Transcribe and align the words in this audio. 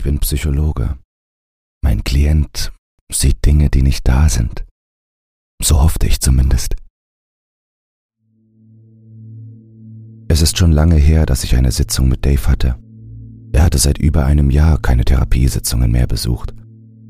Ich 0.00 0.04
bin 0.04 0.18
Psychologe. 0.20 0.96
Mein 1.84 2.02
Klient 2.04 2.72
sieht 3.12 3.44
Dinge, 3.44 3.68
die 3.68 3.82
nicht 3.82 4.08
da 4.08 4.30
sind. 4.30 4.64
So 5.62 5.82
hoffte 5.82 6.06
ich 6.06 6.22
zumindest. 6.22 6.74
Es 10.28 10.40
ist 10.40 10.56
schon 10.56 10.72
lange 10.72 10.96
her, 10.96 11.26
dass 11.26 11.44
ich 11.44 11.54
eine 11.54 11.70
Sitzung 11.70 12.08
mit 12.08 12.24
Dave 12.24 12.46
hatte. 12.46 12.76
Er 13.52 13.62
hatte 13.62 13.76
seit 13.76 13.98
über 13.98 14.24
einem 14.24 14.48
Jahr 14.48 14.80
keine 14.80 15.04
Therapiesitzungen 15.04 15.92
mehr 15.92 16.06
besucht. 16.06 16.54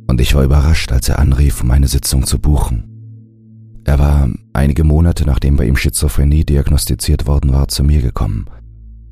Und 0.08 0.20
ich 0.20 0.34
war 0.34 0.42
überrascht, 0.42 0.90
als 0.90 1.08
er 1.08 1.20
anrief, 1.20 1.62
um 1.62 1.70
eine 1.70 1.86
Sitzung 1.86 2.26
zu 2.26 2.40
buchen. 2.40 3.82
Er 3.84 4.00
war 4.00 4.28
einige 4.52 4.82
Monate 4.82 5.24
nachdem 5.26 5.56
bei 5.56 5.66
ihm 5.66 5.76
Schizophrenie 5.76 6.44
diagnostiziert 6.44 7.28
worden 7.28 7.52
war, 7.52 7.68
zu 7.68 7.84
mir 7.84 8.02
gekommen. 8.02 8.46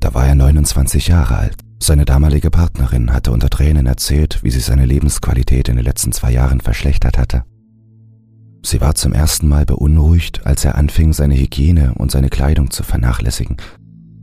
Da 0.01 0.13
war 0.13 0.27
er 0.27 0.35
29 0.35 1.07
Jahre 1.07 1.37
alt. 1.37 1.68
Seine 1.81 2.05
damalige 2.05 2.51
Partnerin 2.51 3.13
hatte 3.13 3.31
unter 3.31 3.49
Tränen 3.49 3.85
erzählt, 3.85 4.43
wie 4.43 4.51
sie 4.51 4.59
seine 4.59 4.85
Lebensqualität 4.85 5.69
in 5.69 5.77
den 5.77 5.85
letzten 5.85 6.11
zwei 6.11 6.31
Jahren 6.31 6.59
verschlechtert 6.59 7.17
hatte. 7.17 7.43
Sie 8.63 8.81
war 8.81 8.95
zum 8.95 9.13
ersten 9.13 9.47
Mal 9.47 9.65
beunruhigt, 9.65 10.45
als 10.45 10.65
er 10.65 10.75
anfing, 10.75 11.13
seine 11.13 11.35
Hygiene 11.35 11.93
und 11.95 12.11
seine 12.11 12.29
Kleidung 12.29 12.69
zu 12.69 12.83
vernachlässigen 12.83 13.57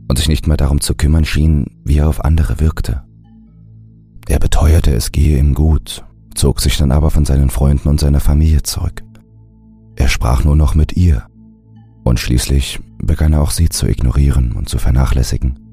und 0.07 0.17
sich 0.17 0.29
nicht 0.29 0.47
mehr 0.47 0.57
darum 0.57 0.79
zu 0.79 0.93
kümmern 0.93 1.25
schien, 1.25 1.81
wie 1.83 1.97
er 1.97 2.07
auf 2.07 2.23
andere 2.23 2.59
wirkte. 2.59 3.03
Er 4.27 4.39
beteuerte, 4.39 4.93
es 4.93 5.11
gehe 5.11 5.39
ihm 5.39 5.53
gut, 5.53 6.05
zog 6.35 6.61
sich 6.61 6.77
dann 6.77 6.91
aber 6.91 7.09
von 7.09 7.25
seinen 7.25 7.49
Freunden 7.49 7.89
und 7.89 7.99
seiner 7.99 8.19
Familie 8.19 8.61
zurück. 8.61 9.03
Er 9.95 10.07
sprach 10.07 10.43
nur 10.43 10.55
noch 10.55 10.75
mit 10.75 10.95
ihr, 10.95 11.25
und 12.03 12.19
schließlich 12.19 12.79
begann 12.99 13.33
er 13.33 13.41
auch 13.41 13.51
sie 13.51 13.69
zu 13.69 13.87
ignorieren 13.87 14.51
und 14.51 14.69
zu 14.69 14.77
vernachlässigen. 14.77 15.66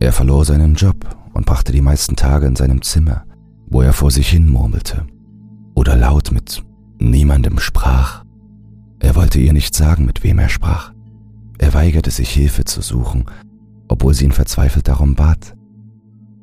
Er 0.00 0.12
verlor 0.14 0.46
seinen 0.46 0.74
Job 0.74 0.96
und 1.34 1.44
brachte 1.44 1.72
die 1.72 1.82
meisten 1.82 2.16
Tage 2.16 2.46
in 2.46 2.56
seinem 2.56 2.80
Zimmer, 2.80 3.24
wo 3.66 3.82
er 3.82 3.92
vor 3.92 4.10
sich 4.10 4.28
hin 4.30 4.48
murmelte 4.48 5.06
oder 5.74 5.94
laut 5.94 6.32
mit 6.32 6.64
niemandem 6.98 7.58
sprach. 7.58 8.24
Er 8.98 9.14
wollte 9.14 9.38
ihr 9.38 9.52
nicht 9.52 9.74
sagen, 9.74 10.06
mit 10.06 10.24
wem 10.24 10.38
er 10.38 10.48
sprach. 10.48 10.92
Er 11.58 11.74
weigerte 11.74 12.10
sich 12.10 12.30
Hilfe 12.30 12.64
zu 12.64 12.80
suchen, 12.80 13.26
obwohl 13.88 14.14
sie 14.14 14.24
ihn 14.24 14.32
verzweifelt 14.32 14.88
darum 14.88 15.14
bat. 15.14 15.54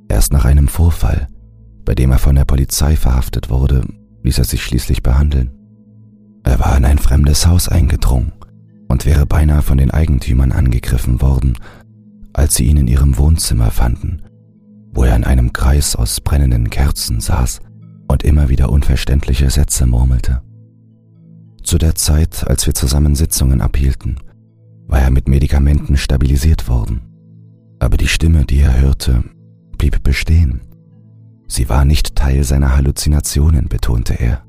Erst 0.08 0.34
nach 0.34 0.46
einem 0.46 0.68
Vorfall, 0.68 1.28
bei 1.84 1.96
dem 1.96 2.12
er 2.12 2.20
von 2.20 2.36
der 2.36 2.46
Polizei 2.46 2.96
verhaftet 2.96 3.50
wurde, 3.50 3.86
ließ 4.24 4.38
er 4.38 4.46
sich 4.46 4.64
schließlich 4.64 5.02
behandeln. 5.02 5.52
Er 6.44 6.60
war 6.60 6.78
in 6.78 6.86
ein 6.86 7.00
fremdes 7.00 7.48
Haus 7.48 7.68
eingedrungen 7.70 8.34
und 8.88 9.06
wäre 9.06 9.26
beinahe 9.26 9.64
von 9.64 9.78
den 9.80 9.92
Eigentümern 9.92 10.52
angegriffen 10.52 11.22
worden 11.22 11.58
als 12.38 12.56
sie 12.56 12.66
ihn 12.66 12.78
in 12.78 12.88
ihrem 12.88 13.18
Wohnzimmer 13.18 13.72
fanden, 13.72 14.22
wo 14.94 15.04
er 15.04 15.16
in 15.16 15.24
einem 15.24 15.54
Kreis 15.54 15.96
aus 15.96 16.22
brennenden 16.22 16.70
Kerzen 16.70 17.20
saß 17.20 17.62
und 18.08 18.24
immer 18.24 18.48
wieder 18.48 18.70
unverständliche 18.70 19.50
Sätze 19.50 19.88
murmelte. 19.88 20.42
Zu 21.64 21.80
der 21.80 21.96
Zeit, 21.96 22.48
als 22.48 22.66
wir 22.68 22.74
zusammen 22.76 23.16
Sitzungen 23.16 23.60
abhielten, 23.60 24.20
war 24.86 25.02
er 25.02 25.10
mit 25.10 25.28
Medikamenten 25.28 25.98
stabilisiert 25.98 26.70
worden. 26.70 27.02
Aber 27.80 27.98
die 27.98 28.08
Stimme, 28.08 28.46
die 28.46 28.60
er 28.60 28.80
hörte, 28.80 29.24
blieb 29.78 30.02
bestehen. 30.04 30.62
Sie 31.48 31.70
war 31.70 31.86
nicht 31.86 32.16
Teil 32.16 32.44
seiner 32.44 32.76
Halluzinationen, 32.76 33.68
betonte 33.68 34.14
er. 34.14 34.44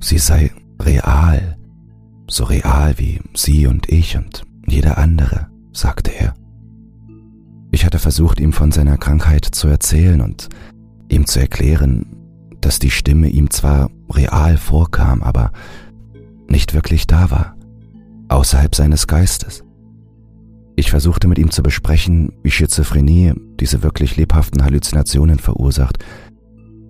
Sie 0.00 0.18
sei 0.18 0.52
real, 0.80 1.56
so 2.28 2.44
real 2.44 2.98
wie 2.98 3.20
Sie 3.34 3.66
und 3.66 3.88
ich 3.88 4.16
und 4.16 4.42
jeder 4.66 4.98
andere, 4.98 5.48
sagte 5.72 6.10
er. 6.10 6.34
Ich 7.70 7.84
hatte 7.84 7.98
versucht, 7.98 8.40
ihm 8.40 8.52
von 8.52 8.72
seiner 8.72 8.98
Krankheit 8.98 9.44
zu 9.44 9.68
erzählen 9.68 10.20
und 10.20 10.48
ihm 11.08 11.26
zu 11.26 11.40
erklären, 11.40 12.16
dass 12.60 12.78
die 12.78 12.90
Stimme 12.90 13.28
ihm 13.28 13.50
zwar 13.50 13.90
real 14.12 14.56
vorkam, 14.56 15.22
aber 15.22 15.52
nicht 16.48 16.74
wirklich 16.74 17.06
da 17.06 17.30
war, 17.30 17.56
außerhalb 18.28 18.74
seines 18.74 19.06
Geistes. 19.06 19.64
Ich 20.76 20.90
versuchte 20.90 21.28
mit 21.28 21.38
ihm 21.38 21.50
zu 21.50 21.62
besprechen, 21.62 22.32
wie 22.42 22.50
Schizophrenie 22.50 23.34
diese 23.60 23.82
wirklich 23.82 24.16
lebhaften 24.16 24.64
Halluzinationen 24.64 25.38
verursacht, 25.38 25.98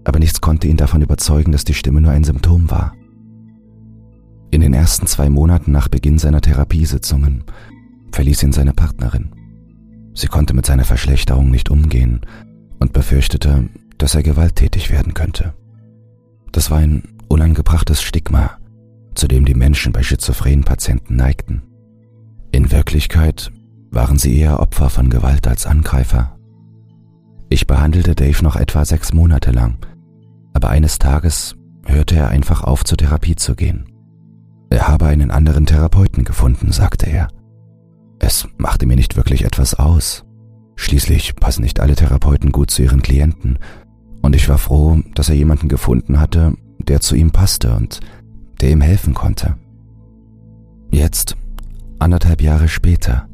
aber 0.05 0.19
nichts 0.19 0.41
konnte 0.41 0.69
ihn 0.69 0.77
davon 0.77 1.03
überzeugen, 1.03 1.53
dass 1.53 1.65
die 1.65 1.75
Stimme 1.75 2.01
nur 2.01 2.13
ein 2.13 2.25
Symptom 2.25 2.71
war. 2.71 2.95
In 4.51 4.63
den 4.63 4.75
ersten 4.75 5.07
zwei 5.07 5.29
Monaten 5.29 5.73
nach 5.73 5.89
Beginn 5.89 6.19
seiner 6.19 6.41
Therapiesitzungen 6.41 7.45
verließ 8.13 8.43
ihn 8.43 8.53
seine 8.53 8.73
Partnerin. 8.73 9.31
Sie 10.15 10.27
konnte 10.27 10.55
mit 10.55 10.67
seiner 10.67 10.85
Verschlechterung 10.85 11.51
nicht 11.51 11.71
umgehen 11.71 12.21
und 12.79 12.93
befürchtete, 12.93 13.69
dass 13.99 14.15
er 14.15 14.23
gewalttätig 14.23 14.91
werden 14.91 15.15
könnte. 15.15 15.55
Das 16.53 16.71
war 16.71 16.79
ein 16.79 17.03
unangebrachtes 17.29 18.03
Stigma, 18.03 18.59
zu 19.15 19.29
dem 19.29 19.45
die 19.45 19.55
Menschen 19.55 19.93
bei 19.93 20.03
schizophrenen 20.03 20.65
Patienten 20.65 21.17
neigten. 21.17 21.63
In 22.53 22.71
Wirklichkeit 22.71 23.53
waren 23.91 24.19
sie 24.19 24.37
eher 24.37 24.61
Opfer 24.61 24.91
von 24.91 25.11
Gewalt 25.11 25.47
als 25.47 25.67
Angreifer. 25.67 26.37
Ich 27.49 27.67
behandelte 27.67 28.15
Dave 28.15 28.43
noch 28.43 28.57
etwa 28.57 28.85
sechs 28.85 29.13
Monate 29.13 29.51
lang, 29.51 29.79
aber 30.53 30.71
eines 30.71 30.99
Tages 30.99 31.57
hörte 31.85 32.17
er 32.17 32.29
einfach 32.29 32.63
auf, 32.63 32.85
zur 32.85 32.99
Therapie 32.99 33.37
zu 33.37 33.55
gehen. 33.55 33.87
Er 34.71 34.87
habe 34.87 35.07
einen 35.07 35.31
anderen 35.31 35.67
Therapeuten 35.67 36.25
gefunden, 36.25 36.73
sagte 36.73 37.07
er. 37.07 37.29
Es 38.21 38.47
machte 38.59 38.87
mir 38.87 38.97
nicht 38.97 39.17
wirklich 39.17 39.45
etwas 39.45 39.75
aus. 39.75 40.25
Schließlich 40.77 41.35
passen 41.37 41.63
nicht 41.63 41.81
alle 41.81 41.97
Therapeuten 41.97 42.53
gut 42.53 42.71
zu 42.71 42.83
ihren 42.83 43.03
Klienten, 43.03 43.59
und 44.23 44.37
ich 44.37 44.49
war 44.49 44.59
froh, 44.59 45.01
dass 45.15 45.31
er 45.31 45.35
jemanden 45.35 45.69
gefunden 45.69 46.21
hatte, 46.21 46.55
der 46.79 47.01
zu 47.01 47.17
ihm 47.17 47.31
passte 47.31 47.75
und 47.75 48.01
der 48.61 48.71
ihm 48.71 48.83
helfen 48.83 49.15
konnte. 49.15 49.57
Jetzt, 50.91 51.37
anderthalb 51.99 52.43
Jahre 52.43 52.69
später, 52.69 53.29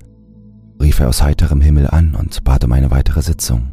rief 0.81 1.01
er 1.01 1.09
aus 1.09 1.23
heiterem 1.23 1.61
Himmel 1.61 1.89
an 1.89 2.15
und 2.15 2.45
bat 2.45 2.65
um 2.65 2.73
eine 2.73 2.91
weitere 2.91 3.23
Sitzung. 3.23 3.73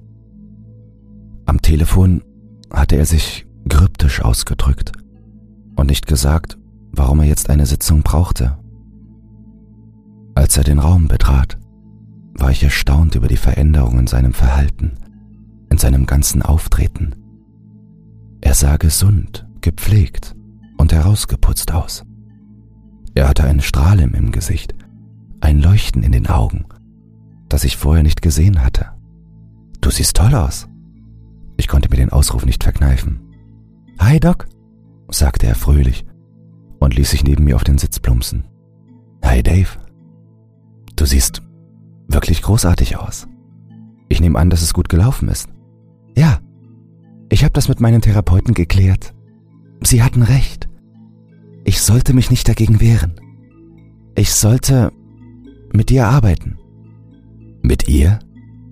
Am 1.46 1.62
Telefon 1.62 2.24
hatte 2.72 2.96
er 2.96 3.06
sich 3.06 3.46
kryptisch 3.70 4.22
ausgedrückt 4.22 4.94
und 5.76 5.88
nicht 5.88 6.08
gesagt, 6.08 6.58
warum 6.92 7.20
er 7.20 7.28
jetzt 7.28 7.50
eine 7.50 7.66
Sitzung 7.66 8.02
brauchte. 8.02 8.58
Als 10.36 10.58
er 10.58 10.64
den 10.64 10.80
Raum 10.80 11.08
betrat, 11.08 11.58
war 12.34 12.52
ich 12.52 12.64
erstaunt 12.64 13.16
über 13.16 13.28
die 13.28 13.38
Veränderung 13.38 14.00
in 14.00 14.08
seinem 14.08 14.34
Verhalten, 14.34 14.94
in 15.70 15.78
seinem 15.78 16.06
ganzen 16.06 16.42
Auftreten. 16.42 17.16
Er 18.42 18.54
sah 18.54 18.78
gesund, 18.78 19.48
gepflegt 19.62 20.36
und 20.78 20.92
herausgeputzt 20.92 21.72
aus. 21.72 22.04
Er 23.16 23.28
hatte 23.28 23.44
einen 23.44 23.62
Strahlen 23.62 24.14
im 24.14 24.32
Gesicht, 24.32 24.74
ein 25.40 25.62
Leuchten 25.62 26.04
in 26.04 26.12
den 26.12 26.28
Augen, 26.28 26.66
das 27.48 27.64
ich 27.64 27.78
vorher 27.78 28.04
nicht 28.04 28.22
gesehen 28.22 28.64
hatte. 28.64 28.88
Du 29.82 29.92
siehst 29.92 30.16
toll 30.16 30.34
aus. 30.34 30.68
Ich 31.58 31.68
konnte 31.68 31.90
mir 31.90 31.98
den 31.98 32.12
Ausruf 32.12 32.46
nicht 32.46 32.64
verkneifen. 32.64 33.22
Hi, 34.00 34.20
Doc, 34.20 34.48
sagte 35.10 35.46
er 35.46 35.56
fröhlich 35.56 36.06
und 36.80 36.96
ließ 36.96 37.12
sich 37.12 37.24
neben 37.24 37.44
mir 37.44 37.56
auf 37.56 37.64
den 37.64 37.78
Sitz 37.78 38.00
plumpsen. 38.00 38.46
Hi, 39.24 39.44
Dave, 39.44 39.70
Du 40.96 41.06
siehst 41.06 41.42
wirklich 42.08 42.42
großartig 42.42 42.98
aus. 42.98 43.28
Ich 44.10 44.22
nehme 44.22 44.40
an, 44.40 44.50
dass 44.50 44.62
es 44.62 44.74
gut 44.74 44.90
gelaufen 44.90 45.28
ist. 45.30 45.50
Ja, 46.16 46.40
ich 47.30 47.44
habe 47.44 47.54
das 47.54 47.68
mit 47.68 47.80
meinen 47.80 48.02
Therapeuten 48.02 48.54
geklärt. 48.54 49.14
Sie 49.84 50.04
hatten 50.04 50.22
recht. 50.22 50.70
Ich 51.64 51.82
sollte 51.82 52.14
mich 52.14 52.30
nicht 52.30 52.48
dagegen 52.48 52.80
wehren. 52.80 53.14
Ich 54.16 54.34
sollte 54.34 54.92
mit 55.74 55.90
dir 55.90 56.08
arbeiten. 56.08 56.58
Mit 57.62 57.88
ihr? 57.88 58.20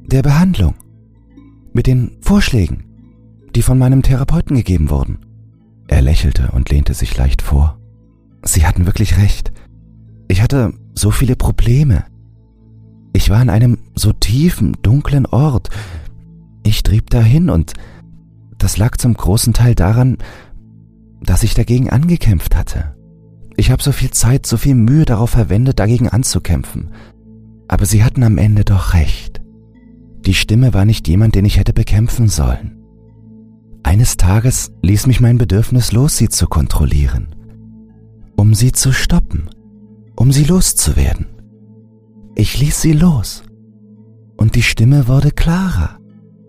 Der 0.06 0.22
Behandlung. 0.22 0.76
Mit 1.74 1.88
den 1.88 2.18
Vorschlägen, 2.22 2.84
die 3.56 3.62
von 3.62 3.80
meinem 3.80 4.04
Therapeuten 4.04 4.56
gegeben 4.58 4.90
wurden. 4.90 5.20
Er 5.88 6.02
lächelte 6.02 6.52
und 6.52 6.70
lehnte 6.70 6.94
sich 6.94 7.18
leicht 7.18 7.42
vor. 7.42 7.80
Sie 8.44 8.66
hatten 8.66 8.86
wirklich 8.86 9.18
recht. 9.18 9.52
Ich 10.28 10.42
hatte 10.42 10.74
so 10.94 11.12
viele 11.12 11.36
Probleme. 11.36 12.06
Ich 13.14 13.30
war 13.30 13.40
an 13.40 13.50
einem 13.50 13.78
so 13.96 14.14
tiefen, 14.14 14.78
dunklen 14.82 15.26
Ort. 15.26 15.70
Ich 16.64 16.84
trieb 16.84 17.10
dahin 17.10 17.50
und 17.50 17.74
das 18.58 18.78
lag 18.78 18.98
zum 18.98 19.14
großen 19.14 19.54
Teil 19.54 19.76
daran, 19.76 20.18
dass 21.22 21.44
ich 21.44 21.54
dagegen 21.54 21.90
angekämpft 21.90 22.56
hatte. 22.56 22.96
Ich 23.58 23.72
habe 23.72 23.84
so 23.84 23.92
viel 23.92 24.12
Zeit, 24.12 24.46
so 24.46 24.58
viel 24.58 24.76
Mühe 24.76 25.06
darauf 25.06 25.32
verwendet, 25.32 25.80
dagegen 25.80 26.10
anzukämpfen. 26.10 26.92
Aber 27.68 27.86
sie 27.86 28.04
hatten 28.04 28.24
am 28.24 28.38
Ende 28.38 28.64
doch 28.64 28.94
recht. 28.94 29.42
Die 30.26 30.34
Stimme 30.34 30.74
war 30.74 30.86
nicht 30.86 31.08
jemand, 31.08 31.36
den 31.36 31.46
ich 31.46 31.58
hätte 31.58 31.74
bekämpfen 31.74 32.28
sollen. 32.28 32.78
Eines 33.84 34.18
Tages 34.18 34.72
ließ 34.82 35.08
mich 35.08 35.20
mein 35.20 35.38
Bedürfnis 35.38 35.92
los, 35.92 36.18
sie 36.18 36.30
zu 36.30 36.48
kontrollieren. 36.48 37.36
Um 38.36 38.54
sie 38.54 38.72
zu 38.72 38.94
stoppen. 38.94 39.50
Um 40.16 40.32
sie 40.32 40.44
loszuwerden. 40.44 41.31
Ich 42.36 42.60
ließ 42.60 42.82
sie 42.82 42.94
los, 42.94 43.44
und 44.38 44.56
die 44.56 44.64
Stimme 44.64 45.08
wurde 45.08 45.32
klarer, 45.32 46.00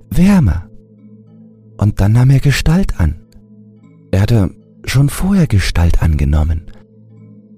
wärmer 0.08 0.68
Und 1.78 2.00
dann 2.00 2.12
nahm 2.12 2.30
er 2.30 2.40
Gestalt 2.40 2.98
an. 2.98 3.16
Er 4.10 4.22
hatte 4.22 4.50
schon 4.84 5.08
vorher 5.08 5.46
Gestalt 5.46 6.02
angenommen. 6.02 6.62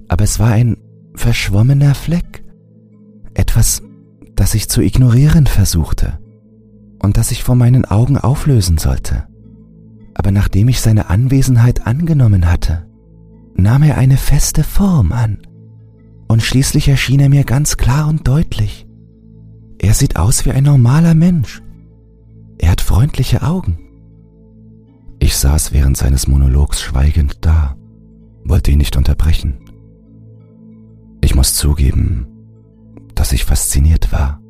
Aber 0.09 0.25
es 0.25 0.38
war 0.38 0.50
ein 0.50 0.76
verschwommener 1.15 1.94
Fleck. 1.94 2.43
Etwas, 3.35 3.82
das 4.35 4.55
ich 4.55 4.69
zu 4.69 4.81
ignorieren 4.81 5.47
versuchte 5.47 6.19
und 7.00 7.17
das 7.17 7.31
ich 7.31 7.44
vor 7.44 7.55
meinen 7.55 7.85
Augen 7.85 8.19
auflösen 8.19 8.79
sollte. 8.79 9.25
Aber 10.15 10.31
nachdem 10.31 10.69
ich 10.69 10.81
seine 10.81 11.11
Anwesenheit 11.11 11.87
angenommen 11.87 12.50
hatte, 12.50 12.87
nahm 13.55 13.82
er 13.82 13.99
eine 13.99 14.17
feste 14.17 14.65
Form 14.65 15.12
an. 15.12 15.38
Und 16.29 16.43
schließlich 16.43 16.88
erschien 16.88 17.21
er 17.21 17.29
mir 17.29 17.44
ganz 17.44 17.76
klar 17.76 18.09
und 18.09 18.26
deutlich. 18.26 18.87
Er 19.79 19.94
sieht 19.94 20.17
aus 20.17 20.44
wie 20.44 20.50
ein 20.50 20.65
normaler 20.65 21.15
Mensch. 21.15 21.62
Er 22.59 22.71
hat 22.71 22.81
freundliche 22.81 23.43
Augen. 23.43 23.79
Ich 25.19 25.37
saß 25.37 25.73
während 25.73 25.97
seines 25.97 26.26
Monologs 26.26 26.81
schweigend 26.81 27.38
da, 27.43 27.76
wollte 28.44 28.71
ihn 28.71 28.79
nicht 28.79 28.97
unterbrechen. 28.97 29.59
Ich 31.21 31.35
muss 31.35 31.55
zugeben, 31.55 32.27
dass 33.15 33.32
ich 33.32 33.44
fasziniert 33.44 34.12
war. 34.12 34.41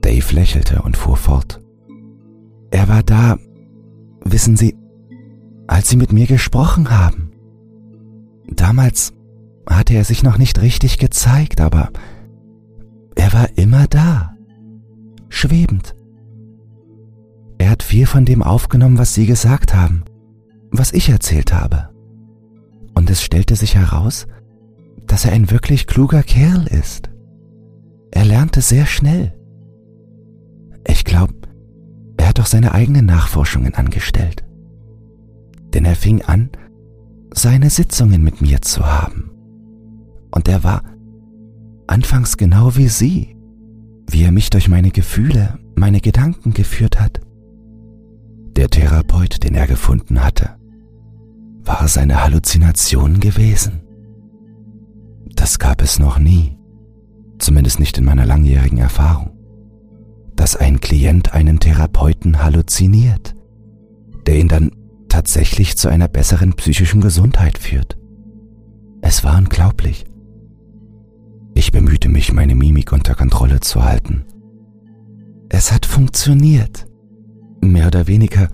Dave 0.00 0.34
lächelte 0.34 0.82
und 0.82 0.96
fuhr 0.96 1.16
fort. 1.16 1.60
Er 2.70 2.88
war 2.88 3.02
da, 3.02 3.38
wissen 4.24 4.56
Sie, 4.56 4.76
als 5.66 5.88
Sie 5.88 5.96
mit 5.96 6.12
mir 6.12 6.26
gesprochen 6.26 6.90
haben. 6.90 7.32
Damals 8.48 9.15
hatte 9.68 9.94
er 9.94 10.04
sich 10.04 10.22
noch 10.22 10.38
nicht 10.38 10.60
richtig 10.60 10.98
gezeigt, 10.98 11.60
aber 11.60 11.90
er 13.14 13.32
war 13.32 13.48
immer 13.56 13.86
da, 13.86 14.34
schwebend. 15.28 15.94
Er 17.58 17.70
hat 17.70 17.82
viel 17.82 18.06
von 18.06 18.24
dem 18.24 18.42
aufgenommen, 18.42 18.98
was 18.98 19.14
Sie 19.14 19.26
gesagt 19.26 19.74
haben, 19.74 20.04
was 20.70 20.92
ich 20.92 21.08
erzählt 21.08 21.52
habe. 21.52 21.88
Und 22.94 23.10
es 23.10 23.22
stellte 23.22 23.56
sich 23.56 23.74
heraus, 23.74 24.26
dass 25.06 25.24
er 25.24 25.32
ein 25.32 25.50
wirklich 25.50 25.86
kluger 25.86 26.22
Kerl 26.22 26.66
ist. 26.66 27.10
Er 28.10 28.24
lernte 28.24 28.60
sehr 28.60 28.86
schnell. 28.86 29.34
Ich 30.86 31.04
glaube, 31.04 31.34
er 32.16 32.28
hat 32.28 32.40
auch 32.40 32.46
seine 32.46 32.72
eigenen 32.72 33.06
Nachforschungen 33.06 33.74
angestellt. 33.74 34.44
Denn 35.74 35.84
er 35.84 35.96
fing 35.96 36.22
an, 36.22 36.50
seine 37.34 37.70
Sitzungen 37.70 38.22
mit 38.22 38.40
mir 38.40 38.62
zu 38.62 38.84
haben. 38.86 39.35
Und 40.36 40.48
er 40.48 40.62
war 40.62 40.82
anfangs 41.86 42.36
genau 42.36 42.76
wie 42.76 42.88
Sie, 42.88 43.38
wie 44.06 44.22
er 44.22 44.32
mich 44.32 44.50
durch 44.50 44.68
meine 44.68 44.90
Gefühle, 44.90 45.58
meine 45.76 46.02
Gedanken 46.02 46.52
geführt 46.52 47.00
hat. 47.00 47.22
Der 48.54 48.68
Therapeut, 48.68 49.42
den 49.44 49.54
er 49.54 49.66
gefunden 49.66 50.22
hatte, 50.22 50.50
war 51.64 51.88
seine 51.88 52.22
Halluzination 52.22 53.18
gewesen. 53.18 53.80
Das 55.34 55.58
gab 55.58 55.80
es 55.80 55.98
noch 55.98 56.18
nie, 56.18 56.58
zumindest 57.38 57.80
nicht 57.80 57.96
in 57.96 58.04
meiner 58.04 58.26
langjährigen 58.26 58.76
Erfahrung, 58.76 59.30
dass 60.34 60.54
ein 60.54 60.80
Klient 60.80 61.32
einen 61.32 61.60
Therapeuten 61.60 62.42
halluziniert, 62.42 63.34
der 64.26 64.38
ihn 64.38 64.48
dann 64.48 64.70
tatsächlich 65.08 65.78
zu 65.78 65.88
einer 65.88 66.08
besseren 66.08 66.52
psychischen 66.52 67.00
Gesundheit 67.00 67.56
führt. 67.56 67.96
Es 69.00 69.24
war 69.24 69.38
unglaublich. 69.38 70.04
Ich 71.58 71.72
bemühte 71.72 72.10
mich, 72.10 72.34
meine 72.34 72.54
Mimik 72.54 72.92
unter 72.92 73.14
Kontrolle 73.14 73.60
zu 73.60 73.82
halten. 73.82 74.26
Es 75.48 75.72
hat 75.72 75.86
funktioniert. 75.86 76.86
Mehr 77.62 77.86
oder 77.86 78.06
weniger. 78.06 78.50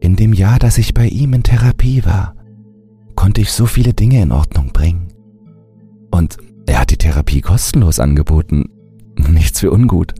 In 0.00 0.14
dem 0.14 0.34
Jahr, 0.34 0.58
dass 0.58 0.76
ich 0.76 0.92
bei 0.92 1.08
ihm 1.08 1.32
in 1.32 1.42
Therapie 1.42 2.04
war, 2.04 2.34
konnte 3.14 3.40
ich 3.40 3.50
so 3.50 3.64
viele 3.64 3.94
Dinge 3.94 4.20
in 4.20 4.30
Ordnung 4.30 4.74
bringen. 4.74 5.08
Und 6.10 6.36
er 6.66 6.80
hat 6.80 6.90
die 6.90 6.98
Therapie 6.98 7.40
kostenlos 7.40 7.98
angeboten. 7.98 8.68
Nichts 9.16 9.60
für 9.60 9.72
ungut. 9.72 10.12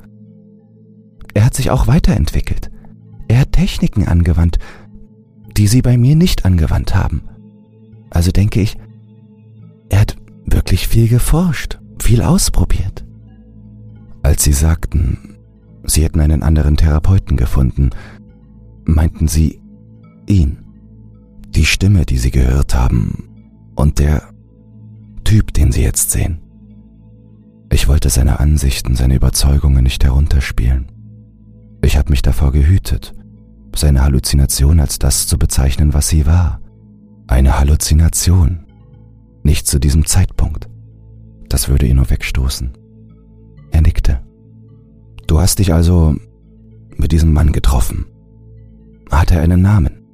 Er 1.35 1.45
hat 1.45 1.53
sich 1.53 1.71
auch 1.71 1.87
weiterentwickelt. 1.87 2.71
Er 3.29 3.41
hat 3.41 3.53
Techniken 3.53 4.09
angewandt, 4.09 4.59
die 5.59 5.67
sie 5.67 5.83
bei 5.83 5.99
mir 5.99 6.17
nicht 6.17 6.47
angewandt 6.47 6.95
haben. 6.95 7.21
Also 8.09 8.33
denke 8.33 8.63
ich, 8.63 8.79
er 9.91 10.01
hat 10.01 10.17
wirklich 10.47 10.89
viel 10.89 11.09
geforscht, 11.09 11.79
viel 12.01 12.23
ausprobiert. 12.23 13.05
Als 14.23 14.45
sie 14.45 14.53
sagten, 14.53 15.37
sie 15.85 16.03
hätten 16.03 16.21
einen 16.21 16.43
anderen 16.43 16.77
Therapeuten 16.77 17.37
gefunden, 17.37 17.91
meinten 18.85 19.29
sie 19.29 19.61
ihn, 20.27 20.59
die 21.49 21.65
Stimme, 21.65 22.05
die 22.05 22.19
sie 22.19 22.31
gehört 22.31 22.75
haben 22.75 23.29
und 23.75 23.99
der 23.99 24.23
Typ, 25.25 25.53
den 25.55 25.73
sie 25.73 25.83
jetzt 25.83 26.11
sehen. 26.11 26.41
Ich 27.71 27.89
wollte 27.89 28.11
seine 28.11 28.41
Ansichten, 28.41 28.95
seine 28.95 29.17
Überzeugungen 29.17 29.83
nicht 29.83 30.05
herunterspielen. 30.05 30.93
Ich 31.83 31.97
habe 31.97 32.11
mich 32.11 32.23
davor 32.23 32.53
gehütet, 32.53 33.13
seine 33.75 34.03
Halluzination 34.03 34.81
als 34.81 34.99
das 34.99 35.27
zu 35.27 35.39
bezeichnen, 35.39 35.95
was 35.95 36.09
sie 36.09 36.27
war. 36.27 36.61
Eine 37.27 37.59
Halluzination. 37.59 38.66
Nicht 39.47 39.69
zu 39.69 39.79
diesem 39.79 40.05
Zeitpunkt. 40.05 40.69
Das 41.49 41.69
würde 41.69 41.87
ihn 41.87 41.95
nur 41.95 42.11
wegstoßen. 42.11 42.77
Er 43.71 43.81
nickte. 43.81 44.21
Du 45.29 45.39
hast 45.39 45.61
dich 45.61 45.73
also 45.73 46.17
mit 46.97 47.13
diesem 47.13 47.33
Mann 47.33 47.53
getroffen. 47.53 48.07
Hat 49.09 49.31
er 49.31 49.43
einen 49.43 49.63
Namen? 49.63 50.05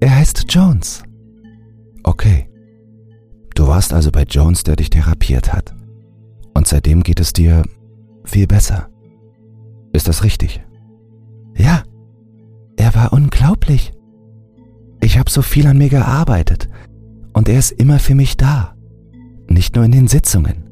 Er 0.00 0.16
heißt 0.16 0.46
Jones. 0.48 1.02
Okay. 2.02 2.48
Du 3.54 3.66
warst 3.66 3.92
also 3.92 4.10
bei 4.10 4.22
Jones, 4.22 4.64
der 4.64 4.76
dich 4.76 4.88
therapiert 4.88 5.52
hat. 5.52 5.74
Und 6.54 6.66
seitdem 6.66 7.02
geht 7.02 7.20
es 7.20 7.34
dir 7.34 7.62
viel 8.24 8.46
besser. 8.46 8.88
Ist 9.92 10.08
das 10.08 10.24
richtig? 10.24 10.64
Ja, 11.58 11.82
er 12.78 12.94
war 12.94 13.12
unglaublich. 13.12 13.92
Ich 15.02 15.18
habe 15.18 15.28
so 15.28 15.42
viel 15.42 15.66
an 15.66 15.76
mir 15.76 15.90
gearbeitet 15.90 16.70
und 17.36 17.50
er 17.50 17.58
ist 17.58 17.72
immer 17.72 17.98
für 17.98 18.14
mich 18.14 18.38
da. 18.38 18.74
Nicht 19.46 19.76
nur 19.76 19.84
in 19.84 19.92
den 19.92 20.08
Sitzungen. 20.08 20.70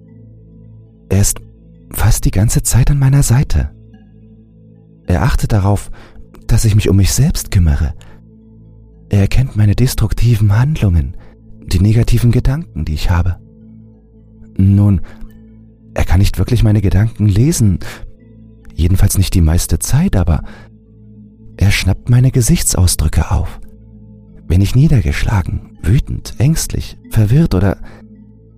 Er 1.11 1.21
ist 1.21 1.39
fast 1.91 2.25
die 2.25 2.31
ganze 2.31 2.63
Zeit 2.63 2.91
an 2.91 2.99
meiner 2.99 3.23
Seite. 3.23 3.71
Er 5.07 5.25
achtet 5.25 5.53
darauf, 5.53 5.91
dass 6.47 6.65
ich 6.65 6.75
mich 6.75 6.89
um 6.89 6.97
mich 6.97 7.13
selbst 7.13 7.51
kümmere. 7.51 7.93
Er 9.11 9.21
erkennt 9.21 9.57
meine 9.57 9.75
destruktiven 9.75 10.59
Handlungen, 10.59 11.19
die 11.67 11.81
negativen 11.81 12.33
Gedanken, 12.33 12.87
die 12.87 12.95
ich 12.95 13.11
habe. 13.11 13.37
Nun, 14.57 15.03
er 15.93 16.07
kann 16.07 16.21
nicht 16.21 16.39
wirklich 16.39 16.63
meine 16.63 16.81
Gedanken 16.81 17.27
lesen, 17.27 17.81
jedenfalls 18.75 19.19
nicht 19.19 19.35
die 19.35 19.43
meiste 19.43 19.81
Zeit, 19.81 20.17
aber 20.17 20.43
er 21.59 21.71
schnappt 21.71 22.09
meine 22.09 22.31
Gesichtsausdrücke 22.31 23.31
auf. 23.31 23.61
Wenn 24.47 24.61
ich 24.61 24.75
niedergeschlagen, 24.75 25.79
wütend, 25.83 26.35
ängstlich, 26.39 26.99
verwirrt 27.11 27.55
oder 27.55 27.79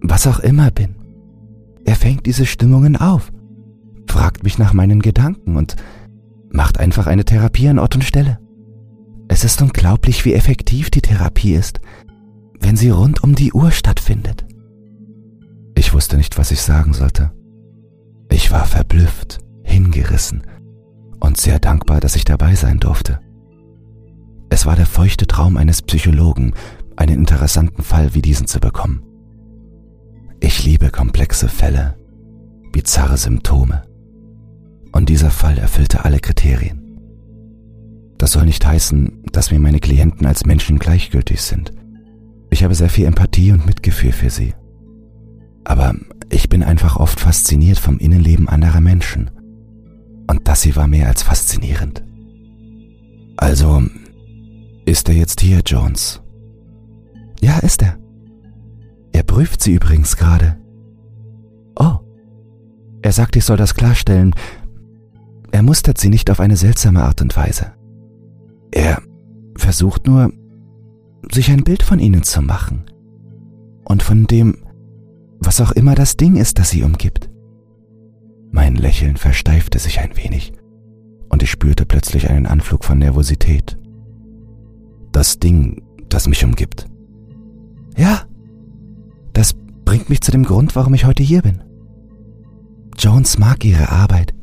was 0.00 0.26
auch 0.26 0.40
immer 0.40 0.71
bin. 0.71 0.97
Er 1.85 1.97
fängt 1.97 2.26
diese 2.26 2.47
Stimmungen 2.47 2.97
auf, 2.97 3.33
fragt 4.09 4.43
mich 4.43 4.59
nach 4.59 4.73
meinen 4.73 5.00
Gedanken 5.00 5.57
und 5.57 5.76
macht 6.50 6.78
einfach 6.81 7.07
eine 7.07 7.25
Therapie 7.25 7.69
an 7.69 7.78
Ort 7.78 7.95
und 7.95 8.05
Stelle. 8.05 8.38
Es 9.28 9.45
ist 9.45 9.61
unglaublich, 9.62 10.25
wie 10.25 10.35
effektiv 10.35 10.90
die 10.90 11.02
Therapie 11.02 11.55
ist, 11.55 11.81
wenn 12.61 12.76
sie 12.76 12.90
rund 12.90 13.23
um 13.23 13.35
die 13.35 13.52
Uhr 13.52 13.71
stattfindet. 13.71 14.47
Ich 15.76 15.93
wusste 15.93 16.16
nicht, 16.16 16.38
was 16.38 16.50
ich 16.50 16.62
sagen 16.62 16.95
sollte. 16.95 17.33
Ich 18.31 18.50
war 18.50 18.64
verblüfft, 18.64 19.38
hingerissen 19.62 20.43
und 21.21 21.37
sehr 21.37 21.59
dankbar, 21.59 22.00
dass 22.00 22.16
ich 22.16 22.25
dabei 22.25 22.55
sein 22.55 22.78
durfte. 22.78 23.21
Es 24.49 24.67
war 24.67 24.76
der 24.76 24.87
feuchte 24.87 25.26
Traum 25.26 25.57
eines 25.57 25.83
Psychologen, 25.83 26.55
einen 26.97 27.21
interessanten 27.21 27.83
Fall 27.83 28.15
wie 28.15 28.23
diesen 28.23 28.47
zu 28.47 28.61
bekommen. 28.61 29.03
Ich 30.41 30.65
liebe 30.65 30.91
komplexe 30.91 31.49
Fälle, 31.49 31.97
bizarre 32.73 33.17
Symptome. 33.17 33.83
Und 34.93 35.09
dieser 35.09 35.31
Fall 35.31 35.59
erfüllte 35.59 36.05
alle 36.05 36.21
Kriterien. 36.21 36.83
Das 38.19 38.33
soll 38.33 38.47
nicht 38.47 38.65
heißen, 38.65 39.25
dass 39.33 39.50
mir 39.50 39.59
meine 39.59 39.81
Klienten 39.81 40.26
als 40.26 40.47
Menschen 40.47 40.79
gleichgültig 40.79 41.43
sind. 41.43 41.73
Ich 42.50 42.65
habe 42.65 42.75
sehr 42.75 42.88
viel 42.88 43.05
Empathie 43.05 43.53
und 43.53 43.67
Mitgefühl 43.67 44.12
für 44.12 44.31
sie. 44.31 44.55
Aber 45.65 45.95
ich 46.31 46.49
bin 46.49 46.62
einfach 46.62 46.97
oft 46.97 47.21
fasziniert 47.21 47.79
vom 47.79 47.99
Innenleben 47.99 48.49
anderer 48.49 48.81
Menschen 48.81 49.31
und 50.29 50.49
das 50.49 50.62
hier 50.62 50.76
war 50.76 50.87
mehr 50.87 51.09
als 51.09 51.23
faszinierend. 51.23 52.03
Also, 53.37 53.83
ist 54.87 55.09
er 55.09 55.14
jetzt 55.14 55.40
hier, 55.40 55.61
Jones? 55.66 56.23
Ja, 57.40 57.59
ist 57.59 57.83
er. 57.83 57.99
Er 59.12 59.23
prüft 59.23 59.62
sie 59.62 59.75
übrigens 59.75 60.16
gerade. 60.16 60.57
Oh. 61.78 61.99
Er 63.02 63.12
sagt, 63.12 63.37
ich 63.37 63.45
soll 63.45 63.57
das 63.57 63.75
klarstellen. 63.75 64.35
Er 65.52 65.62
mustert 65.62 65.99
sie 65.99 66.09
nicht 66.09 66.31
auf 66.31 66.40
eine 66.40 66.57
seltsame 66.57 67.02
Art 67.02 67.21
und 67.21 67.37
Weise. 67.37 67.76
versucht 69.76 70.07
nur, 70.07 70.33
sich 71.33 71.50
ein 71.50 71.64
Bild 71.64 71.83
von 71.83 71.99
ihnen 71.99 72.23
zu 72.23 72.40
machen 72.40 72.85
und 73.85 74.02
von 74.02 74.26
dem, 74.26 74.59
was 75.38 75.61
auch 75.61 75.73
immer 75.73 75.95
das 75.95 76.16
Ding 76.16 76.37
ist, 76.37 76.59
das 76.59 76.71
sie 76.71 76.83
umgibt. 76.83 77.28
Mein 78.52 78.76
Lächeln 78.76 79.16
versteifte 79.16 79.78
sich 79.78 80.00
ein 80.00 80.16
wenig 80.16 80.52
und 81.28 81.43
ich 81.43 81.50
spürte 81.50 81.85
plötzlich 81.85 82.31
einen 82.31 82.47
Anflug 82.47 82.85
von 82.85 82.99
Nervosität. 82.99 83.76
Das 85.16 85.38
Ding, 85.38 85.80
das 86.11 86.28
mich 86.28 86.44
umgibt. 86.44 86.87
Ja, 87.96 88.25
das 89.32 89.54
bringt 89.87 90.11
mich 90.11 90.20
zu 90.20 90.30
dem 90.30 90.44
Grund, 90.44 90.76
warum 90.76 90.92
ich 90.92 91.06
heute 91.06 91.23
hier 91.23 91.40
bin. 91.40 91.62
Jones 92.99 93.38
mag 93.38 93.64
ihre 93.64 93.88
Arbeit, 93.88 94.35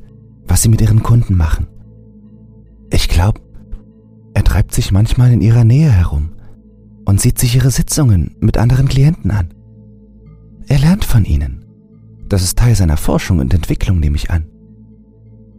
was 0.48 0.63
sie 0.63 0.70
mit 0.70 0.82
ihren 0.82 1.03
Kunden 1.03 1.38
machen. 1.38 1.68
Ich 2.89 3.08
glaube, 3.08 3.39
er 4.34 4.44
treibt 4.44 4.74
sich 4.74 4.92
manchmal 4.92 5.32
in 5.32 5.42
ihrer 5.42 5.63
Nähe 5.63 5.92
herum 5.92 6.32
und 7.06 7.22
sieht 7.22 7.38
sich 7.38 7.56
ihre 7.56 7.70
Sitzungen 7.70 8.36
mit 8.39 8.58
anderen 8.58 8.88
Klienten 8.88 9.30
an. 9.30 9.53
Er 10.68 10.80
lernt 10.80 11.06
von 11.06 11.24
ihnen. 11.24 11.65
Das 12.30 12.42
ist 12.42 12.58
Teil 12.58 12.74
seiner 12.74 12.98
Forschung 12.98 13.38
und 13.38 13.53
Entwicklung, 13.53 14.00
nehme 14.00 14.15
ich 14.15 14.32
an. 14.32 14.48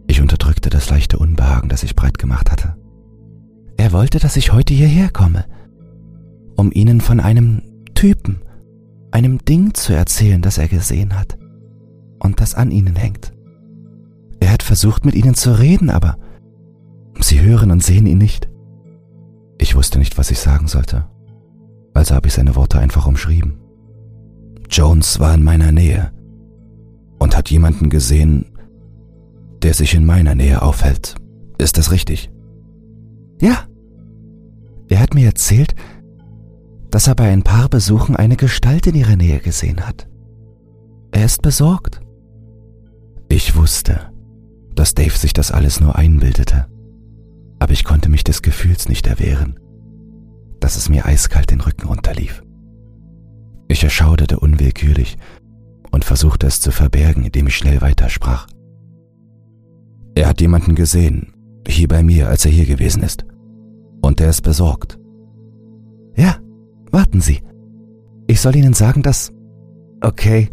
Ich 0.07 0.19
unterdrückte 0.19 0.69
das 0.69 0.89
leichte 0.89 1.17
Unbehagen, 1.17 1.69
das 1.69 1.83
ich 1.83 1.95
breit 1.95 2.17
gemacht 2.17 2.51
hatte. 2.51 2.75
Er 3.77 3.91
wollte, 3.91 4.19
dass 4.19 4.37
ich 4.37 4.53
heute 4.53 4.73
hierher 4.73 5.09
komme, 5.09 5.45
um 6.55 6.71
ihnen 6.71 7.01
von 7.01 7.19
einem 7.19 7.61
Typen, 7.93 8.41
einem 9.11 9.39
Ding 9.39 9.73
zu 9.73 9.93
erzählen, 9.93 10.41
das 10.41 10.57
er 10.57 10.67
gesehen 10.67 11.17
hat 11.17 11.37
und 12.19 12.41
das 12.41 12.55
an 12.55 12.71
ihnen 12.71 12.95
hängt. 12.95 13.33
Er 14.39 14.51
hat 14.51 14.63
versucht, 14.63 15.05
mit 15.05 15.15
ihnen 15.15 15.35
zu 15.35 15.57
reden, 15.57 15.89
aber 15.89 16.17
sie 17.19 17.41
hören 17.41 17.71
und 17.71 17.83
sehen 17.83 18.05
ihn 18.05 18.17
nicht. 18.17 18.49
Ich 19.57 19.75
wusste 19.75 19.99
nicht, 19.99 20.17
was 20.17 20.31
ich 20.31 20.39
sagen 20.39 20.67
sollte, 20.67 21.05
also 21.93 22.15
habe 22.15 22.27
ich 22.27 22.33
seine 22.33 22.55
Worte 22.55 22.79
einfach 22.79 23.07
umschrieben. 23.07 23.57
Jones 24.69 25.19
war 25.19 25.33
in 25.33 25.43
meiner 25.43 25.71
Nähe 25.71 26.11
und 27.19 27.37
hat 27.37 27.49
jemanden 27.49 27.89
gesehen, 27.89 28.45
der 29.61 29.73
sich 29.73 29.95
in 29.95 30.05
meiner 30.05 30.35
Nähe 30.35 30.61
aufhält. 30.61 31.15
Ist 31.57 31.77
das 31.77 31.91
richtig? 31.91 32.29
Ja. 33.41 33.65
Er 34.87 34.99
hat 34.99 35.13
mir 35.13 35.25
erzählt, 35.25 35.75
dass 36.91 37.07
er 37.07 37.15
bei 37.15 37.29
ein 37.31 37.43
paar 37.43 37.67
Besuchen 37.69 38.15
eine 38.15 38.37
Gestalt 38.37 38.87
in 38.87 38.95
ihrer 38.95 39.15
Nähe 39.15 39.39
gesehen 39.39 39.85
hat. 39.85 40.07
Er 41.11 41.25
ist 41.25 41.41
besorgt. 41.41 42.01
Ich 43.29 43.55
wusste, 43.55 44.11
dass 44.75 44.93
Dave 44.93 45.17
sich 45.17 45.33
das 45.33 45.51
alles 45.51 45.79
nur 45.79 45.95
einbildete, 45.95 46.67
aber 47.59 47.73
ich 47.73 47.83
konnte 47.83 48.09
mich 48.09 48.23
des 48.23 48.41
Gefühls 48.41 48.87
nicht 48.87 49.07
erwehren, 49.07 49.59
dass 50.59 50.75
es 50.75 50.89
mir 50.89 51.05
eiskalt 51.05 51.51
den 51.51 51.61
Rücken 51.61 51.87
runterlief. 51.87 52.43
Ich 53.67 53.83
erschauderte 53.83 54.39
unwillkürlich 54.39 55.17
und 55.91 56.05
versuchte 56.05 56.47
es 56.47 56.61
zu 56.61 56.71
verbergen, 56.71 57.25
indem 57.25 57.47
ich 57.47 57.57
schnell 57.57 57.81
weitersprach. 57.81 58.47
Er 60.13 60.27
hat 60.27 60.39
jemanden 60.39 60.75
gesehen, 60.75 61.33
hier 61.67 61.87
bei 61.87 62.03
mir, 62.03 62.29
als 62.29 62.45
er 62.45 62.51
hier 62.51 62.65
gewesen 62.65 63.03
ist. 63.03 63.25
Und 64.01 64.21
er 64.21 64.29
ist 64.29 64.41
besorgt. 64.41 64.99
Ja, 66.15 66.37
warten 66.91 67.21
Sie. 67.21 67.41
Ich 68.27 68.41
soll 68.41 68.55
Ihnen 68.55 68.73
sagen, 68.73 69.01
dass... 69.01 69.31
Okay. 70.01 70.49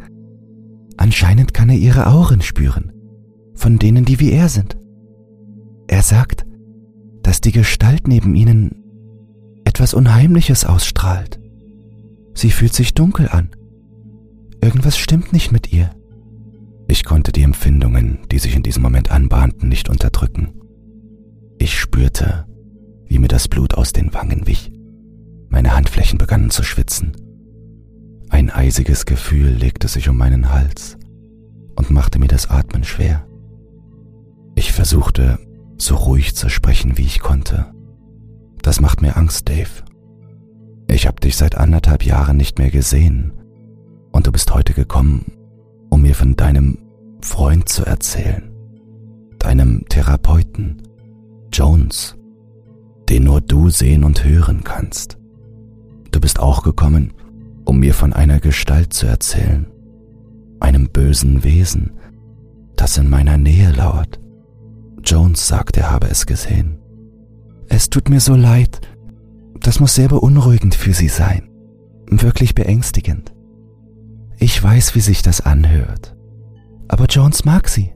Anscheinend 0.96 1.54
kann 1.54 1.68
er 1.68 1.76
Ihre 1.76 2.06
Auren 2.06 2.42
spüren. 2.42 2.92
Von 3.54 3.78
denen, 3.78 4.04
die 4.04 4.20
wie 4.20 4.32
er 4.32 4.48
sind. 4.48 4.76
Er 5.88 6.02
sagt, 6.02 6.46
dass 7.22 7.40
die 7.40 7.52
Gestalt 7.52 8.08
neben 8.08 8.34
Ihnen 8.34 8.82
etwas 9.64 9.94
Unheimliches 9.94 10.64
ausstrahlt. 10.64 11.40
Sie 12.34 12.50
fühlt 12.50 12.74
sich 12.74 12.94
dunkel 12.94 13.28
an. 13.28 13.50
Irgendwas 14.62 14.96
stimmt 14.96 15.32
nicht 15.32 15.52
mit 15.52 15.72
ihr. 15.72 15.90
Ich 16.88 17.04
konnte 17.04 17.32
die 17.32 17.42
Empfindungen, 17.42 18.18
die 18.30 18.38
sich 18.38 18.54
in 18.54 18.62
diesem 18.62 18.82
Moment 18.82 19.10
anbahnten, 19.10 19.68
nicht 19.68 19.88
unterdrücken. 19.88 20.61
Ich 21.62 21.78
spürte, 21.78 22.44
wie 23.06 23.20
mir 23.20 23.28
das 23.28 23.46
Blut 23.46 23.74
aus 23.74 23.92
den 23.92 24.12
Wangen 24.12 24.48
wich. 24.48 24.72
Meine 25.48 25.76
Handflächen 25.76 26.18
begannen 26.18 26.50
zu 26.50 26.64
schwitzen. 26.64 27.12
Ein 28.30 28.50
eisiges 28.50 29.06
Gefühl 29.06 29.50
legte 29.50 29.86
sich 29.86 30.08
um 30.08 30.16
meinen 30.16 30.50
Hals 30.50 30.98
und 31.76 31.92
machte 31.92 32.18
mir 32.18 32.26
das 32.26 32.50
Atmen 32.50 32.82
schwer. 32.82 33.28
Ich 34.56 34.72
versuchte, 34.72 35.38
so 35.78 35.94
ruhig 35.94 36.34
zu 36.34 36.48
sprechen, 36.48 36.98
wie 36.98 37.04
ich 37.04 37.20
konnte. 37.20 37.72
Das 38.62 38.80
macht 38.80 39.00
mir 39.00 39.16
Angst, 39.16 39.48
Dave. 39.48 39.84
Ich 40.88 41.06
habe 41.06 41.20
dich 41.20 41.36
seit 41.36 41.56
anderthalb 41.56 42.04
Jahren 42.04 42.38
nicht 42.38 42.58
mehr 42.58 42.72
gesehen 42.72 43.34
und 44.10 44.26
du 44.26 44.32
bist 44.32 44.52
heute 44.52 44.74
gekommen, 44.74 45.30
um 45.90 46.02
mir 46.02 46.16
von 46.16 46.34
deinem 46.34 46.78
Freund 47.20 47.68
zu 47.68 47.84
erzählen, 47.86 48.50
deinem 49.38 49.84
Therapeuten, 49.88 50.82
Jones, 51.52 52.16
den 53.08 53.24
nur 53.24 53.40
du 53.40 53.70
sehen 53.70 54.04
und 54.04 54.24
hören 54.24 54.64
kannst. 54.64 55.18
Du 56.10 56.20
bist 56.20 56.40
auch 56.40 56.62
gekommen, 56.62 57.12
um 57.64 57.78
mir 57.78 57.94
von 57.94 58.12
einer 58.12 58.40
Gestalt 58.40 58.92
zu 58.92 59.06
erzählen, 59.06 59.66
einem 60.60 60.88
bösen 60.88 61.44
Wesen, 61.44 61.92
das 62.76 62.96
in 62.96 63.08
meiner 63.08 63.38
Nähe 63.38 63.72
lauert. 63.72 64.20
Jones 65.04 65.46
sagt, 65.46 65.76
er 65.76 65.90
habe 65.90 66.08
es 66.08 66.26
gesehen. 66.26 66.78
Es 67.68 67.90
tut 67.90 68.08
mir 68.08 68.20
so 68.20 68.34
leid, 68.34 68.80
das 69.60 69.80
muss 69.80 69.94
sehr 69.94 70.08
beunruhigend 70.08 70.74
für 70.74 70.92
Sie 70.92 71.08
sein, 71.08 71.50
wirklich 72.08 72.54
beängstigend. 72.54 73.32
Ich 74.38 74.60
weiß, 74.60 74.94
wie 74.94 75.00
sich 75.00 75.22
das 75.22 75.40
anhört. 75.40 76.16
Aber 76.88 77.06
Jones 77.06 77.44
mag 77.44 77.68
sie. 77.68 77.92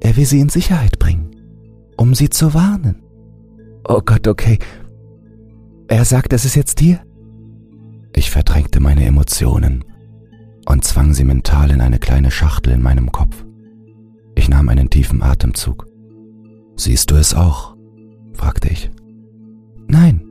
Er 0.00 0.16
will 0.16 0.26
sie 0.26 0.40
in 0.40 0.50
Sicherheit 0.50 0.98
bringen, 0.98 1.33
um 2.04 2.14
sie 2.14 2.28
zu 2.28 2.52
warnen. 2.52 3.02
Oh 3.88 4.02
Gott, 4.04 4.28
okay. 4.28 4.58
Er 5.88 6.04
sagt, 6.04 6.34
es 6.34 6.44
ist 6.44 6.54
jetzt 6.54 6.78
hier. 6.78 7.00
Ich 8.14 8.30
verdrängte 8.30 8.78
meine 8.78 9.06
Emotionen 9.06 9.86
und 10.66 10.84
zwang 10.84 11.14
sie 11.14 11.24
mental 11.24 11.70
in 11.70 11.80
eine 11.80 11.98
kleine 11.98 12.30
Schachtel 12.30 12.74
in 12.74 12.82
meinem 12.82 13.10
Kopf. 13.10 13.46
Ich 14.34 14.50
nahm 14.50 14.68
einen 14.68 14.90
tiefen 14.90 15.22
Atemzug. 15.22 15.86
Siehst 16.76 17.10
du 17.10 17.14
es 17.14 17.32
auch? 17.32 17.74
fragte 18.34 18.68
ich. 18.68 18.90
Nein, 19.88 20.26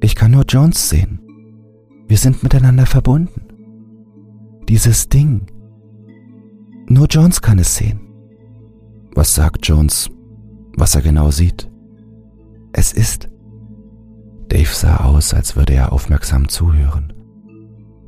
ich 0.00 0.14
kann 0.14 0.30
nur 0.30 0.44
Jones 0.48 0.88
sehen. 0.88 1.20
Wir 2.08 2.16
sind 2.16 2.42
miteinander 2.42 2.86
verbunden. 2.86 3.42
Dieses 4.70 5.10
Ding. 5.10 5.46
Nur 6.88 7.08
Jones 7.08 7.42
kann 7.42 7.58
es 7.58 7.76
sehen. 7.76 8.00
Was 9.14 9.34
sagt 9.34 9.66
Jones, 9.66 10.08
was 10.80 10.94
er 10.94 11.02
genau 11.02 11.30
sieht? 11.30 11.70
Es 12.72 12.92
ist. 12.92 13.28
Dave 14.48 14.74
sah 14.74 15.04
aus, 15.04 15.32
als 15.34 15.54
würde 15.54 15.74
er 15.74 15.92
aufmerksam 15.92 16.48
zuhören. 16.48 17.12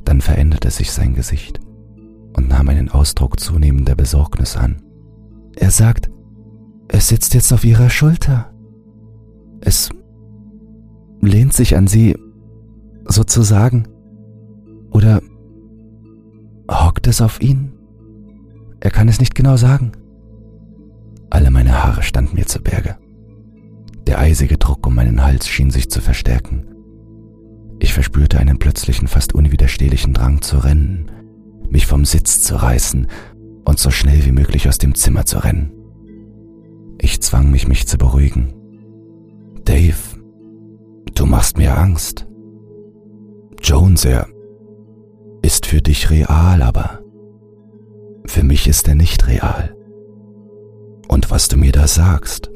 Dann 0.05 0.21
veränderte 0.21 0.71
sich 0.71 0.91
sein 0.91 1.14
Gesicht 1.14 1.61
und 2.37 2.49
nahm 2.49 2.69
einen 2.69 2.91
Ausdruck 2.91 3.38
zunehmender 3.38 3.95
Besorgnis 3.95 4.57
an. 4.57 4.83
Er 5.55 5.71
sagt, 5.71 6.11
es 6.88 7.09
sitzt 7.09 7.35
jetzt 7.35 7.52
auf 7.52 7.64
ihrer 7.64 7.91
Schulter. 7.91 8.52
Es 9.61 9.91
lehnt 11.21 11.52
sich 11.52 11.76
an 11.76 11.87
sie, 11.87 12.17
sozusagen. 13.07 13.87
Oder 14.91 15.21
Hockt 16.71 17.07
es 17.07 17.21
auf 17.21 17.41
ihn? 17.41 17.73
Er 18.81 18.91
kann 18.91 19.09
es 19.09 19.21
nicht 19.21 19.35
genau 19.35 19.57
sagen. 19.57 19.93
Alle 21.32 21.50
meine 21.50 21.82
Haare 21.82 22.02
standen 22.02 22.36
mir 22.36 22.44
zu 22.44 22.60
Berge. 22.60 22.98
Der 24.06 24.18
eisige 24.18 24.58
Druck 24.58 24.86
um 24.86 24.94
meinen 24.94 25.24
Hals 25.24 25.48
schien 25.48 25.70
sich 25.70 25.88
zu 25.88 26.02
verstärken. 26.02 26.66
Ich 27.78 27.94
verspürte 27.94 28.38
einen 28.38 28.58
plötzlichen, 28.58 29.08
fast 29.08 29.34
unwiderstehlichen 29.34 30.12
Drang 30.12 30.42
zu 30.42 30.58
rennen, 30.58 31.10
mich 31.70 31.86
vom 31.86 32.04
Sitz 32.04 32.42
zu 32.42 32.56
reißen 32.56 33.06
und 33.64 33.78
so 33.78 33.90
schnell 33.90 34.26
wie 34.26 34.32
möglich 34.32 34.68
aus 34.68 34.76
dem 34.76 34.94
Zimmer 34.94 35.24
zu 35.24 35.38
rennen. 35.38 35.72
Ich 37.00 37.22
zwang 37.22 37.50
mich, 37.50 37.66
mich 37.66 37.88
zu 37.88 37.96
beruhigen. 37.96 38.52
Dave, 39.64 39.96
du 41.14 41.24
machst 41.24 41.56
mir 41.56 41.78
Angst. 41.78 42.26
Jones, 43.62 44.04
er, 44.04 44.28
ist 45.40 45.64
für 45.64 45.80
dich 45.80 46.10
real, 46.10 46.60
aber 46.60 47.00
für 48.26 48.42
mich 48.42 48.68
ist 48.68 48.86
er 48.86 48.96
nicht 48.96 49.26
real. 49.28 49.74
Und 51.12 51.31
was 51.31 51.47
du 51.49 51.59
mir 51.59 51.73
da 51.73 51.87
sagst, 51.87 52.50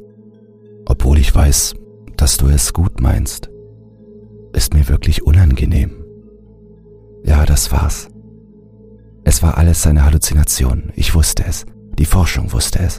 obwohl 0.87 1.19
ich 1.19 1.35
weiß, 1.35 1.75
dass 2.17 2.39
du 2.39 2.49
es 2.49 2.73
gut 2.73 3.03
meinst, 3.03 3.51
ist 4.55 4.73
mir 4.73 4.89
wirklich 4.89 5.25
unangenehm. 5.25 6.03
Ja, 7.23 7.45
das 7.45 7.71
war's. 7.71 8.09
Es 9.25 9.43
war 9.43 9.59
alles 9.59 9.83
seine 9.83 10.07
Halluzination, 10.07 10.91
ich 10.97 11.15
wusste 11.15 11.45
es, 11.45 11.67
die 11.99 12.07
Forschung 12.07 12.51
wusste 12.51 12.79
es, 12.79 12.99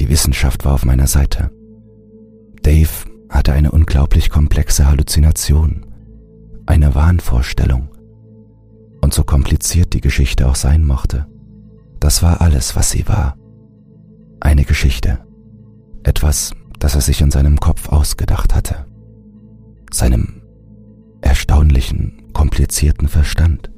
die 0.00 0.08
Wissenschaft 0.08 0.64
war 0.64 0.74
auf 0.74 0.84
meiner 0.84 1.06
Seite. 1.06 1.52
Dave 2.62 2.90
hatte 3.30 3.52
eine 3.52 3.70
unglaublich 3.70 4.28
komplexe 4.28 4.88
Halluzination, 4.88 5.86
eine 6.66 6.96
Wahnvorstellung. 6.96 7.90
Und 9.00 9.14
so 9.14 9.22
kompliziert 9.22 9.92
die 9.92 10.00
Geschichte 10.00 10.48
auch 10.48 10.56
sein 10.56 10.84
mochte, 10.84 11.28
das 12.00 12.24
war 12.24 12.40
alles, 12.40 12.74
was 12.74 12.90
sie 12.90 13.06
war. 13.06 13.36
Eine 14.44 14.64
Geschichte. 14.64 15.18
Etwas, 16.02 16.52
das 16.78 16.94
er 16.94 17.00
sich 17.00 17.22
in 17.22 17.30
seinem 17.30 17.58
Kopf 17.58 17.88
ausgedacht 17.88 18.54
hatte. 18.54 18.84
Seinem 19.90 20.42
erstaunlichen, 21.22 22.30
komplizierten 22.34 23.08
Verstand. 23.08 23.70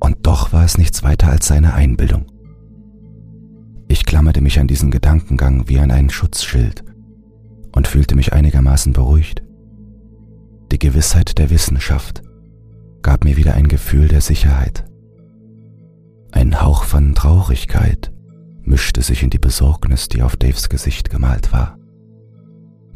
Und 0.00 0.26
doch 0.26 0.54
war 0.54 0.64
es 0.64 0.78
nichts 0.78 1.02
weiter 1.02 1.28
als 1.28 1.46
seine 1.46 1.74
Einbildung. 1.74 2.32
Ich 3.88 4.06
klammerte 4.06 4.40
mich 4.40 4.58
an 4.58 4.68
diesen 4.68 4.90
Gedankengang 4.90 5.68
wie 5.68 5.78
an 5.78 5.90
einen 5.90 6.08
Schutzschild 6.08 6.82
und 7.76 7.86
fühlte 7.86 8.16
mich 8.16 8.32
einigermaßen 8.32 8.94
beruhigt. 8.94 9.42
Die 10.72 10.78
Gewissheit 10.78 11.36
der 11.36 11.50
Wissenschaft 11.50 12.22
gab 13.02 13.24
mir 13.24 13.36
wieder 13.36 13.52
ein 13.52 13.68
Gefühl 13.68 14.08
der 14.08 14.22
Sicherheit. 14.22 14.86
Ein 16.30 16.62
Hauch 16.62 16.84
von 16.84 17.14
Traurigkeit 17.14 18.12
mischte 18.64 19.02
sich 19.02 19.22
in 19.22 19.30
die 19.30 19.38
Besorgnis, 19.38 20.08
die 20.08 20.22
auf 20.22 20.36
Daves 20.36 20.68
Gesicht 20.68 21.10
gemalt 21.10 21.52
war. 21.52 21.78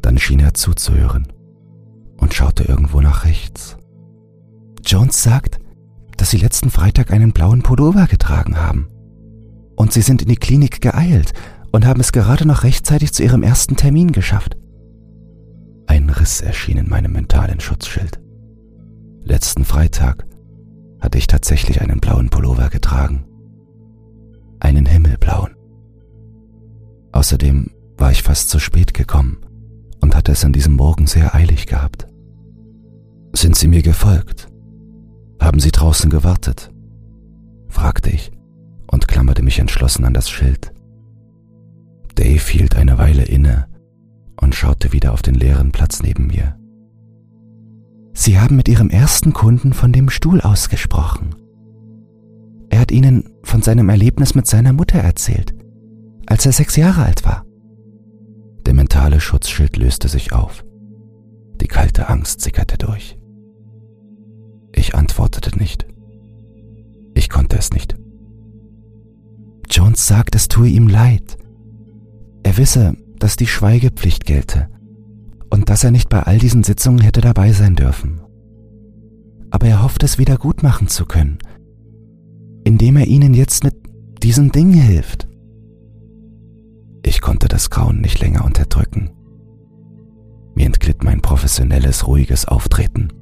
Dann 0.03 0.19
schien 0.19 0.41
er 0.41 0.55
zuzuhören 0.55 1.33
und 2.19 2.35
schaute 2.35 2.65
irgendwo 2.65 3.01
nach 3.01 3.25
rechts. 3.25 3.77
Jones 4.85 5.23
sagt, 5.23 5.59
dass 6.17 6.31
Sie 6.31 6.39
letzten 6.39 6.71
Freitag 6.71 7.13
einen 7.13 7.33
blauen 7.33 7.63
Pullover 7.63 8.07
getragen 8.07 8.57
haben. 8.57 8.89
Und 9.77 9.93
Sie 9.93 10.03
sind 10.03 10.23
in 10.23 10.29
die 10.29 10.37
Klinik 10.37 10.81
geeilt 10.81 11.33
und 11.73 11.85
haben 11.85 12.01
es 12.01 12.13
gerade 12.13 12.47
noch 12.47 12.63
rechtzeitig 12.63 13.13
zu 13.13 13.23
Ihrem 13.23 13.43
ersten 13.43 13.77
Termin 13.77 14.13
geschafft. 14.13 14.57
Ein 15.87 16.09
Riss 16.11 16.41
erschien 16.41 16.79
in 16.79 16.89
meinem 16.89 17.13
mentalen 17.13 17.61
Schutzschild. 17.61 18.21
Letzten 19.23 19.65
Freitag 19.65 20.25
hatte 21.01 21.19
ich 21.19 21.27
tatsächlich 21.27 21.81
einen 21.81 22.01
blauen 22.01 22.31
Pullover 22.31 22.69
getragen. 22.71 23.25
Einen 24.61 24.87
himmelblauen. 24.87 25.56
Außerdem 27.17 27.71
war 27.97 28.11
ich 28.11 28.23
fast 28.23 28.51
zu 28.51 28.59
spät 28.59 28.93
gekommen 28.93 29.39
und 30.03 30.15
hatte 30.15 30.33
es 30.33 30.45
an 30.45 30.53
diesem 30.53 30.75
Morgen 30.75 31.07
sehr 31.07 31.35
eilig 31.35 31.67
gehabt. 31.67 32.07
Sind 33.33 33.57
Sie 33.57 33.69
mir 33.69 33.81
gefolgt? 33.81 34.49
Haben 35.41 35.59
Sie 35.59 35.71
draußen 35.71 36.11
gewartet? 36.11 36.71
fragte 37.71 38.11
ich 38.11 38.33
und 38.93 39.09
klammerte 39.09 39.41
mich 39.41 39.59
entschlossen 39.59 40.05
an 40.05 40.13
das 40.13 40.29
Schild. 40.29 40.75
Dave 42.17 42.51
hielt 42.51 42.77
eine 42.77 42.99
Weile 42.99 43.23
inne 43.23 43.67
und 44.39 44.55
schaute 44.55 44.93
wieder 44.93 45.15
auf 45.15 45.23
den 45.23 45.37
leeren 45.37 45.73
Platz 45.73 46.03
neben 46.03 46.27
mir. 46.27 46.59
Sie 48.13 48.39
haben 48.39 48.57
mit 48.57 48.69
Ihrem 48.69 48.91
ersten 48.91 49.33
Kunden 49.33 49.73
von 49.73 49.91
dem 49.91 50.11
Stuhl 50.11 50.43
ausgesprochen. 50.43 51.35
Er 52.69 52.81
hat 52.81 52.93
Ihnen 52.93 53.31
von 53.43 53.63
seinem 53.63 53.89
Erlebnis 53.89 54.35
mit 54.35 54.47
seiner 54.47 54.75
Mutter 54.75 54.99
erzählt, 54.99 55.56
als 56.27 56.47
er 56.47 56.53
sechs 56.53 56.77
Jahre 56.77 57.05
alt 57.05 57.25
war. 57.25 57.45
Der 58.67 58.75
mentale 58.75 59.21
Schutzschild 59.21 59.77
löste 59.77 60.09
sich 60.09 60.33
auf. 60.33 60.65
Die 61.61 61.69
kalte 61.69 62.09
Angst 62.09 62.41
sickerte 62.41 62.77
durch. 62.79 63.19
Ich 64.75 64.95
antwortete 64.95 65.59
nicht. 65.59 65.87
Ich 67.15 67.31
konnte 67.31 67.57
es 67.57 67.73
nicht. 67.73 67.97
Jones 69.71 70.07
sagt, 70.07 70.35
es 70.35 70.49
tue 70.49 70.69
ihm 70.69 70.89
leid. 70.89 71.39
Er 72.43 72.57
wisse, 72.57 72.97
dass 73.19 73.37
die 73.37 73.47
Schweigepflicht 73.47 74.27
gelte 74.27 74.69
und 75.51 75.71
dass 75.71 75.85
er 75.85 75.91
nicht 75.91 76.09
bei 76.09 76.23
all 76.23 76.39
diesen 76.39 76.63
Sitzungen 76.63 77.01
hätte 77.01 77.21
dabei 77.21 77.53
sein 77.53 77.77
dürfen. 77.77 78.21
Aber 79.51 79.67
er 79.67 79.83
hofft 79.83 80.03
es 80.03 80.19
wieder 80.19 80.37
gut 80.37 80.63
machen 80.63 80.89
zu 80.89 81.07
können, 81.07 81.39
indem 82.65 82.97
er 82.97 83.07
ihnen 83.07 83.33
jetzt 83.33 83.65
mit 83.65 83.75
diesem 84.23 84.53
Ding 84.53 84.73
hilft. 84.73 85.29
Ich 87.07 87.21
konnte 87.21 87.47
das 87.47 87.71
Grauen 87.71 88.01
nicht 88.01 88.19
länger 88.19 88.45
unterdrücken. 88.45 89.11
Mir 90.57 90.67
entglitt 90.67 91.05
mein 91.05 91.23
professionelles, 91.23 92.09
ruhiges 92.09 92.47
Auftreten. 92.47 93.13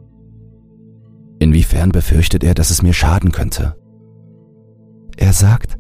Inwiefern 1.38 1.92
befürchtet 1.92 2.44
er, 2.44 2.55
dass 2.55 2.70
es 2.70 2.81
mir 2.81 2.94
schaden 2.94 3.31
könnte? 3.31 3.77
Er 5.18 5.35
sagt, 5.35 5.77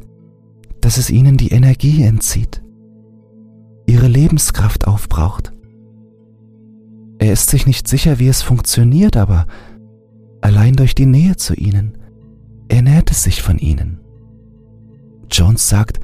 dass 0.82 0.98
es 0.98 1.08
ihnen 1.08 1.38
die 1.38 1.48
Energie 1.48 2.02
entzieht, 2.02 2.62
ihre 3.86 4.08
Lebenskraft 4.08 4.86
aufbraucht. 4.86 5.54
Er 7.18 7.32
ist 7.32 7.48
sich 7.48 7.66
nicht 7.66 7.88
sicher, 7.88 8.18
wie 8.18 8.28
es 8.28 8.42
funktioniert, 8.42 9.16
aber 9.16 9.46
allein 10.42 10.74
durch 10.74 10.94
die 10.94 11.06
Nähe 11.06 11.36
zu 11.36 11.54
ihnen 11.54 11.96
ernährt 12.68 13.10
es 13.10 13.22
sich 13.22 13.40
von 13.40 13.56
ihnen. 13.56 13.98
Jones 15.30 15.70
sagt, 15.70 16.00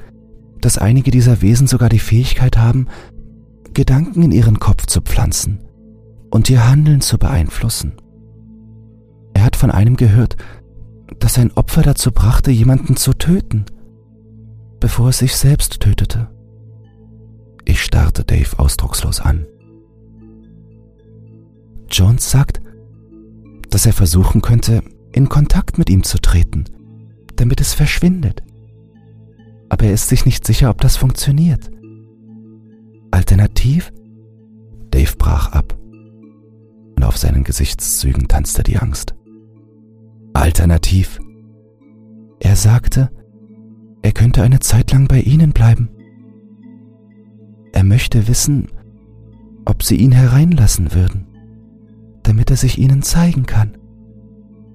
dass 0.61 0.77
einige 0.77 1.11
dieser 1.11 1.41
Wesen 1.41 1.67
sogar 1.67 1.89
die 1.89 1.99
Fähigkeit 1.99 2.57
haben, 2.57 2.87
Gedanken 3.73 4.21
in 4.21 4.31
ihren 4.31 4.59
Kopf 4.59 4.85
zu 4.85 5.01
pflanzen 5.01 5.59
und 6.29 6.49
ihr 6.49 6.67
Handeln 6.67 7.01
zu 7.01 7.17
beeinflussen. 7.17 7.93
Er 9.33 9.43
hat 9.43 9.55
von 9.55 9.71
einem 9.71 9.95
gehört, 9.95 10.37
das 11.19 11.37
ein 11.37 11.51
Opfer 11.53 11.81
dazu 11.81 12.11
brachte, 12.11 12.51
jemanden 12.51 12.95
zu 12.95 13.13
töten, 13.13 13.65
bevor 14.79 15.09
es 15.09 15.19
sich 15.19 15.35
selbst 15.35 15.79
tötete. 15.79 16.29
Ich 17.65 17.81
starrte 17.81 18.23
Dave 18.23 18.57
ausdruckslos 18.57 19.19
an. 19.19 19.45
Jones 21.89 22.29
sagt, 22.29 22.61
dass 23.69 23.85
er 23.85 23.93
versuchen 23.93 24.41
könnte, 24.41 24.81
in 25.11 25.29
Kontakt 25.29 25.77
mit 25.77 25.89
ihm 25.89 26.03
zu 26.03 26.19
treten, 26.19 26.65
damit 27.35 27.61
es 27.61 27.73
verschwindet. 27.73 28.43
Aber 29.71 29.85
er 29.85 29.93
ist 29.93 30.09
sich 30.09 30.25
nicht 30.25 30.45
sicher, 30.45 30.69
ob 30.69 30.81
das 30.81 30.97
funktioniert. 30.97 31.71
Alternativ? 33.09 33.93
Dave 34.91 35.15
brach 35.17 35.53
ab 35.53 35.77
und 36.97 37.03
auf 37.05 37.17
seinen 37.17 37.45
Gesichtszügen 37.45 38.27
tanzte 38.27 38.63
die 38.63 38.77
Angst. 38.77 39.15
Alternativ. 40.33 41.21
Er 42.41 42.57
sagte, 42.57 43.11
er 44.01 44.11
könnte 44.11 44.43
eine 44.43 44.59
Zeit 44.59 44.91
lang 44.91 45.07
bei 45.07 45.21
Ihnen 45.21 45.53
bleiben. 45.53 45.89
Er 47.71 47.85
möchte 47.85 48.27
wissen, 48.27 48.67
ob 49.63 49.83
Sie 49.83 49.95
ihn 49.95 50.11
hereinlassen 50.11 50.93
würden, 50.93 51.27
damit 52.23 52.51
er 52.51 52.57
sich 52.57 52.77
Ihnen 52.77 53.03
zeigen 53.03 53.45
kann. 53.45 53.77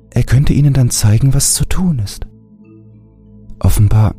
Er 0.08 0.22
könnte 0.22 0.54
Ihnen 0.54 0.72
dann 0.72 0.88
zeigen, 0.88 1.34
was 1.34 1.52
zu 1.52 1.66
tun 1.66 1.98
ist. 1.98 2.26
Offenbar 3.58 4.14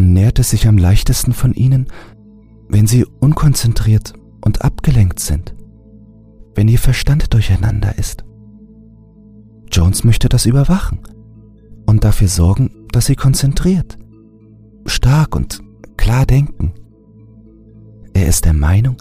nährt 0.00 0.38
es 0.38 0.50
sich 0.50 0.66
am 0.68 0.78
leichtesten 0.78 1.32
von 1.32 1.54
Ihnen, 1.54 1.86
wenn 2.68 2.86
Sie 2.86 3.04
unkonzentriert 3.04 4.14
und 4.40 4.62
abgelenkt 4.62 5.20
sind, 5.20 5.54
wenn 6.54 6.68
Ihr 6.68 6.78
Verstand 6.78 7.32
durcheinander 7.34 7.98
ist. 7.98 8.24
Jones 9.72 10.04
möchte 10.04 10.28
das 10.28 10.46
überwachen 10.46 10.98
und 11.86 12.04
dafür 12.04 12.28
sorgen, 12.28 12.70
dass 12.92 13.06
sie 13.06 13.16
konzentriert, 13.16 13.98
stark 14.86 15.36
und 15.36 15.60
klar 15.96 16.26
denken. 16.26 16.72
Er 18.14 18.26
ist 18.26 18.44
der 18.44 18.52
Meinung, 18.52 18.96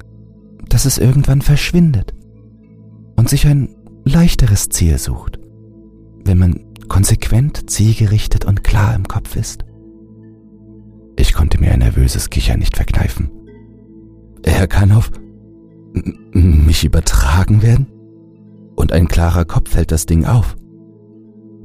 dass 0.70 0.86
es 0.86 0.98
irgendwann 0.98 1.42
verschwindet 1.42 2.14
und 3.16 3.30
sich 3.30 3.48
ein 3.48 3.76
leichteres 4.06 4.70
Ziel 4.70 4.98
sucht, 4.98 5.40
wenn 6.24 6.38
man 6.38 6.60
konsequent, 6.88 7.70
zielgerichtet 7.70 8.46
und 8.46 8.64
klar 8.64 8.96
im 8.96 9.08
Kopf 9.08 9.36
ist. 9.36 9.66
Ich 11.20 11.34
konnte 11.34 11.60
mir 11.60 11.74
ein 11.74 11.80
nervöses 11.80 12.30
Kichern 12.30 12.60
nicht 12.60 12.78
verkneifen. 12.78 13.30
Er 14.42 14.68
kann 14.68 14.94
auf 14.94 15.12
mich 16.32 16.86
übertragen 16.86 17.62
werden? 17.62 17.88
Und 18.78 18.94
ein 18.94 19.10
klarer 19.10 19.44
Kopf 19.44 19.76
hält 19.76 19.92
das 19.92 20.06
Ding 20.06 20.26
auf. 20.26 20.56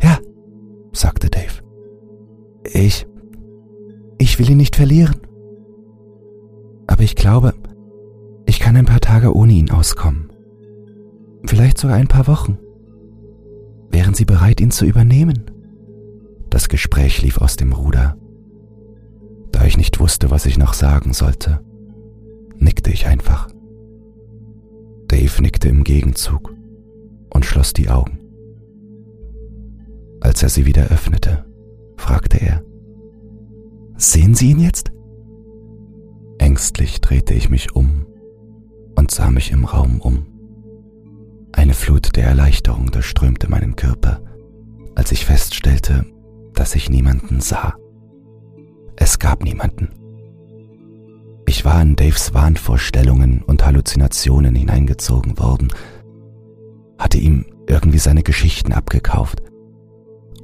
Ja, 0.02 0.18
sagte 0.92 1.30
Dave. 1.30 1.62
Ich. 2.64 3.06
Ich 4.18 4.40
will 4.40 4.50
ihn 4.50 4.56
nicht 4.56 4.74
verlieren. 4.74 5.18
Aber 6.88 7.04
ich 7.04 7.14
glaube, 7.14 7.54
ich 8.46 8.58
kann 8.58 8.74
ein 8.74 8.86
paar 8.86 9.00
Tage 9.00 9.36
ohne 9.36 9.52
ihn 9.52 9.70
auskommen. 9.70 10.32
Vielleicht 11.46 11.78
sogar 11.78 11.96
ein 11.96 12.08
paar 12.08 12.26
Wochen. 12.26 12.58
Wären 13.92 14.14
Sie 14.14 14.24
bereit, 14.24 14.60
ihn 14.60 14.72
zu 14.72 14.84
übernehmen? 14.84 15.44
Das 16.50 16.68
Gespräch 16.68 17.22
lief 17.22 17.38
aus 17.38 17.54
dem 17.54 17.72
Ruder. 17.72 18.16
Da 19.54 19.64
ich 19.64 19.76
nicht 19.76 20.00
wusste, 20.00 20.32
was 20.32 20.46
ich 20.46 20.58
noch 20.58 20.74
sagen 20.74 21.12
sollte, 21.12 21.60
nickte 22.56 22.90
ich 22.90 23.06
einfach. 23.06 23.48
Dave 25.06 25.40
nickte 25.40 25.68
im 25.68 25.84
Gegenzug 25.84 26.52
und 27.32 27.44
schloss 27.44 27.72
die 27.72 27.88
Augen. 27.88 28.18
Als 30.20 30.42
er 30.42 30.48
sie 30.48 30.66
wieder 30.66 30.88
öffnete, 30.88 31.44
fragte 31.96 32.38
er, 32.38 32.64
Sehen 33.96 34.34
Sie 34.34 34.50
ihn 34.50 34.58
jetzt? 34.58 34.90
Ängstlich 36.38 37.00
drehte 37.00 37.32
ich 37.32 37.48
mich 37.48 37.76
um 37.76 38.06
und 38.96 39.12
sah 39.12 39.30
mich 39.30 39.52
im 39.52 39.66
Raum 39.66 40.00
um. 40.00 40.26
Eine 41.52 41.74
Flut 41.74 42.16
der 42.16 42.24
Erleichterung 42.24 42.90
durchströmte 42.90 43.48
meinen 43.48 43.76
Körper, 43.76 44.20
als 44.96 45.12
ich 45.12 45.24
feststellte, 45.24 46.04
dass 46.54 46.74
ich 46.74 46.90
niemanden 46.90 47.40
sah. 47.40 47.76
Es 48.96 49.18
gab 49.18 49.42
niemanden. 49.42 49.90
Ich 51.46 51.64
war 51.64 51.80
in 51.82 51.96
Daves 51.96 52.34
Wahnvorstellungen 52.34 53.42
und 53.42 53.64
Halluzinationen 53.64 54.54
hineingezogen 54.54 55.38
worden, 55.38 55.68
hatte 56.98 57.18
ihm 57.18 57.46
irgendwie 57.68 57.98
seine 57.98 58.22
Geschichten 58.22 58.72
abgekauft 58.72 59.42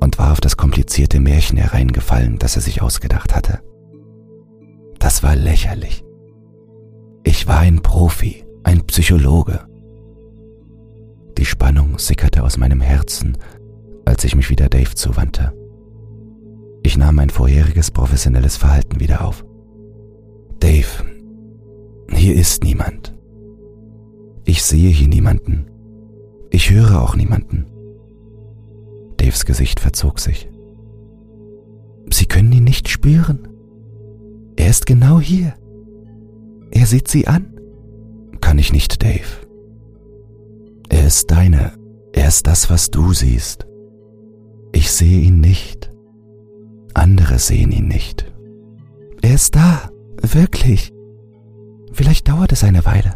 und 0.00 0.18
war 0.18 0.32
auf 0.32 0.40
das 0.40 0.56
komplizierte 0.56 1.20
Märchen 1.20 1.58
hereingefallen, 1.58 2.38
das 2.38 2.56
er 2.56 2.62
sich 2.62 2.82
ausgedacht 2.82 3.34
hatte. 3.34 3.60
Das 4.98 5.22
war 5.22 5.36
lächerlich. 5.36 6.04
Ich 7.24 7.46
war 7.46 7.58
ein 7.58 7.80
Profi, 7.82 8.44
ein 8.64 8.86
Psychologe. 8.86 9.66
Die 11.38 11.44
Spannung 11.44 11.98
sickerte 11.98 12.42
aus 12.42 12.56
meinem 12.56 12.80
Herzen, 12.80 13.38
als 14.04 14.24
ich 14.24 14.34
mich 14.34 14.50
wieder 14.50 14.68
Dave 14.68 14.94
zuwandte. 14.94 15.52
Ich 16.82 16.96
nahm 16.96 17.16
mein 17.16 17.30
vorheriges 17.30 17.90
professionelles 17.90 18.56
Verhalten 18.56 19.00
wieder 19.00 19.26
auf. 19.26 19.44
Dave, 20.60 21.04
hier 22.12 22.34
ist 22.34 22.64
niemand. 22.64 23.16
Ich 24.44 24.62
sehe 24.62 24.90
hier 24.90 25.08
niemanden. 25.08 25.66
Ich 26.50 26.70
höre 26.70 27.02
auch 27.02 27.14
niemanden. 27.14 27.66
Daves 29.16 29.44
Gesicht 29.44 29.80
verzog 29.80 30.18
sich. 30.18 30.48
Sie 32.10 32.26
können 32.26 32.52
ihn 32.52 32.64
nicht 32.64 32.88
spüren. 32.88 33.48
Er 34.56 34.68
ist 34.68 34.86
genau 34.86 35.20
hier. 35.20 35.54
Er 36.70 36.86
sieht 36.86 37.08
Sie 37.08 37.26
an. 37.28 37.60
Kann 38.40 38.58
ich 38.58 38.72
nicht, 38.72 39.02
Dave. 39.02 39.46
Er 40.88 41.06
ist 41.06 41.30
deine. 41.30 41.72
Er 42.12 42.28
ist 42.28 42.46
das, 42.46 42.70
was 42.70 42.90
du 42.90 43.12
siehst. 43.12 43.66
Ich 44.72 44.90
sehe 44.90 45.20
ihn 45.20 45.40
nicht. 45.40 45.89
Andere 46.94 47.38
sehen 47.38 47.72
ihn 47.72 47.88
nicht. 47.88 48.31
Er 49.22 49.35
ist 49.35 49.55
da. 49.55 49.90
Wirklich. 50.22 50.92
Vielleicht 51.92 52.29
dauert 52.29 52.53
es 52.53 52.64
eine 52.64 52.85
Weile. 52.85 53.14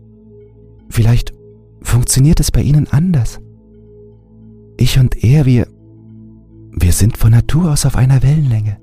Vielleicht 0.89 1.33
funktioniert 1.83 2.41
es 2.41 2.51
bei 2.51 2.63
Ihnen 2.63 2.89
anders. 2.89 3.41
Ich 4.77 4.99
und 4.99 5.23
er, 5.23 5.47
wir, 5.47 5.69
wir 6.73 6.93
sind 6.93 7.17
von 7.17 7.31
Natur 7.31 7.73
aus 7.73 7.87
auf 7.87 7.97
einer 7.97 8.23
Wellenlänge. 8.23 8.79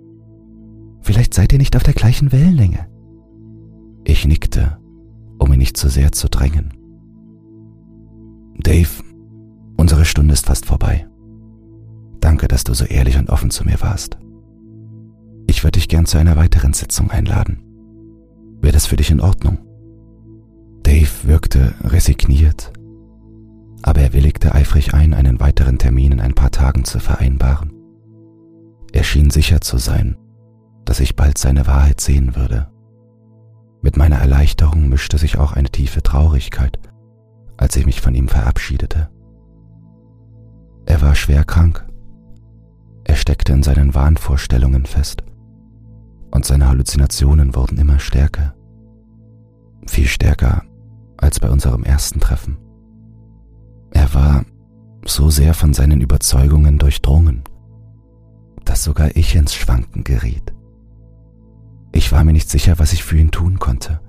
Vielleicht 1.02 1.34
seid 1.34 1.52
ihr 1.52 1.60
nicht 1.60 1.76
auf 1.76 1.84
der 1.84 1.94
gleichen 1.94 2.32
Wellenlänge. 2.32 2.88
Ich 4.04 4.26
nickte, 4.26 4.78
um 5.40 5.52
ihn 5.52 5.60
nicht 5.60 5.78
zu 5.78 5.90
sehr 5.90 6.12
zu 6.12 6.30
drängen. 6.30 6.74
Dave, 8.58 8.90
unsere 9.78 10.06
Stunde 10.06 10.34
ist 10.34 10.46
fast 10.46 10.66
vorbei. 10.66 11.08
Danke, 12.20 12.48
dass 12.48 12.64
du 12.64 12.74
so 12.74 12.86
ehrlich 12.86 13.18
und 13.18 13.30
offen 13.30 13.50
zu 13.50 13.66
mir 13.66 13.82
warst. 13.82 14.18
Ich 15.52 15.66
würde 15.66 15.80
dich 15.80 15.90
gern 15.90 16.06
zu 16.06 16.18
einer 16.18 16.38
weiteren 16.38 16.72
Sitzung 16.72 17.12
einladen. 17.12 17.62
Wäre 18.62 18.72
das 18.72 18.86
für 18.86 18.96
dich 18.96 19.12
in 19.12 19.20
Ordnung? 19.20 19.58
Dave 20.82 21.10
wirkte 21.24 21.74
resigniert, 21.84 22.72
aber 23.82 24.00
er 24.00 24.14
willigte 24.14 24.56
eifrig 24.56 24.94
ein, 24.94 25.14
einen 25.14 25.42
weiteren 25.42 25.78
Termin 25.78 26.14
in 26.14 26.20
ein 26.22 26.36
paar 26.36 26.52
Tagen 26.52 26.86
zu 26.86 27.02
vereinbaren. 27.02 27.74
Er 28.94 29.04
schien 29.04 29.30
sicher 29.30 29.60
zu 29.60 29.78
sein, 29.78 30.16
dass 30.86 31.02
ich 31.02 31.18
bald 31.18 31.38
seine 31.38 31.68
Wahrheit 31.68 32.00
sehen 32.00 32.38
würde. 32.38 32.72
Mit 33.82 33.98
meiner 33.98 34.20
Erleichterung 34.20 34.88
mischte 34.88 35.18
sich 35.18 35.38
auch 35.38 35.52
eine 35.52 35.70
tiefe 35.70 36.02
Traurigkeit, 36.02 36.80
als 37.58 37.76
ich 37.76 37.86
mich 37.86 38.00
von 38.00 38.16
ihm 38.16 38.30
verabschiedete. 38.30 39.10
Er 40.86 41.02
war 41.02 41.14
schwer 41.14 41.44
krank. 41.44 41.86
Er 43.04 43.18
steckte 43.18 43.52
in 43.52 43.64
seinen 43.64 43.94
Wahnvorstellungen 43.94 44.86
fest 44.86 45.26
und 46.32 46.46
seine 46.46 46.68
Halluzinationen 46.68 47.56
wurden 47.56 47.78
immer 47.78 48.00
stärker. 48.00 48.56
Viel 49.88 50.08
stärker 50.08 50.64
als 51.18 51.40
bei 51.40 51.50
unserem 51.50 51.84
ersten 51.84 52.20
Treffen. 52.20 52.58
Er 53.92 54.14
war 54.14 54.46
so 55.06 55.30
sehr 55.30 55.54
von 55.54 55.74
seinen 55.74 56.02
Überzeugungen 56.02 56.78
durchdrungen, 56.78 57.44
dass 58.64 58.84
sogar 58.84 59.16
ich 59.16 59.36
ins 59.36 59.54
Schwanken 59.54 60.04
geriet. 60.04 60.54
Ich 61.92 62.12
war 62.12 62.24
mir 62.24 62.34
nicht 62.34 62.50
sicher, 62.50 62.80
was 62.80 62.94
ich 62.94 63.04
für 63.04 63.18
ihn 63.18 63.32
tun 63.32 63.60
konnte, 63.60 64.00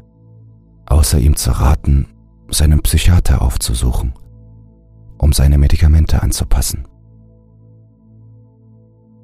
außer 0.86 1.18
ihm 1.18 1.36
zu 1.36 1.50
raten, 1.50 2.06
seinen 2.48 2.82
Psychiater 2.82 3.42
aufzusuchen, 3.42 4.12
um 5.18 5.32
seine 5.32 5.58
Medikamente 5.58 6.22
anzupassen. 6.22 6.86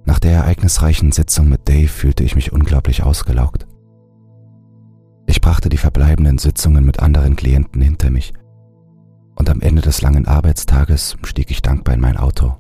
Nach 0.09 0.19
der 0.19 0.33
ereignisreichen 0.33 1.13
Sitzung 1.13 1.51
mit 1.51 1.69
Dave 1.69 1.87
fühlte 1.87 2.25
ich 2.25 2.35
mich 2.35 2.51
unglaublich 2.51 3.03
ausgelaugt. 3.03 3.67
Ich 5.27 5.43
brachte 5.43 5.69
die 5.69 5.77
verbleibenden 5.77 6.39
Sitzungen 6.39 6.87
mit 6.87 7.01
anderen 7.01 7.37
Klienten 7.37 7.83
hinter 7.83 8.09
mich 8.09 8.33
und 9.37 9.51
am 9.51 9.61
Ende 9.61 9.83
des 9.83 10.01
langen 10.01 10.27
Arbeitstages 10.27 11.19
stieg 11.25 11.51
ich 11.51 11.61
dankbar 11.61 11.95
in 11.95 12.01
mein 12.01 12.17
Auto. 12.17 12.57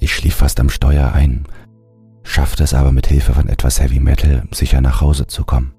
Ich 0.00 0.12
schlief 0.12 0.34
fast 0.34 0.58
am 0.58 0.68
Steuer 0.68 1.12
ein, 1.12 1.46
schaffte 2.24 2.64
es 2.64 2.74
aber 2.74 2.90
mit 2.90 3.06
Hilfe 3.06 3.32
von 3.32 3.48
etwas 3.48 3.80
Heavy 3.80 4.00
Metal 4.00 4.48
sicher 4.50 4.80
nach 4.80 5.00
Hause 5.00 5.28
zu 5.28 5.44
kommen. 5.44 5.74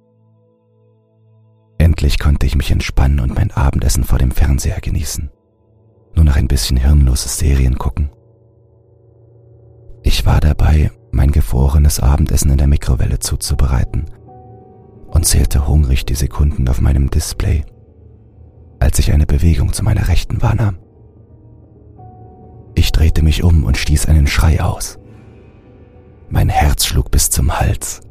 Endlich 1.78 2.20
konnte 2.20 2.46
ich 2.46 2.56
mich 2.56 2.72
entspannen 2.72 3.20
und 3.20 3.36
mein 3.36 3.52
Abendessen 3.52 4.06
vor 4.06 4.18
dem 4.18 4.32
Fernseher 4.32 4.80
genießen. 4.80 5.30
Nur 6.16 6.24
noch 6.24 6.38
ein 6.38 6.48
bisschen 6.48 6.78
hirnloses 6.78 7.38
Serien 7.38 7.78
gucken. 7.78 8.12
Ich 10.12 10.26
war 10.26 10.42
dabei, 10.42 10.92
mein 11.12 11.32
gefrorenes 11.32 12.02
Abendessen 12.02 12.52
in 12.52 12.58
der 12.58 12.68
Mikrowelle 12.68 13.20
zuzubereiten 13.20 14.08
und 15.08 15.26
zählte 15.26 15.70
hungrig 15.70 16.06
die 16.06 16.16
Sekunden 16.16 16.68
auf 16.68 16.82
meinem 16.82 17.10
Display, 17.10 17.64
als 18.78 19.00
ich 19.00 19.14
eine 19.14 19.26
Bewegung 19.26 19.72
zu 19.72 19.86
meiner 19.86 20.10
Rechten 20.10 20.42
wahrnahm. 20.42 20.80
Ich 22.76 22.92
drehte 22.92 23.24
mich 23.24 23.42
um 23.42 23.64
und 23.64 23.78
stieß 23.78 24.08
einen 24.08 24.28
Schrei 24.28 24.62
aus. 24.62 25.00
Mein 26.30 26.50
Herz 26.50 26.86
schlug 26.86 27.10
bis 27.10 27.30
zum 27.30 27.58
Hals. 27.58 28.02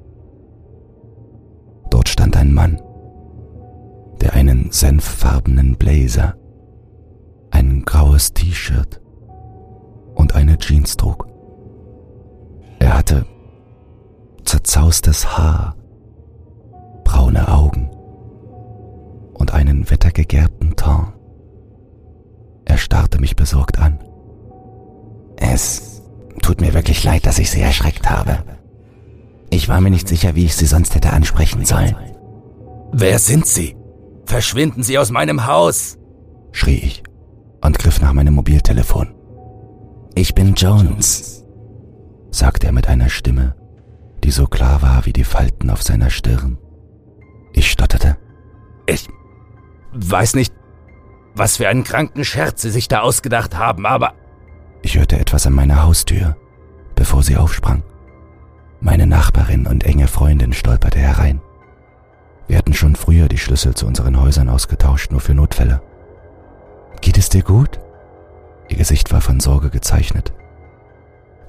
Dort 1.90 2.08
stand 2.08 2.34
ein 2.34 2.54
Mann, 2.54 2.80
der 4.22 4.32
einen 4.32 4.72
senffarbenen 4.72 5.76
Blazer, 5.76 6.34
ein 7.50 7.82
graues 7.82 8.32
T-Shirt 8.32 9.02
und 10.14 10.34
eine 10.34 10.56
Jeans 10.56 10.96
trug. 10.96 11.29
Er 12.80 12.98
hatte 12.98 13.24
zerzaustes 14.44 15.36
Haar, 15.38 15.76
braune 17.04 17.46
Augen 17.46 17.88
und 19.34 19.54
einen 19.54 19.88
wettergegerbten 19.88 20.74
Ton. 20.74 21.12
Er 22.64 22.78
starrte 22.78 23.20
mich 23.20 23.36
besorgt 23.36 23.78
an. 23.78 24.00
Es 25.36 26.02
tut 26.42 26.60
mir 26.60 26.74
wirklich 26.74 27.04
leid, 27.04 27.26
dass 27.26 27.38
ich 27.38 27.50
Sie 27.50 27.60
erschreckt 27.60 28.10
habe. 28.10 28.38
Ich 29.50 29.68
war 29.68 29.80
mir 29.80 29.90
nicht 29.90 30.08
sicher, 30.08 30.34
wie 30.34 30.44
ich 30.46 30.56
Sie 30.56 30.66
sonst 30.66 30.94
hätte 30.94 31.12
ansprechen 31.12 31.64
sollen. 31.64 31.96
Wer 32.92 33.18
sind 33.18 33.46
Sie? 33.46 33.76
Verschwinden 34.24 34.82
Sie 34.82 34.98
aus 34.98 35.10
meinem 35.10 35.46
Haus! 35.46 35.96
schrie 36.52 36.78
ich 36.78 37.02
und 37.62 37.78
griff 37.78 38.00
nach 38.00 38.12
meinem 38.12 38.34
Mobiltelefon. 38.34 39.14
Ich 40.14 40.34
bin 40.34 40.54
Jones, 40.54 41.39
sagte 42.30 42.66
er 42.66 42.72
mit 42.72 42.88
einer 42.88 43.08
Stimme, 43.08 43.54
die 44.24 44.30
so 44.30 44.46
klar 44.46 44.82
war 44.82 45.06
wie 45.06 45.12
die 45.12 45.24
Falten 45.24 45.70
auf 45.70 45.82
seiner 45.82 46.10
Stirn. 46.10 46.58
Ich 47.52 47.70
stotterte. 47.70 48.16
Ich 48.86 49.08
weiß 49.92 50.34
nicht, 50.34 50.52
was 51.34 51.56
für 51.56 51.68
einen 51.68 51.84
kranken 51.84 52.24
Scherz 52.24 52.62
Sie 52.62 52.70
sich 52.70 52.88
da 52.88 53.00
ausgedacht 53.00 53.56
haben, 53.56 53.86
aber 53.86 54.14
ich 54.82 54.96
hörte 54.96 55.18
etwas 55.18 55.46
an 55.46 55.52
meiner 55.52 55.82
Haustür, 55.82 56.36
bevor 56.94 57.22
sie 57.22 57.36
aufsprang. 57.36 57.82
Meine 58.80 59.06
Nachbarin 59.06 59.66
und 59.66 59.84
enge 59.84 60.08
Freundin 60.08 60.52
stolperte 60.52 60.98
herein. 60.98 61.42
Wir 62.48 62.56
hatten 62.56 62.72
schon 62.72 62.96
früher 62.96 63.28
die 63.28 63.38
Schlüssel 63.38 63.74
zu 63.74 63.86
unseren 63.86 64.18
Häusern 64.18 64.48
ausgetauscht, 64.48 65.12
nur 65.12 65.20
für 65.20 65.34
Notfälle. 65.34 65.82
Geht 67.00 67.18
es 67.18 67.28
dir 67.28 67.42
gut? 67.42 67.78
Ihr 68.68 68.78
Gesicht 68.78 69.12
war 69.12 69.20
von 69.20 69.38
Sorge 69.38 69.70
gezeichnet. 69.70 70.32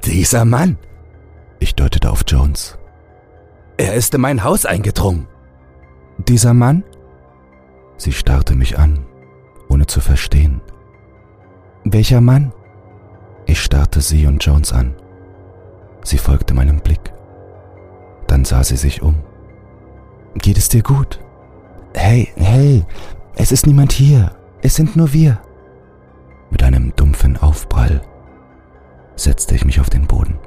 Dieser 0.05 0.45
Mann! 0.45 0.77
Ich 1.59 1.75
deutete 1.75 2.09
auf 2.09 2.23
Jones. 2.27 2.77
Er 3.77 3.93
ist 3.93 4.13
in 4.15 4.21
mein 4.21 4.43
Haus 4.43 4.65
eingedrungen. 4.65 5.27
Dieser 6.17 6.55
Mann? 6.55 6.83
Sie 7.97 8.11
starrte 8.11 8.55
mich 8.55 8.79
an, 8.79 9.05
ohne 9.69 9.85
zu 9.85 10.01
verstehen. 10.01 10.61
Welcher 11.83 12.19
Mann? 12.19 12.51
Ich 13.45 13.61
starrte 13.61 14.01
sie 14.01 14.25
und 14.25 14.43
Jones 14.43 14.73
an. 14.73 14.95
Sie 16.03 16.17
folgte 16.17 16.55
meinem 16.55 16.79
Blick. 16.79 17.13
Dann 18.25 18.43
sah 18.43 18.63
sie 18.63 18.77
sich 18.77 19.03
um. 19.03 19.17
Geht 20.35 20.57
es 20.57 20.69
dir 20.69 20.81
gut? 20.81 21.19
Hey, 21.93 22.29
hey, 22.35 22.85
es 23.35 23.51
ist 23.51 23.67
niemand 23.67 23.91
hier. 23.91 24.31
Es 24.63 24.75
sind 24.75 24.95
nur 24.95 25.13
wir. 25.13 25.39
Mit 26.49 26.63
einem 26.63 26.95
dumpfen 26.95 27.37
Aufprall 27.37 28.01
setzte 29.23 29.55
ich 29.55 29.65
mich 29.65 29.79
auf 29.79 29.89
den 29.89 30.07
Boden. 30.07 30.39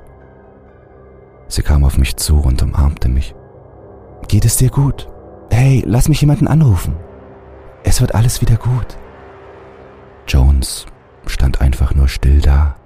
Sie 1.49 1.63
kam 1.63 1.85
auf 1.85 1.99
mich 1.99 2.17
zu 2.17 2.41
und 2.41 2.63
umarmte 2.63 3.09
mich. 3.09 3.35
Geht 4.29 4.45
es 4.45 4.57
dir 4.57 4.71
gut? 4.71 5.09
Hey, 5.51 5.83
lass 5.87 6.09
mich 6.09 6.21
jemanden 6.21 6.49
anrufen. 6.49 6.97
Es 7.85 8.01
wird 8.01 8.15
alles 8.15 8.41
wieder 8.41 8.57
gut. 8.57 8.99
Jones 10.27 10.87
stand 11.27 11.61
einfach 11.61 11.95
nur 11.95 12.09
still 12.09 12.41
da. 12.41 12.77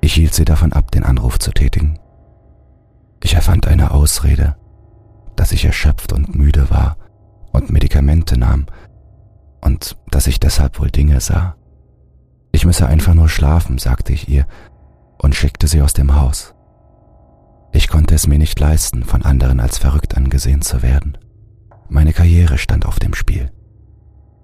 Ich 0.00 0.14
hielt 0.14 0.34
sie 0.34 0.44
davon 0.44 0.72
ab, 0.72 0.90
den 0.90 1.04
Anruf 1.04 1.38
zu 1.38 1.50
tätigen. 1.50 1.98
Ich 3.22 3.34
erfand 3.34 3.66
eine 3.66 3.90
Ausrede, 3.90 4.56
dass 5.34 5.52
ich 5.52 5.64
erschöpft 5.64 6.12
und 6.12 6.34
müde 6.34 6.70
war 6.70 6.96
und 7.52 7.70
Medikamente 7.70 8.38
nahm 8.38 8.66
und 9.60 9.96
dass 10.10 10.26
ich 10.26 10.38
deshalb 10.38 10.78
wohl 10.78 10.90
Dinge 10.90 11.20
sah. 11.20 11.56
Ich 12.52 12.64
müsse 12.64 12.86
einfach 12.86 13.14
nur 13.14 13.28
schlafen, 13.28 13.78
sagte 13.78 14.12
ich 14.12 14.28
ihr 14.28 14.46
und 15.18 15.34
schickte 15.34 15.66
sie 15.66 15.82
aus 15.82 15.92
dem 15.92 16.14
Haus. 16.14 16.54
Ich 17.72 17.88
konnte 17.88 18.14
es 18.14 18.26
mir 18.26 18.38
nicht 18.38 18.58
leisten, 18.58 19.04
von 19.04 19.22
anderen 19.22 19.60
als 19.60 19.78
verrückt 19.78 20.16
angesehen 20.16 20.62
zu 20.62 20.82
werden. 20.82 21.18
Meine 21.88 22.12
Karriere 22.12 22.58
stand 22.58 22.86
auf 22.86 22.98
dem 22.98 23.14
Spiel. 23.14 23.50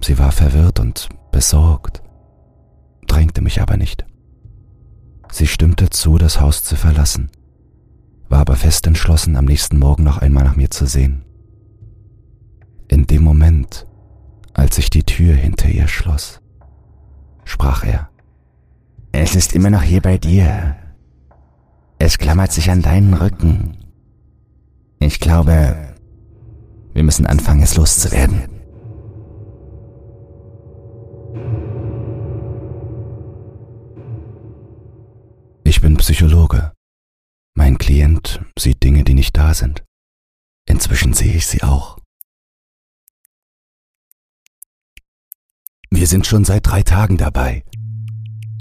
Sie 0.01 0.19
war 0.19 0.33
verwirrt 0.33 0.81
und 0.81 1.09
besorgt, 1.33 2.03
drängte 3.07 3.41
mich 3.41 3.61
aber 3.61 3.77
nicht. 3.77 4.05
Sie 5.31 5.47
stimmte 5.47 5.91
zu, 5.91 6.19
das 6.19 6.41
Haus 6.41 6.63
zu 6.63 6.77
verlassen, 6.77 7.31
war 8.29 8.41
aber 8.41 8.57
fest 8.57 8.87
entschlossen, 8.87 9.37
am 9.37 9.47
nächsten 9.47 9.79
Morgen 9.79 10.05
noch 10.05 10.19
einmal 10.19 10.45
nach 10.45 10.57
mir 10.57 10.71
zu 10.71 10.87
sehen. 10.87 11.25
In 12.89 13.07
dem 13.07 13.23
Moment, 13.23 13.87
als 14.53 14.77
sich 14.77 14.91
die 14.91 15.05
Tür 15.05 15.35
hinter 15.35 15.69
ihr 15.69 15.89
schloss, 15.89 16.41
sprach 17.45 17.85
er. 17.85 18.11
Es 19.17 19.37
ist 19.37 19.55
immer 19.55 19.71
noch 19.71 19.85
hier 19.85 20.03
bei 20.03 20.19
dir. 20.19 20.75
Es 22.01 22.19
klammert 22.19 22.51
sich 22.51 22.69
an 22.69 22.83
deinen 22.83 23.15
Rücken. 23.15 23.77
Ich 24.99 25.21
glaube, 25.21 25.95
wir 26.95 27.03
müssen 27.05 27.25
anfangen, 27.25 27.63
es 27.63 27.77
loszuwerden. 27.77 28.49
Ich 35.63 35.81
bin 35.81 35.97
Psychologe. 35.99 36.73
Mein 37.55 37.79
Klient 37.79 38.45
sieht 38.59 38.83
Dinge, 38.83 39.05
die 39.05 39.15
nicht 39.15 39.37
da 39.37 39.55
sind. 39.55 39.85
Inzwischen 40.69 41.13
sehe 41.13 41.35
ich 41.35 41.47
sie 41.47 41.63
auch. 41.63 41.99
Wir 45.91 46.09
sind 46.09 46.27
schon 46.27 46.45
seit 46.45 46.67
drei 46.67 46.83
Tagen 46.83 47.17
dabei. 47.17 47.63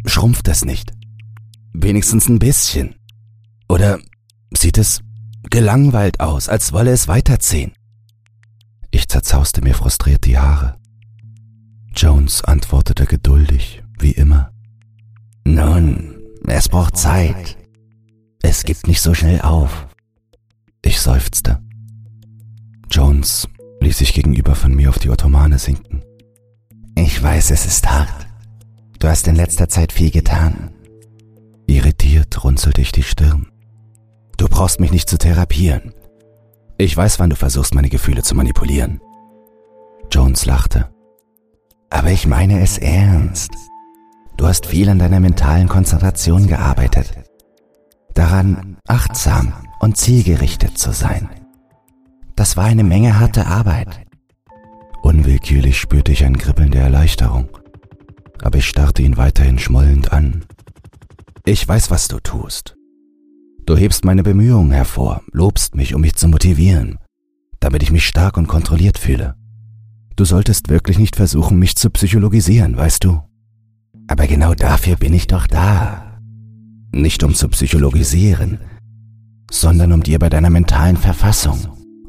Schrumpft 0.05 0.47
es 0.47 0.65
nicht? 0.65 0.93
Wenigstens 1.73 2.27
ein 2.29 2.39
bisschen. 2.39 2.95
Oder 3.69 3.99
sieht 4.55 4.77
es 4.77 5.01
gelangweilt 5.49 6.19
aus, 6.19 6.49
als 6.49 6.73
wolle 6.73 6.91
es 6.91 7.07
weiterziehen? 7.07 7.73
Ich 8.91 9.07
zerzauste 9.07 9.61
mir 9.61 9.73
frustriert 9.73 10.25
die 10.25 10.37
Haare. 10.37 10.77
Jones 11.95 12.43
antwortete 12.43 13.05
geduldig, 13.05 13.83
wie 13.99 14.11
immer. 14.11 14.51
Nun, 15.45 16.21
es 16.47 16.69
braucht 16.69 16.97
Zeit. 16.97 17.57
Es 18.41 18.63
gibt 18.63 18.87
nicht 18.87 19.01
so 19.01 19.13
schnell 19.13 19.41
auf. 19.41 19.87
Ich 20.83 20.99
seufzte. 20.99 21.61
Jones 22.89 23.47
ließ 23.79 23.97
sich 23.97 24.13
gegenüber 24.13 24.55
von 24.55 24.75
mir 24.75 24.89
auf 24.89 24.99
die 24.99 25.09
Ottomane 25.09 25.57
sinken. 25.57 26.03
Ich 26.95 27.21
weiß, 27.21 27.51
es 27.51 27.65
ist 27.65 27.89
hart. 27.89 28.22
Du 29.03 29.09
hast 29.09 29.27
in 29.27 29.35
letzter 29.35 29.67
Zeit 29.67 29.91
viel 29.91 30.11
getan. 30.11 30.71
Irritiert 31.67 32.41
runzelte 32.41 32.79
ich 32.79 32.93
die 32.93 33.03
Stirn. 33.03 33.51
Du 34.37 34.47
brauchst 34.47 34.79
mich 34.79 34.93
nicht 34.93 35.09
zu 35.09 35.17
therapieren. 35.17 35.93
Ich 36.77 36.95
weiß, 36.95 37.19
wann 37.19 37.29
du 37.29 37.35
versuchst, 37.35 37.75
meine 37.75 37.89
Gefühle 37.89 38.23
zu 38.23 38.33
manipulieren. 38.33 39.01
Jones 40.09 40.45
lachte. 40.45 40.89
Aber 41.89 42.11
ich 42.11 42.27
meine 42.27 42.61
es 42.61 42.77
ernst. 42.77 43.51
Du 44.37 44.47
hast 44.47 44.67
viel 44.67 44.87
an 44.87 44.99
deiner 44.99 45.19
mentalen 45.19 45.67
Konzentration 45.67 46.47
gearbeitet. 46.47 47.11
Daran, 48.13 48.77
achtsam 48.87 49.51
und 49.81 49.97
zielgerichtet 49.97 50.77
zu 50.77 50.93
sein. 50.93 51.29
Das 52.37 52.55
war 52.55 52.63
eine 52.63 52.85
Menge 52.85 53.19
harte 53.19 53.47
Arbeit. 53.47 53.99
Unwillkürlich 55.01 55.77
spürte 55.77 56.13
ich 56.13 56.23
ein 56.23 56.37
Kribbeln 56.37 56.71
der 56.71 56.83
Erleichterung, 56.83 57.49
aber 58.41 58.57
ich 58.57 58.67
starrte 58.67 59.01
ihn 59.01 59.17
weiterhin 59.17 59.59
schmollend 59.59 60.11
an. 60.11 60.45
Ich 61.45 61.67
weiß, 61.67 61.91
was 61.91 62.07
du 62.07 62.19
tust. 62.19 62.75
Du 63.65 63.77
hebst 63.77 64.03
meine 64.03 64.23
Bemühungen 64.23 64.71
hervor, 64.71 65.21
lobst 65.31 65.75
mich, 65.75 65.95
um 65.95 66.01
mich 66.01 66.15
zu 66.15 66.27
motivieren, 66.27 66.99
damit 67.59 67.83
ich 67.83 67.91
mich 67.91 68.05
stark 68.05 68.37
und 68.37 68.47
kontrolliert 68.47 68.97
fühle. 68.97 69.35
Du 70.15 70.25
solltest 70.25 70.69
wirklich 70.69 70.99
nicht 70.99 71.15
versuchen, 71.15 71.57
mich 71.57 71.75
zu 71.75 71.89
psychologisieren, 71.89 72.77
weißt 72.77 73.03
du? 73.03 73.21
Aber 74.07 74.27
genau 74.27 74.53
dafür 74.53 74.95
bin 74.97 75.13
ich 75.13 75.27
doch 75.27 75.47
da. 75.47 76.19
Nicht 76.91 77.23
um 77.23 77.33
zu 77.33 77.47
psychologisieren, 77.49 78.59
sondern 79.49 79.91
um 79.91 80.03
dir 80.03 80.19
bei 80.19 80.29
deiner 80.29 80.49
mentalen 80.49 80.97
Verfassung 80.97 81.59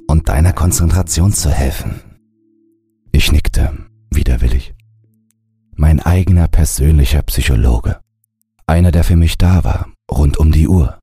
und 0.06 0.28
deiner 0.28 0.52
Konzentration 0.52 1.32
zu 1.32 1.50
helfen. 1.50 2.00
Ich 3.12 3.32
nickte, 3.32 3.72
widerwillig. 4.10 4.73
Mein 5.76 5.98
eigener 5.98 6.46
persönlicher 6.46 7.22
Psychologe. 7.22 7.98
Einer, 8.64 8.92
der 8.92 9.02
für 9.02 9.16
mich 9.16 9.38
da 9.38 9.64
war, 9.64 9.88
rund 10.08 10.36
um 10.38 10.52
die 10.52 10.68
Uhr. 10.68 11.00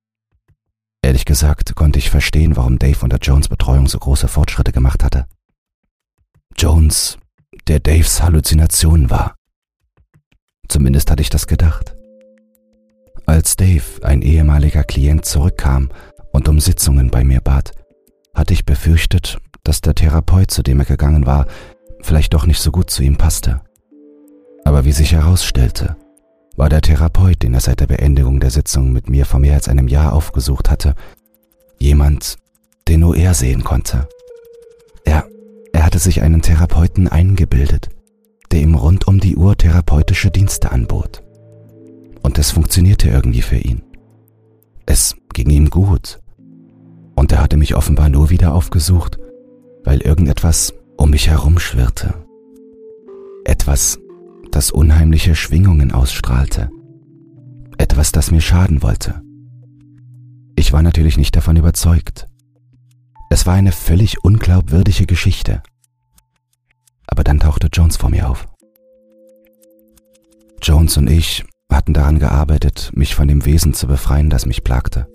Ehrlich 1.02 1.26
gesagt 1.26 1.76
konnte 1.76 2.00
ich 2.00 2.10
verstehen, 2.10 2.56
warum 2.56 2.80
Dave 2.80 3.00
unter 3.04 3.18
Jones 3.18 3.50
Betreuung 3.50 3.90
so 3.90 4.00
große 4.00 4.30
Fortschritte 4.30 4.72
gemacht 4.72 5.04
hatte. 5.04 5.26
Jones, 6.58 7.18
der 7.68 7.82
Daves 7.82 8.24
Halluzination 8.24 9.10
war. 9.10 9.36
Zumindest 10.70 11.12
hatte 11.12 11.22
ich 11.22 11.30
das 11.30 11.48
gedacht. 11.48 11.98
Als 13.26 13.58
Dave, 13.58 13.84
ein 14.04 14.22
ehemaliger 14.22 14.86
Klient, 14.86 15.26
zurückkam 15.26 15.90
und 16.32 16.48
um 16.48 16.62
Sitzungen 16.62 17.12
bei 17.12 17.26
mir 17.26 17.42
bat, 17.42 17.74
hatte 18.34 18.54
ich 18.54 18.66
befürchtet, 18.66 19.38
dass 19.64 19.82
der 19.82 19.96
Therapeut, 19.96 20.50
zu 20.50 20.64
dem 20.64 20.80
er 20.80 20.86
gegangen 20.86 21.26
war, 21.26 21.46
vielleicht 22.02 22.34
doch 22.34 22.46
nicht 22.46 22.62
so 22.62 22.72
gut 22.72 22.90
zu 22.90 23.04
ihm 23.04 23.18
passte. 23.18 23.62
Aber 24.64 24.86
wie 24.86 24.92
sich 24.92 25.14
herausstellte, 25.14 25.96
war 26.56 26.70
der 26.70 26.82
Therapeut, 26.82 27.42
den 27.44 27.54
er 27.54 27.62
seit 27.62 27.80
der 27.80 27.88
Beendigung 27.88 28.40
der 28.40 28.52
Sitzung 28.52 28.92
mit 28.92 29.10
mir 29.10 29.26
vor 29.26 29.40
mehr 29.40 29.56
als 29.56 29.68
einem 29.68 29.88
Jahr 29.88 30.14
aufgesucht 30.14 30.70
hatte, 30.70 30.96
jemand, 31.80 32.38
den 32.88 33.02
nur 33.02 33.16
er 33.16 33.34
sehen 33.34 33.64
konnte. 33.64 34.08
Er, 35.06 35.26
er 35.74 35.86
hatte 35.86 36.00
sich 36.00 36.22
einen 36.22 36.42
Therapeuten 36.42 37.08
eingebildet, 37.08 37.90
der 38.52 38.62
ihm 38.62 38.76
rund 38.76 39.08
um 39.08 39.20
die 39.20 39.36
Uhr 39.36 39.58
therapeutische 39.58 40.30
Dienste 40.30 40.72
anbot. 40.72 41.24
Und 42.22 42.38
es 42.38 42.52
funktionierte 42.52 43.10
irgendwie 43.10 43.42
für 43.42 43.58
ihn. 43.58 43.82
Es 44.86 45.16
ging 45.34 45.50
ihm 45.50 45.70
gut. 45.70 46.20
Und 47.16 47.32
er 47.32 47.42
hatte 47.42 47.58
mich 47.58 47.76
offenbar 47.76 48.10
nur 48.10 48.30
wieder 48.30 48.54
aufgesucht, 48.54 49.18
weil 49.84 50.02
irgendetwas 50.02 50.74
um 50.98 51.12
mich 51.12 51.30
herum 51.30 51.60
schwirrte. 51.60 52.14
Etwas, 53.46 54.00
das 54.52 54.72
unheimliche 54.72 55.36
Schwingungen 55.36 55.92
ausstrahlte. 55.92 56.70
Etwas, 57.78 58.12
das 58.12 58.32
mir 58.32 58.42
schaden 58.42 58.82
wollte. 58.82 59.22
Ich 60.56 60.74
war 60.74 60.84
natürlich 60.84 61.18
nicht 61.18 61.36
davon 61.36 61.56
überzeugt. 61.56 62.28
Es 63.30 63.46
war 63.46 63.56
eine 63.56 63.72
völlig 63.72 64.24
unglaubwürdige 64.24 65.06
Geschichte. 65.06 65.64
Aber 67.08 67.24
dann 67.24 67.40
tauchte 67.40 67.68
Jones 67.74 67.98
vor 67.98 68.10
mir 68.10 68.30
auf. 68.30 68.48
Jones 70.62 70.98
und 70.98 71.10
ich 71.10 71.44
hatten 71.72 71.94
daran 71.94 72.20
gearbeitet, 72.20 72.92
mich 72.94 73.16
von 73.16 73.28
dem 73.28 73.46
Wesen 73.46 73.74
zu 73.74 73.88
befreien, 73.88 74.30
das 74.30 74.46
mich 74.46 74.64
plagte. 74.64 75.08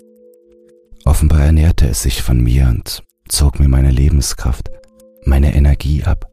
Offenbar 1.05 1.45
ernährte 1.45 1.87
es 1.87 2.03
sich 2.03 2.23
von 2.23 2.43
mir 2.43 2.67
und 2.69 3.05
zog 3.29 3.61
mir 3.61 3.69
meine 3.69 3.91
Lebenskraft, 3.91 4.71
meine 5.25 5.55
Energie 5.55 6.03
ab. 6.03 6.33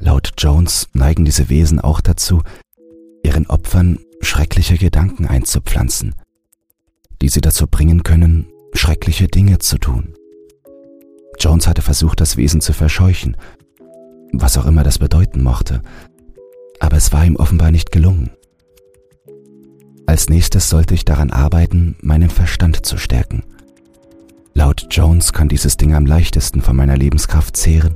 Laut 0.00 0.32
Jones 0.38 0.88
neigen 0.92 1.24
diese 1.24 1.48
Wesen 1.48 1.80
auch 1.80 2.00
dazu, 2.00 2.42
ihren 3.22 3.46
Opfern 3.46 3.98
schreckliche 4.20 4.76
Gedanken 4.76 5.26
einzupflanzen, 5.26 6.14
die 7.22 7.28
sie 7.28 7.40
dazu 7.40 7.66
bringen 7.66 8.02
können, 8.02 8.46
schreckliche 8.74 9.26
Dinge 9.26 9.58
zu 9.58 9.78
tun. 9.78 10.14
Jones 11.38 11.66
hatte 11.66 11.82
versucht, 11.82 12.20
das 12.20 12.36
Wesen 12.36 12.60
zu 12.60 12.72
verscheuchen, 12.72 13.36
was 14.32 14.58
auch 14.58 14.66
immer 14.66 14.84
das 14.84 14.98
bedeuten 14.98 15.42
mochte, 15.42 15.82
aber 16.78 16.96
es 16.96 17.12
war 17.12 17.24
ihm 17.24 17.36
offenbar 17.36 17.70
nicht 17.70 17.90
gelungen. 17.90 18.30
Als 20.06 20.28
nächstes 20.28 20.68
sollte 20.68 20.94
ich 20.94 21.04
daran 21.04 21.30
arbeiten, 21.30 21.96
meinen 22.00 22.30
Verstand 22.30 22.84
zu 22.86 22.96
stärken. 22.96 23.42
Laut 24.54 24.86
Jones 24.90 25.32
kann 25.32 25.48
dieses 25.48 25.76
Ding 25.76 25.94
am 25.94 26.06
leichtesten 26.06 26.62
von 26.62 26.76
meiner 26.76 26.96
Lebenskraft 26.96 27.56
zehren, 27.56 27.94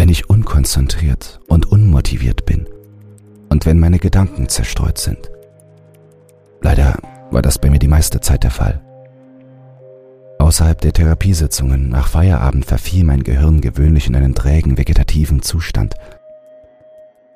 wenn 0.00 0.08
ich 0.08 0.30
unkonzentriert 0.30 1.40
und 1.46 1.70
unmotiviert 1.70 2.46
bin 2.46 2.66
und 3.50 3.66
wenn 3.66 3.78
meine 3.78 3.98
Gedanken 3.98 4.48
zerstreut 4.48 4.96
sind. 4.96 5.30
Leider 6.62 6.96
war 7.30 7.42
das 7.42 7.58
bei 7.58 7.68
mir 7.68 7.78
die 7.78 7.86
meiste 7.86 8.18
Zeit 8.20 8.42
der 8.42 8.50
Fall. 8.50 8.80
Außerhalb 10.38 10.80
der 10.80 10.94
Therapiesitzungen 10.94 11.90
nach 11.90 12.08
Feierabend 12.08 12.64
verfiel 12.64 13.04
mein 13.04 13.24
Gehirn 13.24 13.60
gewöhnlich 13.60 14.06
in 14.06 14.16
einen 14.16 14.34
trägen 14.34 14.78
vegetativen 14.78 15.42
Zustand. 15.42 15.96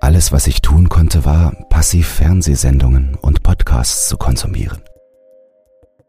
Alles, 0.00 0.32
was 0.32 0.46
ich 0.46 0.62
tun 0.62 0.88
konnte, 0.88 1.26
war, 1.26 1.52
passiv 1.68 2.08
Fernsehsendungen 2.08 3.14
und 3.14 3.42
Podcasts 3.42 4.08
zu 4.08 4.16
konsumieren. 4.16 4.80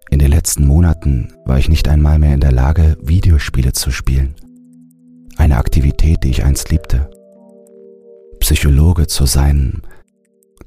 In 0.09 0.19
den 0.19 0.31
letzten 0.31 0.65
Monaten 0.65 1.33
war 1.43 1.59
ich 1.59 1.67
nicht 1.67 1.89
einmal 1.89 2.17
mehr 2.17 2.33
in 2.33 2.39
der 2.39 2.53
Lage, 2.53 2.95
Videospiele 3.01 3.73
zu 3.73 3.91
spielen. 3.91 4.35
Eine 5.37 5.57
Aktivität, 5.57 6.23
die 6.23 6.29
ich 6.29 6.43
einst 6.43 6.69
liebte. 6.69 7.09
Psychologe 8.39 9.07
zu 9.07 9.25
sein, 9.25 9.81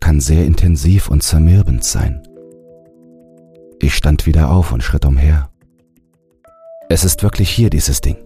kann 0.00 0.20
sehr 0.20 0.44
intensiv 0.44 1.09
und 1.09 1.22
zermürbend 1.22 1.85
sein. 1.85 2.22
Ich 3.81 3.94
stand 3.94 4.26
wieder 4.26 4.50
auf 4.50 4.72
und 4.72 4.83
schritt 4.83 5.07
umher. 5.07 5.50
Es 6.90 7.04
ist 7.04 7.22
wirklich 7.22 7.50
hier 7.50 7.70
dieses 7.70 8.00
Ding. 8.00 8.16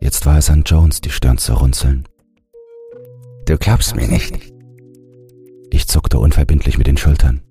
Jetzt 0.00 0.26
war 0.26 0.38
es 0.38 0.50
an 0.50 0.64
Jones, 0.64 1.00
die 1.00 1.10
Stirn 1.10 1.38
zu 1.38 1.54
runzeln. 1.54 2.08
Du 3.46 3.56
glaubst 3.56 3.94
mir 3.94 4.08
nicht. 4.08 4.52
Ich 5.70 5.86
zuckte 5.86 6.18
unverbindlich 6.18 6.78
mit 6.78 6.86
den 6.86 6.96
Schultern. 6.96 7.42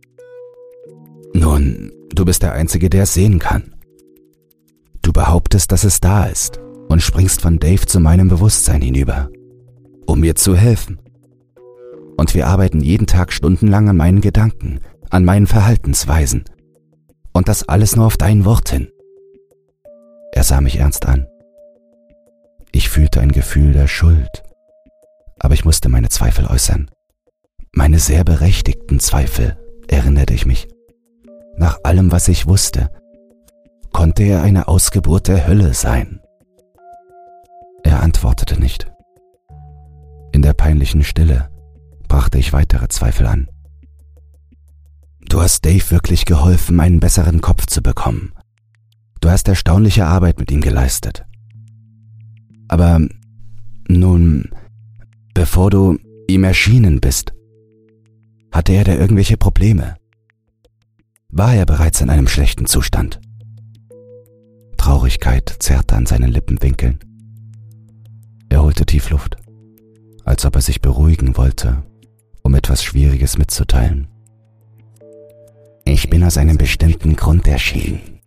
Nun, 1.34 1.92
du 2.14 2.26
bist 2.26 2.44
der 2.44 2.54
Einzige, 2.54 2.90
der 2.90 3.04
es 3.04 3.14
sehen 3.14 3.40
kann. 3.40 3.76
Du 5.02 5.14
behauptest, 5.14 5.72
dass 5.72 5.84
es 5.84 6.00
da 6.02 6.26
ist 6.26 6.60
und 6.92 7.02
springst 7.02 7.42
von 7.42 7.58
Dave 7.58 7.86
zu 7.86 8.00
meinem 8.00 8.28
Bewusstsein 8.28 8.82
hinüber, 8.82 9.30
um 10.06 10.20
mir 10.20 10.36
zu 10.36 10.56
helfen. 10.56 11.00
Und 12.18 12.36
wir 12.36 12.48
arbeiten 12.48 12.82
jeden 12.82 13.08
Tag 13.08 13.32
stundenlang 13.32 13.90
an 13.90 13.98
meinen 13.98 14.22
Gedanken, 14.22 14.82
an 15.10 15.24
meinen 15.24 15.48
Verhaltensweisen. 15.48 16.44
Und 17.34 17.48
das 17.48 17.68
alles 17.68 17.96
nur 17.96 18.06
auf 18.06 18.18
dein 18.18 18.46
Wort 18.46 18.70
hin. 18.70 18.90
Er 20.34 20.44
sah 20.44 20.60
mich 20.62 20.78
ernst 20.78 21.06
an. 21.06 21.28
Ich 22.74 22.90
fühlte 22.90 23.22
ein 23.22 23.32
Gefühl 23.32 23.74
der 23.74 23.88
Schuld, 23.88 24.44
aber 25.40 25.54
ich 25.54 25.66
musste 25.66 25.90
meine 25.90 26.10
Zweifel 26.10 26.46
äußern. 26.46 26.92
Meine 27.74 28.00
sehr 28.00 28.24
berechtigten 28.24 29.00
Zweifel, 29.00 29.58
erinnerte 29.88 30.34
ich 30.34 30.46
mich. 30.46 30.68
Nach 31.58 31.78
allem, 31.84 32.12
was 32.12 32.28
ich 32.28 32.48
wusste, 32.48 32.90
konnte 33.94 34.24
er 34.24 34.42
eine 34.42 34.68
Ausgeburt 34.68 35.28
der 35.28 35.48
Hölle 35.48 35.74
sein. 35.74 36.21
Er 37.84 38.02
antwortete 38.02 38.60
nicht. 38.60 38.92
In 40.32 40.42
der 40.42 40.54
peinlichen 40.54 41.04
Stille 41.04 41.50
brachte 42.08 42.38
ich 42.38 42.54
weitere 42.54 42.88
Zweifel 42.88 43.28
an. 43.28 43.48
Du 45.28 45.42
hast 45.42 45.64
Dave 45.66 45.92
wirklich 45.92 46.26
geholfen, 46.26 46.80
einen 46.80 47.00
besseren 47.00 47.42
Kopf 47.42 47.66
zu 47.66 47.82
bekommen. 47.82 48.34
Du 49.22 49.30
hast 49.30 49.48
erstaunliche 49.48 50.06
Arbeit 50.06 50.40
mit 50.40 50.52
ihm 50.52 50.62
geleistet. 50.62 51.26
Aber 52.68 53.00
nun, 53.88 54.50
bevor 55.34 55.70
du 55.70 55.98
ihm 56.28 56.44
erschienen 56.44 57.00
bist, 57.00 57.34
hatte 58.52 58.74
er 58.74 58.84
da 58.84 58.94
irgendwelche 58.94 59.38
Probleme? 59.38 59.96
War 61.30 61.54
er 61.56 61.66
bereits 61.66 62.02
in 62.02 62.10
einem 62.10 62.28
schlechten 62.28 62.66
Zustand? 62.66 63.22
Traurigkeit 64.78 65.56
zerrte 65.60 65.96
an 65.96 66.06
seinen 66.06 66.32
Lippenwinkeln. 66.32 67.00
Er 68.52 68.62
holte 68.62 68.86
tief 68.86 69.10
Luft, 69.10 69.38
als 70.26 70.44
ob 70.44 70.56
er 70.56 70.62
sich 70.62 70.82
beruhigen 70.82 71.38
wollte, 71.38 71.84
um 72.44 72.54
etwas 72.54 72.84
Schwieriges 72.84 73.38
mitzuteilen. 73.38 74.10
Ich 75.86 76.10
bin 76.10 76.22
aus 76.22 76.38
einem 76.38 76.58
bestimmten 76.58 77.16
Grund 77.16 77.48
erschienen. 77.48 78.20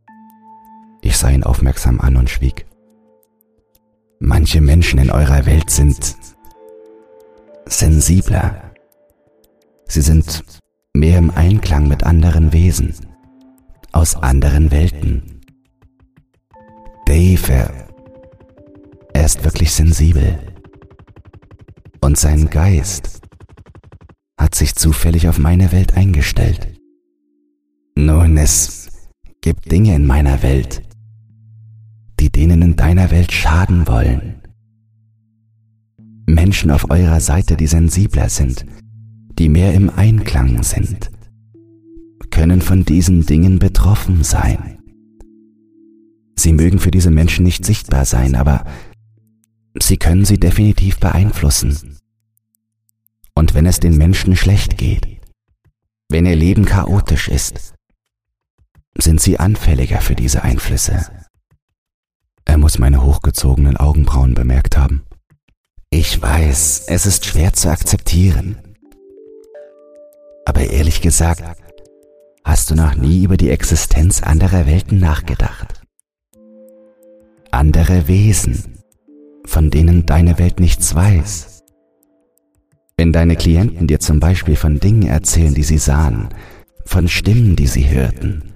Ich 1.02 1.18
sah 1.18 1.28
ihn 1.28 1.44
aufmerksam 1.44 2.00
an 2.00 2.16
und 2.16 2.30
schwieg. 2.30 2.64
Manche 4.18 4.62
Menschen 4.62 4.98
in 4.98 5.10
eurer 5.10 5.44
Welt 5.44 5.68
sind 5.68 6.16
sensibler. 7.66 8.72
Sie 9.88 10.00
sind 10.00 10.42
mehr 10.94 11.18
im 11.18 11.32
Einklang 11.32 11.86
mit 11.86 12.02
anderen 12.02 12.54
Wesen, 12.54 12.94
aus 13.92 14.16
anderen 14.16 14.70
Welten. 14.70 15.42
Dave, 17.04 17.68
er, 19.14 19.24
ist 19.24 19.44
wirklich 19.44 19.72
sensibel. 19.72 20.38
Und 22.00 22.18
sein 22.18 22.50
Geist 22.50 23.22
hat 24.36 24.54
sich 24.54 24.74
zufällig 24.74 25.28
auf 25.28 25.38
meine 25.38 25.72
Welt 25.72 25.96
eingestellt. 25.96 26.68
Nun, 27.96 28.36
es 28.36 28.90
gibt 29.40 29.72
Dinge 29.72 29.94
in 29.94 30.06
meiner 30.06 30.42
Welt, 30.42 30.82
die 32.20 32.30
denen 32.30 32.60
in 32.60 32.76
deiner 32.76 33.10
Welt 33.10 33.32
schaden 33.32 33.86
wollen. 33.86 34.42
Menschen 36.26 36.70
auf 36.70 36.90
eurer 36.90 37.20
Seite, 37.20 37.56
die 37.56 37.66
sensibler 37.66 38.28
sind, 38.28 38.66
die 39.38 39.48
mehr 39.48 39.74
im 39.74 39.90
Einklang 39.90 40.62
sind, 40.62 41.10
können 42.30 42.60
von 42.60 42.84
diesen 42.84 43.24
Dingen 43.26 43.58
betroffen 43.58 44.24
sein. 44.24 44.78
Sie 46.36 46.52
mögen 46.52 46.78
für 46.78 46.90
diese 46.90 47.10
Menschen 47.10 47.44
nicht 47.44 47.64
sichtbar 47.64 48.04
sein, 48.04 48.34
aber 48.34 48.64
sie 49.82 49.96
können 49.96 50.24
sie 50.24 50.38
definitiv 50.38 50.98
beeinflussen. 50.98 51.98
Und 53.34 53.54
wenn 53.54 53.66
es 53.66 53.80
den 53.80 53.96
Menschen 53.96 54.36
schlecht 54.36 54.78
geht, 54.78 55.20
wenn 56.08 56.26
ihr 56.26 56.36
Leben 56.36 56.64
chaotisch 56.64 57.28
ist, 57.28 57.74
sind 58.96 59.20
sie 59.20 59.38
anfälliger 59.38 60.00
für 60.00 60.14
diese 60.14 60.42
Einflüsse. 60.42 61.10
Er 62.44 62.58
muss 62.58 62.78
meine 62.78 63.02
hochgezogenen 63.02 63.76
Augenbrauen 63.76 64.34
bemerkt 64.34 64.76
haben. 64.76 65.04
Ich 65.90 66.20
weiß, 66.20 66.84
es 66.88 67.06
ist 67.06 67.24
schwer 67.24 67.52
zu 67.52 67.68
akzeptieren. 67.68 68.58
Aber 70.44 70.60
ehrlich 70.60 71.00
gesagt, 71.00 71.42
hast 72.44 72.70
du 72.70 72.74
noch 72.74 72.94
nie 72.94 73.24
über 73.24 73.36
die 73.36 73.50
Existenz 73.50 74.22
anderer 74.22 74.66
Welten 74.66 74.98
nachgedacht? 74.98 75.82
Andere 77.50 78.08
Wesen, 78.08 78.73
von 79.44 79.70
denen 79.70 80.06
deine 80.06 80.38
Welt 80.38 80.60
nichts 80.60 80.94
weiß. 80.94 81.62
Wenn 82.96 83.12
deine 83.12 83.36
Klienten 83.36 83.86
dir 83.86 84.00
zum 84.00 84.20
Beispiel 84.20 84.56
von 84.56 84.80
Dingen 84.80 85.06
erzählen, 85.06 85.54
die 85.54 85.64
sie 85.64 85.78
sahen, 85.78 86.28
von 86.84 87.08
Stimmen, 87.08 87.56
die 87.56 87.66
sie 87.66 87.88
hörten, 87.88 88.54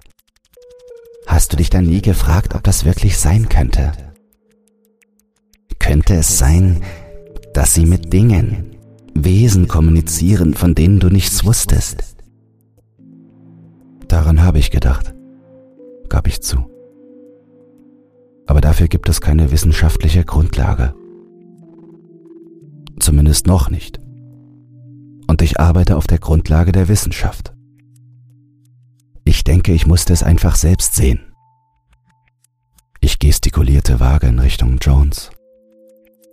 Hast 1.28 1.52
du 1.52 1.58
dich 1.58 1.68
dann 1.68 1.84
nie 1.84 2.00
gefragt, 2.00 2.54
ob 2.54 2.64
das 2.64 2.86
wirklich 2.86 3.18
sein 3.18 3.50
könnte? 3.50 3.92
Könnte 5.78 6.14
es 6.14 6.38
sein, 6.38 6.82
dass 7.52 7.74
sie 7.74 7.84
mit 7.84 8.14
Dingen, 8.14 8.76
Wesen 9.14 9.68
kommunizieren, 9.68 10.54
von 10.54 10.74
denen 10.74 11.00
du 11.00 11.10
nichts 11.10 11.44
wusstest? 11.44 12.16
Daran 14.08 14.42
habe 14.42 14.58
ich 14.58 14.70
gedacht, 14.70 15.14
gab 16.08 16.26
ich 16.26 16.40
zu. 16.40 16.70
Aber 18.48 18.62
dafür 18.62 18.88
gibt 18.88 19.10
es 19.10 19.20
keine 19.20 19.50
wissenschaftliche 19.50 20.24
Grundlage. 20.24 20.94
Zumindest 22.98 23.46
noch 23.46 23.68
nicht. 23.68 24.00
Und 25.28 25.42
ich 25.42 25.60
arbeite 25.60 25.98
auf 25.98 26.06
der 26.06 26.18
Grundlage 26.18 26.72
der 26.72 26.88
Wissenschaft. 26.88 27.52
Ich 29.26 29.44
denke, 29.44 29.72
ich 29.72 29.86
musste 29.86 30.14
es 30.14 30.22
einfach 30.22 30.56
selbst 30.56 30.94
sehen. 30.94 31.20
Ich 33.00 33.18
gestikulierte 33.18 34.00
vage 34.00 34.28
in 34.28 34.38
Richtung 34.38 34.78
Jones. 34.80 35.30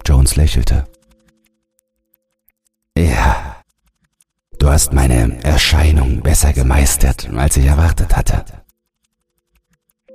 Jones 0.05 0.38
lächelte. 0.38 0.86
Ja, 2.97 3.57
du 4.57 4.70
hast 4.70 4.93
meine 4.93 5.43
Erscheinung 5.43 6.22
besser 6.22 6.53
gemeistert, 6.53 7.30
als 7.36 7.57
ich 7.57 7.66
erwartet 7.66 8.16
hatte. 8.16 8.45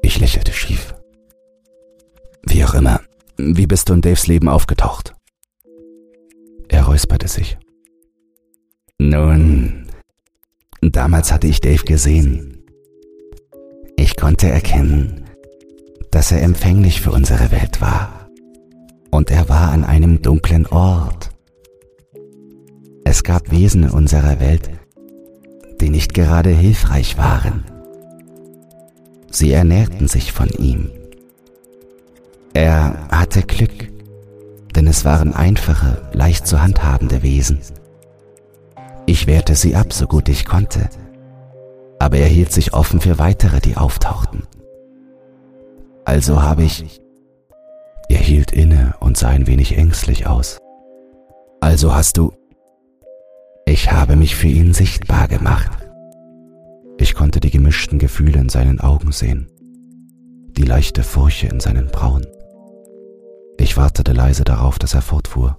Ich 0.01 0.19
lächelte 0.19 0.55
schief. 0.55 0.95
Wie 2.51 2.65
auch 2.65 2.75
immer, 2.75 3.01
wie 3.37 3.67
bist 3.67 3.89
du 3.89 3.95
in 3.95 4.03
Daves 4.03 4.27
Leben 4.27 4.49
aufgetaucht? 4.49 5.15
Er 6.69 6.85
räusperte 6.85 7.29
sich. 7.29 7.59
Nun, 8.99 9.87
damals 10.83 11.33
hatte 11.33 11.47
ich 11.47 11.61
Dave 11.61 11.85
gesehen 11.85 12.61
ich 14.01 14.17
konnte 14.17 14.49
erkennen, 14.49 15.27
dass 16.11 16.33
er 16.33 16.41
empfänglich 16.41 17.03
für 17.03 17.13
unsere 17.13 17.51
Welt 17.51 17.83
war. 17.83 18.31
Und 19.11 19.31
er 19.31 19.51
war 19.51 19.73
an 19.73 19.85
einem 19.85 20.23
dunklen 20.23 20.67
Ort. 20.67 21.29
Es 23.05 23.23
gab 23.23 23.51
Wesen 23.51 23.83
in 23.83 23.91
unserer 23.91 24.41
Welt, 24.41 24.71
die 25.83 25.91
nicht 25.91 26.15
gerade 26.15 26.49
hilfreich 26.49 27.19
waren. 27.19 27.65
Sie 29.31 29.53
ernährten 29.53 30.09
sich 30.09 30.33
von 30.33 30.49
ihm. 30.49 30.91
Er 32.53 33.09
hatte 33.11 33.43
Glück, 33.43 33.91
denn 34.75 34.87
es 34.87 35.05
waren 35.05 35.35
einfache, 35.35 36.03
leicht 36.13 36.47
zu 36.47 36.61
handhabende 36.61 37.23
Wesen. 37.23 37.61
Ich 39.07 39.27
wehrte 39.27 39.55
sie 39.55 39.77
ab, 39.77 39.93
so 39.93 40.07
gut 40.07 40.29
ich 40.29 40.45
konnte, 40.45 40.89
aber 41.99 42.19
er 42.19 42.29
hielt 42.29 42.53
sich 42.53 42.73
offen 42.73 43.01
für 43.01 43.19
weitere, 43.19 43.61
die 43.61 43.77
auftauchten. 43.77 44.45
Also 46.05 46.43
habe 46.43 46.65
ich... 46.65 47.01
Er 48.09 48.19
hielt 48.19 48.51
inne 48.51 48.95
und 48.99 49.17
sah 49.17 49.29
ein 49.29 49.47
wenig 49.47 49.77
ängstlich 49.77 50.27
aus. 50.27 50.59
Also 51.61 51.95
hast 51.95 52.17
du... 52.17 52.33
Ich 53.67 53.93
habe 53.93 54.17
mich 54.17 54.35
für 54.35 54.49
ihn 54.49 54.75
sichtbar 54.75 55.29
gemacht. 55.29 55.71
Ich 56.99 57.15
konnte 57.15 57.39
die 57.39 57.51
gemischten 57.51 57.99
Gefühle 57.99 58.41
in 58.41 58.49
seinen 58.49 58.81
Augen 58.81 59.13
sehen, 59.13 59.49
die 60.57 60.65
leichte 60.65 61.05
Furche 61.05 61.47
in 61.47 61.61
seinen 61.61 61.87
Brauen. 61.87 62.27
Ich 63.61 63.77
wartete 63.77 64.15
leise 64.15 64.43
darauf, 64.43 64.79
dass 64.79 64.95
er 64.95 65.03
fortfuhr. 65.03 65.59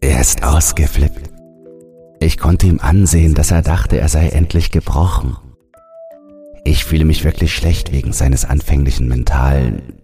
Er 0.00 0.22
ist 0.22 0.42
ausgeflippt. 0.42 1.30
Ich 2.18 2.38
konnte 2.38 2.66
ihm 2.66 2.80
ansehen, 2.80 3.34
dass 3.34 3.50
er 3.50 3.60
dachte, 3.60 3.98
er 3.98 4.08
sei 4.08 4.30
endlich 4.30 4.70
gebrochen. 4.70 5.36
Ich 6.64 6.86
fühle 6.86 7.04
mich 7.04 7.22
wirklich 7.22 7.54
schlecht 7.54 7.92
wegen 7.92 8.14
seines 8.14 8.46
anfänglichen 8.46 9.06
mentalen 9.06 9.98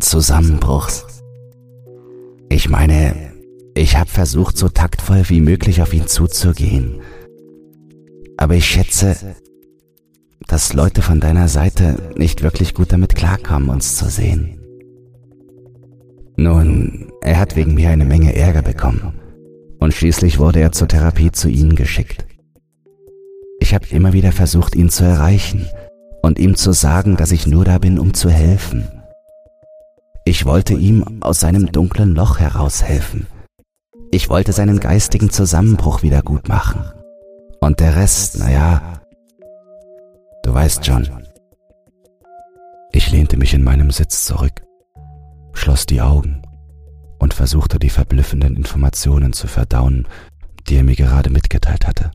Zusammenbruchs. 0.00 1.04
Ich 2.48 2.70
meine, 2.70 3.34
ich 3.74 3.98
habe 3.98 4.08
versucht, 4.08 4.56
so 4.56 4.70
taktvoll 4.70 5.28
wie 5.28 5.40
möglich 5.40 5.82
auf 5.82 5.92
ihn 5.92 6.06
zuzugehen. 6.06 7.02
Aber 8.38 8.54
ich 8.54 8.64
schätze, 8.64 9.36
dass 10.46 10.72
Leute 10.72 11.02
von 11.02 11.20
deiner 11.20 11.48
Seite 11.48 12.14
nicht 12.16 12.42
wirklich 12.42 12.72
gut 12.72 12.92
damit 12.92 13.14
klarkommen, 13.14 13.68
uns 13.68 13.96
zu 13.96 14.08
sehen. 14.08 14.63
Nun, 16.36 17.12
er 17.20 17.38
hat 17.38 17.56
wegen 17.56 17.74
mir 17.74 17.90
eine 17.90 18.04
Menge 18.04 18.34
Ärger 18.34 18.62
bekommen 18.62 19.20
und 19.78 19.94
schließlich 19.94 20.38
wurde 20.38 20.60
er 20.60 20.72
zur 20.72 20.88
Therapie 20.88 21.30
zu 21.30 21.48
Ihnen 21.48 21.76
geschickt. 21.76 22.26
Ich 23.60 23.74
habe 23.74 23.86
immer 23.90 24.12
wieder 24.12 24.32
versucht, 24.32 24.74
ihn 24.74 24.90
zu 24.90 25.04
erreichen 25.04 25.68
und 26.22 26.38
ihm 26.38 26.54
zu 26.54 26.72
sagen, 26.72 27.16
dass 27.16 27.32
ich 27.32 27.46
nur 27.46 27.64
da 27.64 27.78
bin, 27.78 27.98
um 27.98 28.14
zu 28.14 28.30
helfen. 28.30 28.88
Ich 30.24 30.46
wollte 30.46 30.74
ihm 30.74 31.22
aus 31.22 31.40
seinem 31.40 31.70
dunklen 31.70 32.14
Loch 32.14 32.38
heraushelfen. 32.38 33.26
Ich 34.10 34.30
wollte 34.30 34.52
seinen 34.52 34.80
geistigen 34.80 35.28
Zusammenbruch 35.28 36.02
wieder 36.02 36.22
gut 36.22 36.48
machen. 36.48 36.82
Und 37.60 37.80
der 37.80 37.96
Rest, 37.96 38.38
naja, 38.38 39.02
du 40.42 40.54
weißt 40.54 40.84
schon. 40.86 41.08
Ich 42.92 43.10
lehnte 43.10 43.36
mich 43.36 43.52
in 43.52 43.64
meinem 43.64 43.90
Sitz 43.90 44.24
zurück, 44.24 44.63
schloss 45.54 45.86
die 45.86 46.00
Augen 46.00 46.42
und 47.18 47.34
versuchte 47.34 47.78
die 47.78 47.90
verblüffenden 47.90 48.56
Informationen 48.56 49.32
zu 49.32 49.46
verdauen, 49.46 50.06
die 50.68 50.76
er 50.76 50.84
mir 50.84 50.96
gerade 50.96 51.30
mitgeteilt 51.30 51.86
hatte. 51.86 52.10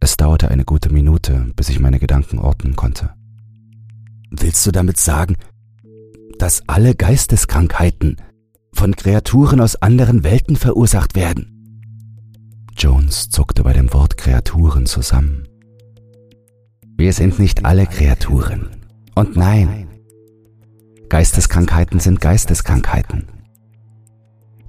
Es 0.00 0.16
dauerte 0.16 0.50
eine 0.50 0.64
gute 0.64 0.90
Minute, 0.90 1.52
bis 1.56 1.68
ich 1.68 1.80
meine 1.80 1.98
Gedanken 1.98 2.38
ordnen 2.38 2.76
konnte. 2.76 3.14
Willst 4.30 4.66
du 4.66 4.70
damit 4.70 4.98
sagen, 4.98 5.36
dass 6.38 6.62
alle 6.66 6.94
Geisteskrankheiten 6.94 8.16
von 8.72 8.96
Kreaturen 8.96 9.60
aus 9.60 9.76
anderen 9.76 10.24
Welten 10.24 10.56
verursacht 10.56 11.14
werden? 11.14 11.50
Jones 12.76 13.30
zuckte 13.30 13.62
bei 13.62 13.72
dem 13.72 13.92
Wort 13.92 14.16
Kreaturen 14.16 14.86
zusammen. 14.86 15.48
Wir 16.96 17.12
sind 17.12 17.38
nicht 17.38 17.64
alle 17.64 17.86
Kreaturen. 17.86 18.68
Und 19.14 19.36
nein, 19.36 19.83
Geisteskrankheiten 21.08 22.00
sind 22.00 22.20
Geisteskrankheiten. 22.20 23.28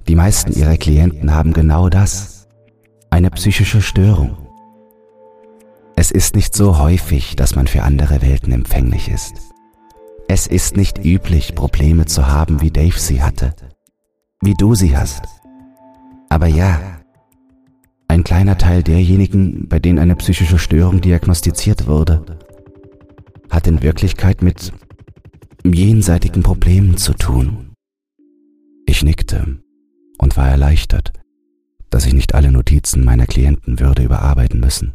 Die 0.06 0.14
meisten 0.14 0.52
ihrer 0.52 0.76
Klienten 0.76 1.34
haben 1.34 1.52
genau 1.52 1.88
das, 1.88 2.46
eine 3.10 3.30
psychische 3.30 3.82
Störung. 3.82 4.36
Es 5.96 6.10
ist 6.10 6.36
nicht 6.36 6.54
so 6.54 6.78
häufig, 6.78 7.36
dass 7.36 7.56
man 7.56 7.66
für 7.66 7.82
andere 7.82 8.22
Welten 8.22 8.52
empfänglich 8.52 9.08
ist. 9.08 9.34
Es 10.28 10.46
ist 10.46 10.76
nicht 10.76 11.04
üblich, 11.04 11.54
Probleme 11.54 12.04
zu 12.04 12.28
haben, 12.28 12.60
wie 12.60 12.70
Dave 12.70 12.98
sie 12.98 13.22
hatte, 13.22 13.54
wie 14.42 14.54
du 14.54 14.74
sie 14.74 14.96
hast. 14.96 15.24
Aber 16.28 16.46
ja, 16.46 16.80
ein 18.08 18.24
kleiner 18.24 18.58
Teil 18.58 18.82
derjenigen, 18.82 19.68
bei 19.68 19.78
denen 19.78 19.98
eine 19.98 20.16
psychische 20.16 20.58
Störung 20.58 21.00
diagnostiziert 21.00 21.86
wurde, 21.86 22.38
hat 23.50 23.66
in 23.66 23.82
Wirklichkeit 23.82 24.42
mit 24.42 24.72
jenseitigen 25.72 26.42
Problemen 26.42 26.96
zu 26.96 27.14
tun. 27.14 27.72
Ich 28.86 29.02
nickte 29.02 29.58
und 30.18 30.36
war 30.36 30.48
erleichtert, 30.48 31.12
dass 31.90 32.06
ich 32.06 32.14
nicht 32.14 32.34
alle 32.34 32.52
Notizen 32.52 33.04
meiner 33.04 33.26
Klienten 33.26 33.80
würde 33.80 34.02
überarbeiten 34.02 34.60
müssen. 34.60 34.92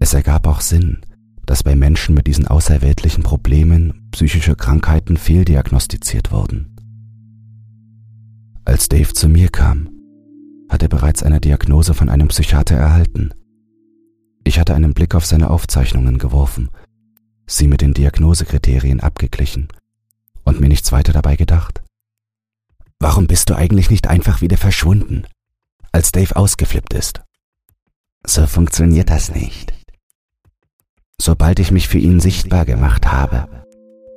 Es 0.00 0.14
ergab 0.14 0.46
auch 0.46 0.60
Sinn, 0.60 0.98
dass 1.46 1.62
bei 1.62 1.74
Menschen 1.74 2.14
mit 2.14 2.26
diesen 2.26 2.46
außerweltlichen 2.46 3.22
Problemen 3.22 4.08
psychische 4.10 4.54
Krankheiten 4.54 5.16
fehldiagnostiziert 5.16 6.30
wurden. 6.30 6.76
Als 8.64 8.88
Dave 8.88 9.14
zu 9.14 9.28
mir 9.28 9.48
kam, 9.48 9.88
hat 10.68 10.82
er 10.82 10.88
bereits 10.88 11.22
eine 11.22 11.40
Diagnose 11.40 11.94
von 11.94 12.10
einem 12.10 12.28
Psychiater 12.28 12.76
erhalten. 12.76 13.30
Ich 14.44 14.60
hatte 14.60 14.74
einen 14.74 14.92
Blick 14.92 15.14
auf 15.14 15.24
seine 15.24 15.48
Aufzeichnungen 15.48 16.18
geworfen, 16.18 16.68
sie 17.48 17.66
mit 17.66 17.80
den 17.80 17.94
Diagnosekriterien 17.94 19.00
abgeglichen 19.00 19.68
und 20.44 20.60
mir 20.60 20.68
nichts 20.68 20.92
weiter 20.92 21.12
dabei 21.12 21.34
gedacht. 21.34 21.82
Warum 23.00 23.26
bist 23.26 23.50
du 23.50 23.56
eigentlich 23.56 23.90
nicht 23.90 24.06
einfach 24.06 24.40
wieder 24.40 24.56
verschwunden, 24.56 25.24
als 25.92 26.12
Dave 26.12 26.36
ausgeflippt 26.36 26.94
ist? 26.94 27.22
So 28.24 28.46
funktioniert 28.46 29.10
das 29.10 29.34
nicht. 29.34 29.72
Sobald 31.20 31.58
ich 31.58 31.70
mich 31.70 31.88
für 31.88 31.98
ihn 31.98 32.20
sichtbar 32.20 32.64
gemacht 32.64 33.10
habe, 33.10 33.64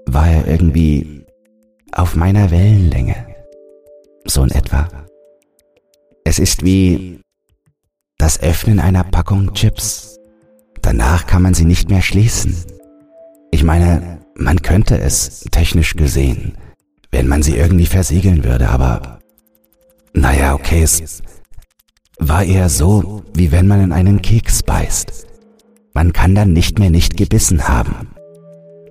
war 0.06 0.28
er 0.28 0.48
irgendwie 0.48 1.26
auf 1.92 2.16
meiner 2.16 2.52
Wellenlänge. 2.52 3.36
So 4.26 4.44
in 4.44 4.52
etwa. 4.52 4.88
Es 6.24 6.38
ist 6.38 6.64
wie 6.64 7.20
das 8.18 8.42
Öffnen 8.42 8.80
einer 8.80 9.04
Packung 9.04 9.54
Chips. 9.54 10.20
Danach 10.82 11.26
kann 11.26 11.42
man 11.42 11.54
sie 11.54 11.66
nicht 11.66 11.90
mehr 11.90 12.02
schließen. 12.02 12.56
Ich 13.52 13.64
meine, 13.64 14.20
man 14.36 14.62
könnte 14.62 14.98
es, 15.00 15.46
technisch 15.52 15.96
gesehen, 15.96 16.54
wenn 17.12 17.28
man 17.28 17.44
sie 17.44 17.56
irgendwie 17.56 17.86
versiegeln 17.86 18.44
würde, 18.44 18.70
aber 18.70 19.20
naja, 20.14 20.54
okay, 20.54 20.82
es 20.82 21.22
war 22.20 22.44
eher 22.44 22.70
so, 22.70 23.24
wie 23.34 23.52
wenn 23.52 23.68
man 23.68 23.82
in 23.82 23.92
einen 23.92 24.22
Keks 24.22 24.64
beißt. 24.64 25.28
Man 25.94 26.14
kann 26.14 26.36
dann 26.36 26.54
nicht 26.54 26.80
mehr 26.80 26.90
nicht 26.90 27.18
gebissen 27.18 27.68
haben. 27.68 28.10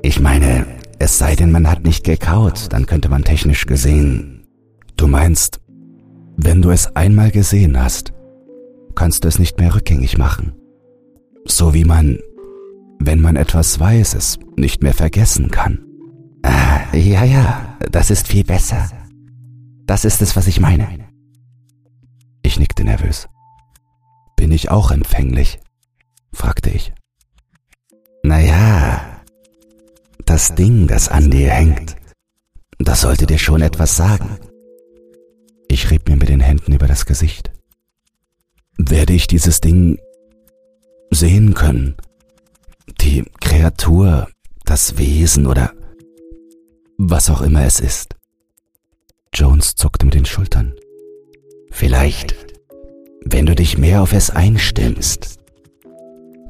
Ich 0.02 0.20
meine, 0.20 0.66
es 0.98 1.18
sei 1.18 1.34
denn, 1.34 1.50
man 1.50 1.68
hat 1.68 1.84
nicht 1.84 2.04
gekaut, 2.04 2.66
dann 2.70 2.86
könnte 2.86 3.08
man 3.08 3.24
technisch 3.24 3.66
gesehen. 3.66 4.46
Du 4.96 5.06
meinst, 5.06 5.60
wenn 6.36 6.60
du 6.60 6.70
es 6.70 6.94
einmal 6.96 7.30
gesehen 7.30 7.80
hast, 7.80 8.12
kannst 8.94 9.24
du 9.24 9.28
es 9.28 9.38
nicht 9.38 9.58
mehr 9.58 9.74
rückgängig 9.74 10.18
machen. 10.18 10.52
So 11.46 11.72
wie 11.72 11.84
man, 11.84 12.18
wenn 13.00 13.20
man 13.20 13.36
etwas 13.36 13.80
weiß, 13.80 14.14
es 14.14 14.38
nicht 14.56 14.82
mehr 14.82 14.94
vergessen 14.94 15.50
kann. 15.50 15.84
Ah, 16.42 16.80
ja, 16.94 17.24
ja, 17.24 17.78
das 17.90 18.10
ist 18.10 18.28
viel 18.28 18.44
besser. 18.44 18.88
Das 19.86 20.04
ist 20.04 20.22
es, 20.22 20.36
was 20.36 20.46
ich 20.46 20.60
meine. 20.60 20.86
Ich 22.42 22.58
nickte 22.58 22.84
nervös. 22.84 23.26
Bin 24.36 24.52
ich 24.52 24.70
auch 24.70 24.90
empfänglich? 24.90 25.58
fragte 26.32 26.70
ich. 26.70 26.92
Naja, 28.22 29.00
das 30.26 30.54
Ding, 30.54 30.86
das 30.86 31.08
an 31.08 31.30
dir 31.30 31.50
hängt, 31.50 31.96
das 32.78 33.00
sollte 33.00 33.26
dir 33.26 33.38
schon 33.38 33.62
etwas 33.62 33.96
sagen. 33.96 34.38
Ich 35.68 35.90
rieb 35.90 36.08
mir 36.08 36.16
mit 36.16 36.28
den 36.28 36.40
Händen 36.40 36.72
über 36.72 36.86
das 36.86 37.06
Gesicht. 37.06 37.50
Werde 38.76 39.14
ich 39.14 39.26
dieses 39.26 39.60
Ding 39.60 39.98
sehen 41.10 41.54
können? 41.54 41.96
Die 43.00 43.24
Kreatur, 43.40 44.28
das 44.64 44.98
Wesen 44.98 45.46
oder 45.46 45.72
was 46.98 47.30
auch 47.30 47.40
immer 47.40 47.64
es 47.64 47.80
ist. 47.80 48.16
Jones 49.32 49.74
zuckte 49.74 50.04
mit 50.04 50.14
den 50.14 50.26
Schultern. 50.26 50.74
Vielleicht, 51.70 52.34
wenn 53.24 53.46
du 53.46 53.54
dich 53.54 53.78
mehr 53.78 54.02
auf 54.02 54.12
es 54.12 54.30
einstimmst. 54.30 55.38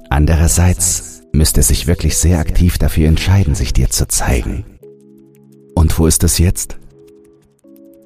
Andererseits 0.09 1.23
müsste 1.33 1.61
es 1.61 1.69
sich 1.69 1.87
wirklich 1.87 2.17
sehr 2.17 2.39
aktiv 2.39 2.79
dafür 2.79 3.09
entscheiden, 3.09 3.55
sich 3.55 3.73
dir 3.73 3.91
zu 3.91 4.09
zeigen. 4.09 4.65
Und 5.75 5.97
wo 5.99 6.07
ist 6.07 6.25
es 6.25 6.39
jetzt? 6.39 6.79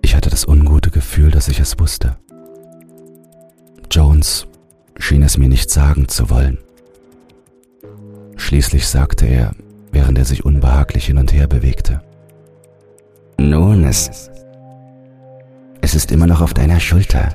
Ich 0.02 0.14
hatte 0.14 0.28
das 0.28 0.46
ungute 0.46 0.90
Gefühl, 0.90 1.30
dass 1.30 1.48
ich 1.48 1.60
es 1.60 1.78
wusste. 1.78 2.18
Jones 3.90 4.46
schien 4.98 5.22
es 5.22 5.38
mir 5.38 5.48
nicht 5.48 5.70
sagen 5.70 6.08
zu 6.08 6.28
wollen. 6.30 6.58
Schließlich 8.36 8.86
sagte 8.86 9.26
er, 9.26 9.52
während 9.92 10.18
er 10.18 10.24
sich 10.24 10.44
unbehaglich 10.44 11.06
hin 11.06 11.18
und 11.18 11.32
her 11.32 11.46
bewegte. 11.46 12.00
Nun, 13.38 13.84
es, 13.84 14.30
es 15.80 15.94
ist 15.94 16.12
immer 16.12 16.26
noch 16.26 16.40
auf 16.40 16.54
deiner 16.54 16.80
Schulter. 16.80 17.34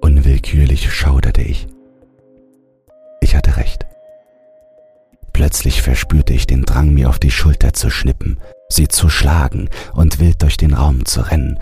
Unwillkürlich 0.00 0.92
schauderte 0.92 1.42
ich. 1.42 1.68
Ich 3.20 3.36
hatte 3.36 3.56
recht. 3.56 3.86
Plötzlich 5.32 5.82
verspürte 5.82 6.34
ich 6.34 6.46
den 6.46 6.62
Drang, 6.62 6.92
mir 6.92 7.08
auf 7.08 7.18
die 7.18 7.30
Schulter 7.30 7.72
zu 7.72 7.90
schnippen, 7.90 8.38
sie 8.68 8.88
zu 8.88 9.08
schlagen 9.08 9.68
und 9.94 10.18
wild 10.20 10.42
durch 10.42 10.56
den 10.56 10.74
Raum 10.74 11.04
zu 11.04 11.22
rennen, 11.22 11.58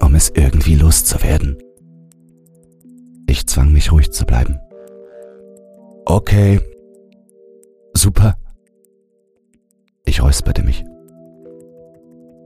um 0.00 0.14
es 0.14 0.30
irgendwie 0.30 0.76
loszuwerden. 0.76 1.58
Ich 3.26 3.46
zwang 3.46 3.72
mich 3.72 3.90
ruhig 3.90 4.12
zu 4.12 4.24
bleiben. 4.24 4.58
Okay. 6.04 6.60
Räusperte 10.36 10.62
mich. 10.62 10.84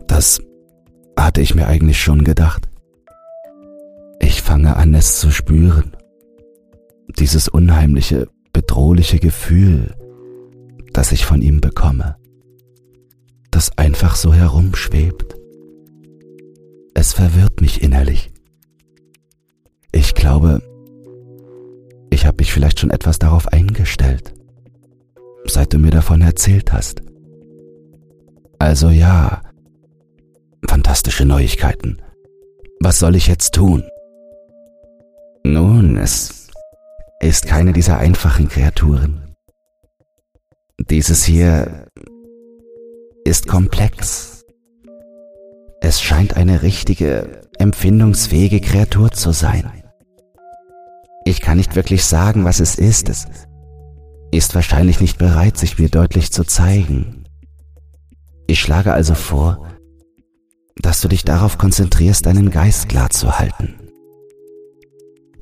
Das 0.06 0.40
hatte 1.16 1.40
ich 1.40 1.56
mir 1.56 1.66
eigentlich 1.66 2.00
schon 2.00 2.22
gedacht. 2.22 2.68
Ich 4.20 4.42
fange 4.42 4.76
an, 4.76 4.94
es 4.94 5.18
zu 5.18 5.32
spüren. 5.32 5.96
Dieses 7.18 7.48
unheimliche, 7.48 8.28
bedrohliche 8.52 9.18
Gefühl, 9.18 9.92
das 10.92 11.10
ich 11.10 11.24
von 11.26 11.42
ihm 11.42 11.60
bekomme, 11.60 12.16
das 13.50 13.76
einfach 13.76 14.14
so 14.14 14.32
herumschwebt. 14.32 15.34
Es 16.94 17.12
verwirrt 17.12 17.60
mich 17.60 17.82
innerlich. 17.82 18.30
Ich 19.90 20.14
glaube, 20.14 20.62
ich 22.10 22.24
habe 22.24 22.36
mich 22.38 22.52
vielleicht 22.52 22.78
schon 22.78 22.90
etwas 22.90 23.18
darauf 23.18 23.48
eingestellt, 23.48 24.32
seit 25.44 25.72
du 25.72 25.78
mir 25.78 25.90
davon 25.90 26.20
erzählt 26.20 26.72
hast. 26.72 27.02
Also 28.60 28.90
ja, 28.90 29.40
fantastische 30.68 31.24
Neuigkeiten. 31.24 32.02
Was 32.80 32.98
soll 32.98 33.16
ich 33.16 33.26
jetzt 33.26 33.54
tun? 33.54 33.82
Nun, 35.44 35.96
es 35.96 36.48
ist 37.20 37.46
keine 37.46 37.72
dieser 37.72 37.96
einfachen 37.98 38.48
Kreaturen. 38.48 39.34
Dieses 40.90 41.24
hier 41.24 41.86
ist 43.24 43.48
komplex. 43.48 44.44
Es 45.80 46.02
scheint 46.02 46.36
eine 46.36 46.60
richtige, 46.60 47.40
empfindungsfähige 47.58 48.60
Kreatur 48.60 49.10
zu 49.10 49.32
sein. 49.32 49.72
Ich 51.24 51.40
kann 51.40 51.56
nicht 51.56 51.76
wirklich 51.76 52.04
sagen, 52.04 52.44
was 52.44 52.60
es 52.60 52.74
ist. 52.74 53.08
Es 53.08 53.26
ist 54.30 54.54
wahrscheinlich 54.54 55.00
nicht 55.00 55.16
bereit, 55.16 55.56
sich 55.56 55.78
mir 55.78 55.88
deutlich 55.88 56.30
zu 56.30 56.44
zeigen. 56.44 57.19
Ich 58.50 58.58
schlage 58.58 58.92
also 58.92 59.14
vor, 59.14 59.64
dass 60.74 61.00
du 61.00 61.06
dich 61.06 61.24
darauf 61.24 61.56
konzentrierst, 61.56 62.26
deinen 62.26 62.50
Geist 62.50 62.88
klar 62.88 63.08
zu 63.08 63.38
halten. 63.38 63.76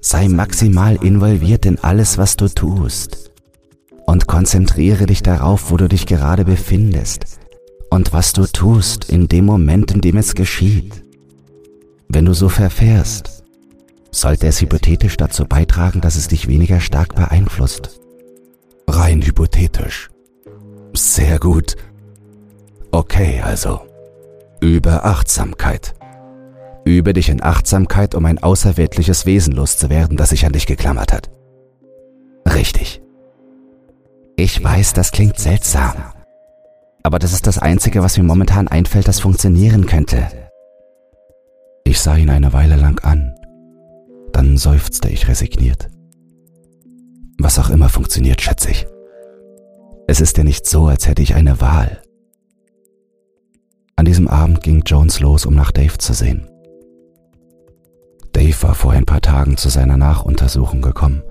Sei 0.02 0.28
maximal 0.28 0.96
involviert 0.96 1.64
in 1.64 1.78
alles, 1.78 2.18
was 2.18 2.36
du 2.36 2.48
tust 2.48 3.32
und 4.04 4.26
konzentriere 4.26 5.06
dich 5.06 5.22
darauf, 5.22 5.70
wo 5.70 5.78
du 5.78 5.88
dich 5.88 6.04
gerade 6.04 6.44
befindest 6.44 7.38
und 7.88 8.12
was 8.12 8.34
du 8.34 8.44
tust 8.44 9.08
in 9.08 9.26
dem 9.26 9.46
Moment, 9.46 9.90
in 9.92 10.02
dem 10.02 10.18
es 10.18 10.34
geschieht. 10.34 11.02
Wenn 12.10 12.26
du 12.26 12.34
so 12.34 12.50
verfährst, 12.50 13.42
sollte 14.10 14.48
es 14.48 14.60
hypothetisch 14.60 15.16
dazu 15.16 15.46
beitragen, 15.46 16.02
dass 16.02 16.16
es 16.16 16.28
dich 16.28 16.46
weniger 16.46 16.80
stark 16.80 17.14
beeinflusst. 17.14 18.00
Rein 18.86 19.22
hypothetisch. 19.22 20.10
Sehr 20.92 21.38
gut. 21.38 21.74
Okay, 22.90 23.40
also. 23.42 23.80
Über 24.60 25.04
Achtsamkeit. 25.04 25.94
Übe 26.84 27.12
dich 27.12 27.28
in 27.28 27.42
Achtsamkeit, 27.42 28.14
um 28.14 28.24
ein 28.24 28.38
außerweltliches 28.38 29.26
Wesen 29.26 29.52
loszuwerden, 29.52 30.16
das 30.16 30.30
sich 30.30 30.46
an 30.46 30.52
dich 30.52 30.66
geklammert 30.66 31.12
hat. 31.12 31.30
Richtig. 32.46 33.02
Ich 34.36 34.62
weiß, 34.62 34.94
das 34.94 35.12
klingt 35.12 35.38
seltsam. 35.38 35.94
Aber 37.02 37.18
das 37.18 37.32
ist 37.32 37.46
das 37.46 37.58
Einzige, 37.58 38.02
was 38.02 38.16
mir 38.16 38.24
momentan 38.24 38.68
einfällt, 38.68 39.06
das 39.06 39.20
funktionieren 39.20 39.86
könnte. 39.86 40.28
Ich 41.84 42.00
sah 42.00 42.16
ihn 42.16 42.30
eine 42.30 42.52
Weile 42.52 42.76
lang 42.76 42.98
an. 43.00 43.34
Dann 44.32 44.56
seufzte 44.56 45.08
ich 45.08 45.28
resigniert. 45.28 45.88
Was 47.38 47.58
auch 47.58 47.70
immer 47.70 47.88
funktioniert, 47.88 48.40
schätze 48.40 48.70
ich. 48.70 48.86
Es 50.06 50.20
ist 50.20 50.38
ja 50.38 50.44
nicht 50.44 50.66
so, 50.66 50.86
als 50.86 51.06
hätte 51.06 51.22
ich 51.22 51.34
eine 51.34 51.60
Wahl. 51.60 52.02
An 53.98 54.04
diesem 54.04 54.28
Abend 54.28 54.62
ging 54.62 54.84
Jones 54.86 55.18
los, 55.18 55.44
um 55.44 55.56
nach 55.56 55.72
Dave 55.72 55.98
zu 55.98 56.12
sehen. 56.12 56.46
Dave 58.32 58.62
war 58.62 58.76
vor 58.76 58.92
ein 58.92 59.06
paar 59.06 59.20
Tagen 59.20 59.56
zu 59.56 59.70
seiner 59.70 59.96
Nachuntersuchung 59.96 60.82
gekommen 60.82 61.24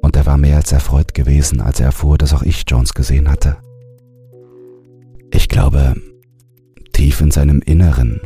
und 0.00 0.16
er 0.16 0.24
war 0.24 0.38
mehr 0.38 0.56
als 0.56 0.72
erfreut 0.72 1.12
gewesen, 1.12 1.60
als 1.60 1.80
er 1.80 1.86
erfuhr, 1.86 2.16
dass 2.16 2.32
auch 2.32 2.42
ich 2.42 2.64
Jones 2.66 2.94
gesehen 2.94 3.30
hatte. 3.30 3.58
Ich 5.30 5.50
glaube, 5.50 5.94
tief 6.94 7.20
in 7.20 7.30
seinem 7.30 7.60
Inneren 7.60 8.22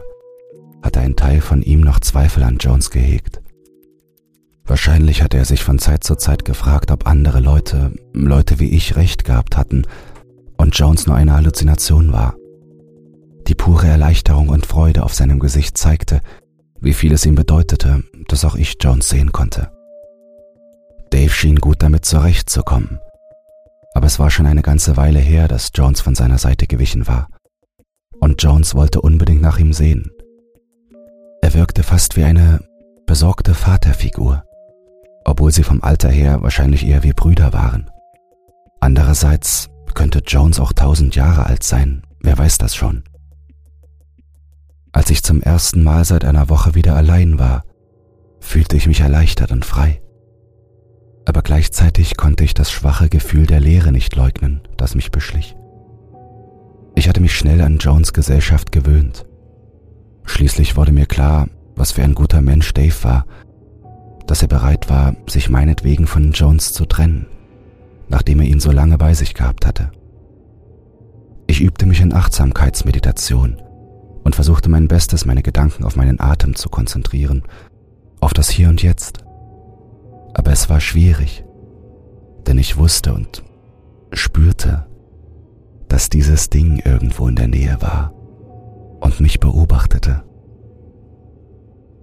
hatte 0.80 1.00
ein 1.00 1.16
Teil 1.16 1.40
von 1.40 1.60
ihm 1.60 1.80
noch 1.80 1.98
Zweifel 1.98 2.44
an 2.44 2.58
Jones 2.58 2.90
gehegt. 2.90 3.40
Wahrscheinlich 4.66 5.20
hatte 5.20 5.36
er 5.36 5.44
sich 5.44 5.64
von 5.64 5.80
Zeit 5.80 6.04
zu 6.04 6.14
Zeit 6.14 6.44
gefragt, 6.44 6.92
ob 6.92 7.08
andere 7.08 7.40
Leute, 7.40 7.90
Leute 8.12 8.60
wie 8.60 8.70
ich, 8.70 8.94
recht 8.94 9.24
gehabt 9.24 9.56
hatten 9.56 9.82
und 10.58 10.78
Jones 10.78 11.08
nur 11.08 11.16
eine 11.16 11.34
Halluzination 11.34 12.12
war. 12.12 12.36
Die 13.48 13.54
pure 13.54 13.86
Erleichterung 13.86 14.50
und 14.50 14.66
Freude 14.66 15.02
auf 15.02 15.14
seinem 15.14 15.38
Gesicht 15.38 15.78
zeigte, 15.78 16.20
wie 16.80 16.92
viel 16.92 17.14
es 17.14 17.24
ihm 17.24 17.34
bedeutete, 17.34 18.04
dass 18.28 18.44
auch 18.44 18.54
ich 18.54 18.76
Jones 18.78 19.08
sehen 19.08 19.32
konnte. 19.32 19.72
Dave 21.10 21.30
schien 21.30 21.56
gut 21.56 21.82
damit 21.82 22.04
zurechtzukommen, 22.04 23.00
aber 23.94 24.06
es 24.06 24.18
war 24.18 24.30
schon 24.30 24.46
eine 24.46 24.60
ganze 24.60 24.98
Weile 24.98 25.18
her, 25.18 25.48
dass 25.48 25.70
Jones 25.74 26.02
von 26.02 26.14
seiner 26.14 26.36
Seite 26.36 26.66
gewichen 26.66 27.06
war, 27.06 27.28
und 28.20 28.42
Jones 28.42 28.74
wollte 28.74 29.00
unbedingt 29.00 29.40
nach 29.40 29.58
ihm 29.58 29.72
sehen. 29.72 30.10
Er 31.40 31.54
wirkte 31.54 31.82
fast 31.82 32.16
wie 32.16 32.24
eine 32.24 32.60
besorgte 33.06 33.54
Vaterfigur, 33.54 34.44
obwohl 35.24 35.52
sie 35.52 35.62
vom 35.62 35.82
Alter 35.82 36.10
her 36.10 36.42
wahrscheinlich 36.42 36.86
eher 36.86 37.02
wie 37.02 37.14
Brüder 37.14 37.54
waren. 37.54 37.90
Andererseits 38.80 39.70
könnte 39.94 40.18
Jones 40.18 40.60
auch 40.60 40.74
tausend 40.74 41.16
Jahre 41.16 41.46
alt 41.46 41.62
sein, 41.62 42.02
wer 42.20 42.36
weiß 42.36 42.58
das 42.58 42.76
schon. 42.76 43.04
Als 44.92 45.10
ich 45.10 45.22
zum 45.22 45.42
ersten 45.42 45.82
Mal 45.82 46.04
seit 46.04 46.24
einer 46.24 46.48
Woche 46.48 46.74
wieder 46.74 46.96
allein 46.96 47.38
war, 47.38 47.64
fühlte 48.40 48.76
ich 48.76 48.86
mich 48.86 49.00
erleichtert 49.00 49.52
und 49.52 49.64
frei. 49.64 50.00
Aber 51.26 51.42
gleichzeitig 51.42 52.16
konnte 52.16 52.44
ich 52.44 52.54
das 52.54 52.70
schwache 52.70 53.08
Gefühl 53.08 53.46
der 53.46 53.60
Leere 53.60 53.92
nicht 53.92 54.16
leugnen, 54.16 54.62
das 54.76 54.94
mich 54.94 55.10
beschlich. 55.10 55.56
Ich 56.94 57.08
hatte 57.08 57.20
mich 57.20 57.36
schnell 57.36 57.60
an 57.60 57.78
Jones 57.78 58.12
Gesellschaft 58.12 58.72
gewöhnt. 58.72 59.26
Schließlich 60.24 60.76
wurde 60.76 60.92
mir 60.92 61.06
klar, 61.06 61.48
was 61.76 61.92
für 61.92 62.02
ein 62.02 62.14
guter 62.14 62.40
Mensch 62.40 62.72
Dave 62.72 63.04
war, 63.04 63.26
dass 64.26 64.42
er 64.42 64.48
bereit 64.48 64.88
war, 64.88 65.16
sich 65.28 65.48
meinetwegen 65.48 66.06
von 66.06 66.32
Jones 66.32 66.72
zu 66.72 66.86
trennen, 66.86 67.26
nachdem 68.08 68.40
er 68.40 68.46
ihn 68.46 68.60
so 68.60 68.72
lange 68.72 68.96
bei 68.98 69.14
sich 69.14 69.34
gehabt 69.34 69.66
hatte. 69.66 69.90
Ich 71.46 71.60
übte 71.60 71.86
mich 71.86 72.00
in 72.00 72.14
Achtsamkeitsmeditation 72.14 73.58
und 74.28 74.34
versuchte 74.34 74.68
mein 74.68 74.88
Bestes, 74.88 75.24
meine 75.24 75.42
Gedanken 75.42 75.84
auf 75.84 75.96
meinen 75.96 76.20
Atem 76.20 76.54
zu 76.54 76.68
konzentrieren, 76.68 77.44
auf 78.20 78.34
das 78.34 78.50
Hier 78.50 78.68
und 78.68 78.82
Jetzt. 78.82 79.24
Aber 80.34 80.52
es 80.52 80.68
war 80.68 80.80
schwierig, 80.80 81.46
denn 82.46 82.58
ich 82.58 82.76
wusste 82.76 83.14
und 83.14 83.42
spürte, 84.12 84.86
dass 85.88 86.10
dieses 86.10 86.50
Ding 86.50 86.78
irgendwo 86.84 87.26
in 87.26 87.36
der 87.36 87.48
Nähe 87.48 87.78
war 87.80 88.12
und 89.00 89.18
mich 89.18 89.40
beobachtete. 89.40 90.24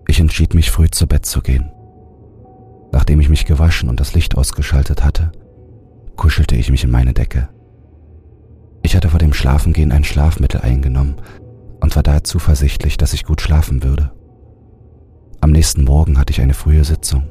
Ich 0.08 0.20
entschied 0.20 0.56
mich 0.56 0.72
früh 0.72 0.90
zu 0.90 1.06
Bett 1.06 1.28
zu 1.28 1.42
gehen. 1.42 1.70
Nachdem 2.92 3.20
ich 3.20 3.30
mich 3.30 3.46
gewaschen 3.46 3.88
und 3.88 4.00
das 4.00 4.16
Licht 4.16 4.36
ausgeschaltet 4.36 5.04
hatte, 5.04 5.32
kuschelte 6.16 6.56
ich 6.56 6.72
mich 6.72 6.84
in 6.86 6.90
meine 6.90 7.14
Decke. 7.14 7.50
Ich 8.82 8.96
hatte 8.96 9.10
vor 9.10 9.20
dem 9.20 9.34
Schlafengehen 9.34 9.92
ein 9.92 10.04
Schlafmittel 10.04 10.62
eingenommen, 10.62 11.18
und 11.86 11.96
war 11.96 12.02
daher 12.02 12.24
zuversichtlich, 12.24 12.98
dass 12.98 13.14
ich 13.14 13.26
gut 13.26 13.42
schlafen 13.42 13.84
würde. 13.84 14.12
Am 15.40 15.52
nächsten 15.52 15.84
Morgen 15.84 16.18
hatte 16.18 16.32
ich 16.32 16.42
eine 16.42 16.56
frühe 16.56 16.84
Sitzung. 16.84 17.30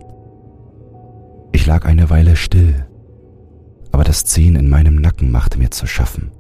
Ich 1.51 1.67
lag 1.67 1.85
eine 1.85 2.09
Weile 2.09 2.37
still, 2.37 2.87
aber 3.91 4.05
das 4.05 4.25
Ziehen 4.25 4.55
in 4.55 4.69
meinem 4.69 4.95
Nacken 4.95 5.33
machte 5.33 5.59
mir 5.59 5.73
zu 5.73 5.89
schaffen. 5.89 6.31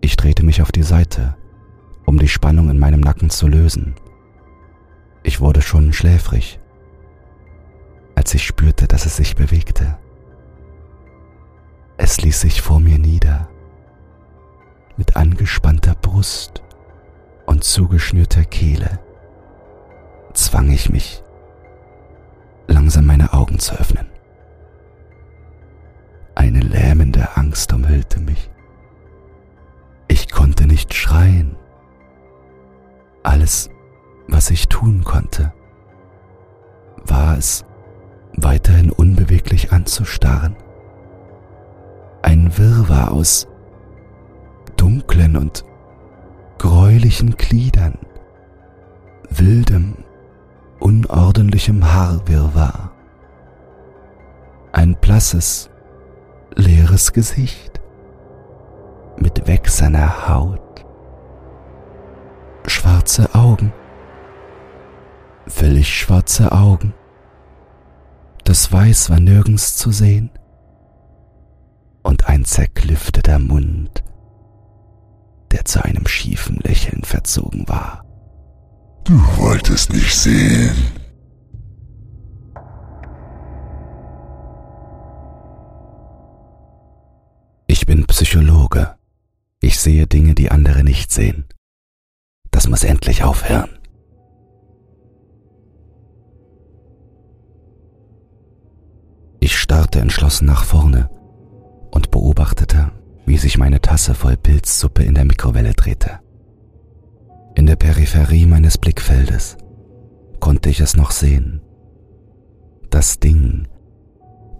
Ich 0.00 0.16
drehte 0.16 0.42
mich 0.42 0.62
auf 0.62 0.72
die 0.72 0.82
Seite, 0.82 1.36
um 2.06 2.18
die 2.18 2.26
Spannung 2.26 2.68
in 2.70 2.78
meinem 2.80 2.98
Nacken 2.98 3.30
zu 3.30 3.46
lösen. 3.46 3.94
Ich 5.22 5.40
wurde 5.40 5.62
schon 5.62 5.92
schläfrig, 5.92 6.58
als 8.16 8.34
ich 8.34 8.44
spürte, 8.44 8.88
dass 8.88 9.06
es 9.06 9.16
sich 9.16 9.36
bewegte. 9.36 9.96
Es 11.98 12.20
ließ 12.20 12.40
sich 12.40 12.60
vor 12.60 12.80
mir 12.80 12.98
nieder, 12.98 13.48
mit 14.96 15.14
angespannter 15.14 15.94
Brust 15.94 16.64
und 17.60 17.64
zugeschnürter 17.64 18.42
Kehle 18.44 18.98
zwang 20.32 20.70
ich 20.70 20.88
mich, 20.88 21.22
langsam 22.68 23.04
meine 23.04 23.34
Augen 23.34 23.58
zu 23.58 23.74
öffnen. 23.74 24.06
Eine 26.34 26.60
lähmende 26.60 27.36
Angst 27.36 27.70
umhüllte 27.74 28.18
mich. 28.18 28.50
Ich 30.08 30.30
konnte 30.30 30.66
nicht 30.66 30.94
schreien. 30.94 31.54
Alles, 33.24 33.68
was 34.26 34.48
ich 34.48 34.68
tun 34.68 35.04
konnte, 35.04 35.52
war 37.04 37.36
es, 37.36 37.66
weiterhin 38.38 38.90
unbeweglich 38.90 39.70
anzustarren. 39.70 40.56
Ein 42.22 42.56
Wirrwarr 42.56 43.12
aus 43.12 43.46
dunklen 44.78 45.36
und 45.36 45.66
gräulichen 46.60 47.38
Gliedern, 47.38 47.96
wildem, 49.30 49.96
unordentlichem 50.78 51.90
Haarwirrwarr. 51.90 52.92
Ein 54.70 54.94
blasses, 55.00 55.70
leeres 56.54 57.14
Gesicht 57.14 57.80
mit 59.16 59.46
wächserner 59.46 60.28
Haut, 60.28 60.84
schwarze 62.66 63.34
Augen, 63.34 63.72
völlig 65.46 65.88
schwarze 65.88 66.52
Augen. 66.52 66.92
Das 68.44 68.70
Weiß 68.70 69.08
war 69.08 69.18
nirgends 69.18 69.78
zu 69.78 69.92
sehen 69.92 70.28
und 72.02 72.28
ein 72.28 72.44
zerklüfteter 72.44 73.38
Mund, 73.38 74.04
der 75.52 75.64
zu 75.64 75.84
einem 75.84 76.06
schiefen 76.06 76.56
Lächeln 76.62 77.02
verzogen 77.04 77.68
war. 77.68 78.04
Du 79.04 79.14
wolltest 79.36 79.92
mich 79.92 80.14
sehen. 80.14 80.76
Ich 87.66 87.86
bin 87.86 88.06
Psychologe. 88.06 88.96
Ich 89.60 89.78
sehe 89.78 90.06
Dinge, 90.06 90.34
die 90.34 90.50
andere 90.50 90.84
nicht 90.84 91.12
sehen. 91.12 91.46
Das 92.50 92.68
muss 92.68 92.84
endlich 92.84 93.22
aufhören. 93.22 93.70
Ich 99.40 99.56
starrte 99.58 100.00
entschlossen 100.00 100.46
nach 100.46 100.64
vorne 100.64 101.10
und 101.90 102.10
beobachtete, 102.10 102.92
wie 103.30 103.38
sich 103.38 103.58
meine 103.58 103.80
Tasse 103.80 104.14
voll 104.14 104.36
Pilzsuppe 104.36 105.04
in 105.04 105.14
der 105.14 105.24
Mikrowelle 105.24 105.72
drehte. 105.72 106.18
In 107.54 107.64
der 107.64 107.76
Peripherie 107.76 108.44
meines 108.44 108.76
Blickfeldes 108.76 109.56
konnte 110.40 110.68
ich 110.68 110.80
es 110.80 110.96
noch 110.96 111.12
sehen. 111.12 111.62
Das 112.90 113.20
Ding, 113.20 113.68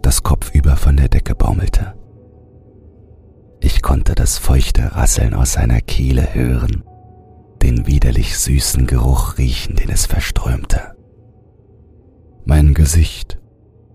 das 0.01 0.23
kopfüber 0.23 0.77
von 0.77 0.95
der 0.95 1.09
Decke 1.09 1.35
baumelte. 1.35 1.95
Ich 3.59 3.81
konnte 3.81 4.15
das 4.15 4.37
feuchte 4.37 4.95
Rasseln 4.95 5.33
aus 5.33 5.51
seiner 5.51 5.81
Kehle 5.81 6.33
hören, 6.33 6.85
den 7.61 7.87
widerlich 7.87 8.37
süßen 8.37 8.87
Geruch 8.87 9.37
riechen, 9.37 9.75
den 9.75 9.89
es 9.89 10.05
verströmte. 10.05 10.95
Mein 12.45 12.73
Gesicht 12.73 13.37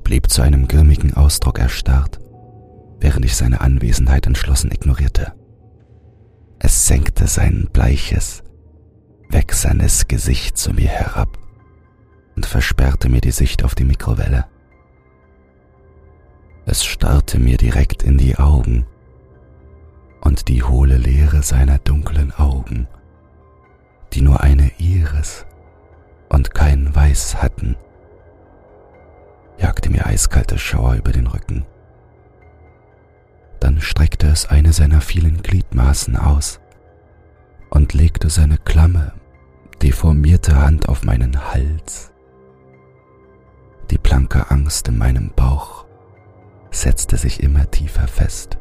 blieb 0.05 0.29
zu 0.29 0.43
einem 0.43 0.68
grimmigen 0.68 1.14
Ausdruck 1.14 1.61
erstarrt, 1.61 2.20
während 3.01 3.24
ich 3.24 3.36
seine 3.36 3.61
Anwesenheit 3.61 4.26
entschlossen 4.26 4.70
ignorierte. 4.70 5.32
Es 6.59 6.86
senkte 6.86 7.26
sein 7.26 7.68
bleiches, 7.72 8.42
wächsernes 9.28 10.09
Gesicht 10.09 10.57
zu 10.57 10.72
mir 10.72 10.88
herab 10.88 11.38
und 12.34 12.47
versperrte 12.47 13.09
mir 13.09 13.20
die 13.20 13.30
Sicht 13.30 13.64
auf 13.64 13.74
die 13.74 13.84
Mikrowelle. 13.84 14.47
Es 16.64 16.84
starrte 16.84 17.38
mir 17.38 17.57
direkt 17.57 18.03
in 18.03 18.18
die 18.18 18.36
Augen 18.36 18.86
und 20.20 20.49
die 20.49 20.62
hohle 20.62 20.97
Leere 20.97 21.42
seiner 21.42 21.78
dunklen 21.78 22.32
Augen, 22.32 22.88
die 24.12 24.22
nur 24.22 24.40
eine 24.40 24.72
Iris 24.78 25.47
und 26.28 26.55
kein 26.55 26.94
Weiß 26.94 27.40
hatten, 27.40 27.76
jagte 29.59 29.90
mir 29.90 30.07
eiskalte 30.07 30.59
Schauer 30.59 30.94
über 30.94 31.12
den 31.12 31.26
Rücken. 31.26 31.64
Dann 33.66 33.80
streckte 33.80 34.28
es 34.28 34.46
eine 34.46 34.72
seiner 34.72 35.00
vielen 35.00 35.42
Gliedmaßen 35.42 36.14
aus 36.14 36.60
und 37.68 37.94
legte 37.94 38.30
seine 38.30 38.58
klamme, 38.58 39.12
deformierte 39.82 40.54
Hand 40.54 40.88
auf 40.88 41.02
meinen 41.02 41.52
Hals. 41.52 42.12
Die 43.90 43.98
blanke 43.98 44.52
Angst 44.52 44.86
in 44.86 44.98
meinem 44.98 45.32
Bauch 45.34 45.84
setzte 46.70 47.16
sich 47.16 47.42
immer 47.42 47.68
tiefer 47.68 48.06
fest. 48.06 48.56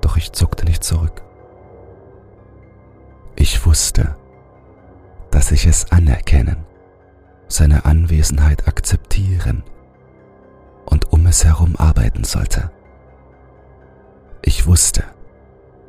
Doch 0.00 0.16
ich 0.16 0.32
zuckte 0.32 0.64
nicht 0.64 0.82
zurück. 0.82 1.22
Ich 3.36 3.66
wusste, 3.66 4.16
dass 5.30 5.52
ich 5.52 5.66
es 5.66 5.92
anerkennen 5.92 6.64
seine 7.46 7.84
Anwesenheit 7.84 8.66
akzeptieren 8.66 9.64
und 10.86 11.12
um 11.12 11.26
es 11.26 11.44
herum 11.44 11.76
arbeiten 11.76 12.24
sollte. 12.24 12.70
Ich 14.42 14.66
wusste, 14.66 15.04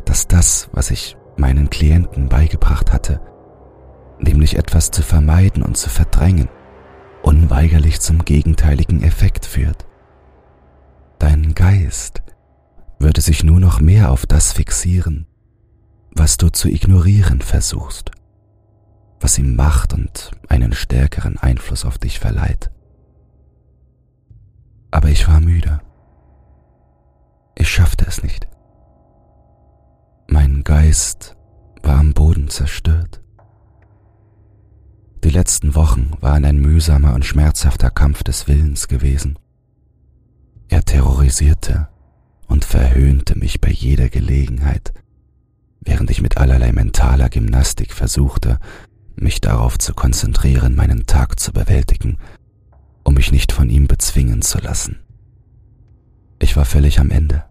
dass 0.06 0.28
das, 0.28 0.70
was 0.72 0.92
ich 0.92 1.18
meinen 1.38 1.70
Klienten 1.70 2.30
beigebracht 2.30 2.92
hatte, 2.92 3.22
nämlich 4.20 4.58
etwas 4.58 4.92
zu 4.92 5.02
vermeiden 5.02 5.64
und 5.64 5.78
zu 5.78 5.90
verdrängen, 5.90 6.50
unweigerlich 7.22 8.02
zum 8.02 8.26
gegenteiligen 8.26 9.04
Effekt 9.04 9.46
führt. 9.46 9.86
Dein 11.20 11.54
Geist 11.54 12.22
würde 12.98 13.22
sich 13.22 13.44
nur 13.44 13.60
noch 13.60 13.80
mehr 13.80 14.12
auf 14.12 14.26
das 14.26 14.52
fixieren, 14.52 15.28
was 16.12 16.38
du 16.38 16.50
zu 16.50 16.68
ignorieren 16.68 17.42
versuchst 17.42 18.12
was 19.20 19.38
ihm 19.38 19.56
Macht 19.56 19.94
und 19.94 20.32
einen 20.48 20.74
stärkeren 20.74 21.38
Einfluss 21.38 21.86
auf 21.86 21.98
dich 21.98 22.20
verleiht. 22.20 22.72
Aber 24.92 25.10
ich 25.10 25.28
war 25.28 25.40
müde. 25.40 25.82
Ich 27.60 27.70
schaffte 27.70 28.06
es 28.08 28.24
nicht. 28.24 28.48
Mein 30.28 30.64
Geist 30.64 31.36
war 31.84 32.00
am 32.00 32.14
Boden 32.14 32.48
zerstört. 32.48 33.22
Die 35.26 35.30
letzten 35.30 35.76
Wochen 35.76 36.14
waren 36.22 36.46
ein 36.46 36.58
mühsamer 36.58 37.14
und 37.14 37.26
schmerzhafter 37.26 37.92
Kampf 37.92 38.24
des 38.24 38.48
Willens 38.48 38.88
gewesen. 38.88 39.38
Er 40.70 40.86
terrorisierte 40.86 41.90
und 42.48 42.64
verhöhnte 42.64 43.38
mich 43.38 43.60
bei 43.60 43.70
jeder 43.70 44.08
Gelegenheit, 44.08 44.94
während 45.82 46.10
ich 46.12 46.22
mit 46.22 46.38
allerlei 46.38 46.72
mentaler 46.72 47.28
Gymnastik 47.28 47.92
versuchte, 47.92 48.60
mich 49.18 49.42
darauf 49.42 49.78
zu 49.78 49.94
konzentrieren, 49.94 50.76
meinen 50.76 51.08
Tag 51.08 51.38
zu 51.42 51.52
bewältigen, 51.52 52.20
um 53.04 53.16
mich 53.16 53.34
nicht 53.34 53.52
von 53.52 53.70
ihm 53.70 53.88
bezwingen 53.88 54.42
zu 54.42 54.60
lassen. 54.60 55.02
Ich 56.40 56.56
war 56.56 56.64
völlig 56.64 57.02
am 57.02 57.12
Ende. 57.12 57.49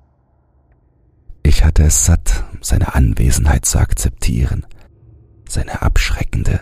Ich 1.49 1.65
hatte 1.65 1.85
es 1.85 2.05
satt, 2.05 2.45
seine 2.61 2.95
Anwesenheit 2.95 3.65
zu 3.65 3.79
akzeptieren, 3.79 4.67
seine 5.49 5.81
abschreckende, 5.81 6.61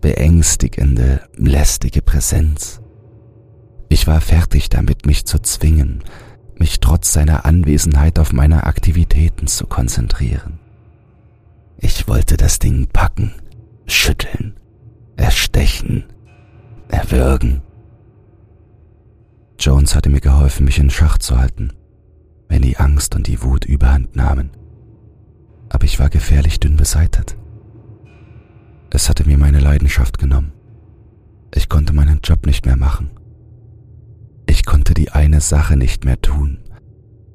beängstigende, 0.00 1.20
lästige 1.36 2.00
Präsenz. 2.00 2.80
Ich 3.90 4.06
war 4.06 4.22
fertig 4.22 4.70
damit, 4.70 5.04
mich 5.04 5.26
zu 5.26 5.38
zwingen, 5.40 6.02
mich 6.58 6.80
trotz 6.80 7.12
seiner 7.12 7.44
Anwesenheit 7.44 8.18
auf 8.18 8.32
meine 8.32 8.64
Aktivitäten 8.64 9.48
zu 9.48 9.66
konzentrieren. 9.66 10.60
Ich 11.76 12.08
wollte 12.08 12.38
das 12.38 12.58
Ding 12.58 12.86
packen 12.86 13.34
schütteln, 13.86 14.54
erstechen, 15.18 16.04
erwürgen. 16.88 17.60
Jones 19.58 19.94
hatte 19.94 20.08
mir 20.08 20.22
geholfen, 20.22 20.64
mich 20.64 20.78
in 20.78 20.88
Schach 20.88 21.18
zu 21.18 21.38
halten, 21.38 21.74
wenn 22.48 22.62
die 22.62 22.76
Angst 22.76 23.14
und 23.14 23.26
die 23.26 23.42
Wut 23.42 23.64
überhand 23.64 24.16
nahmen. 24.16 24.50
Aber 25.68 25.84
ich 25.84 25.98
war 25.98 26.08
gefährlich 26.08 26.60
dünn 26.60 26.76
beseitet. 26.76 27.36
Es 28.90 29.08
hatte 29.08 29.26
mir 29.26 29.36
meine 29.36 29.60
Leidenschaft 29.60 30.18
genommen. 30.18 30.52
Ich 31.54 31.68
konnte 31.68 31.92
meinen 31.92 32.20
Job 32.22 32.46
nicht 32.46 32.66
mehr 32.66 32.76
machen. 32.76 33.10
Ich 34.46 34.64
konnte 34.64 34.94
die 34.94 35.10
eine 35.10 35.40
Sache 35.40 35.76
nicht 35.76 36.04
mehr 36.04 36.20
tun, 36.20 36.58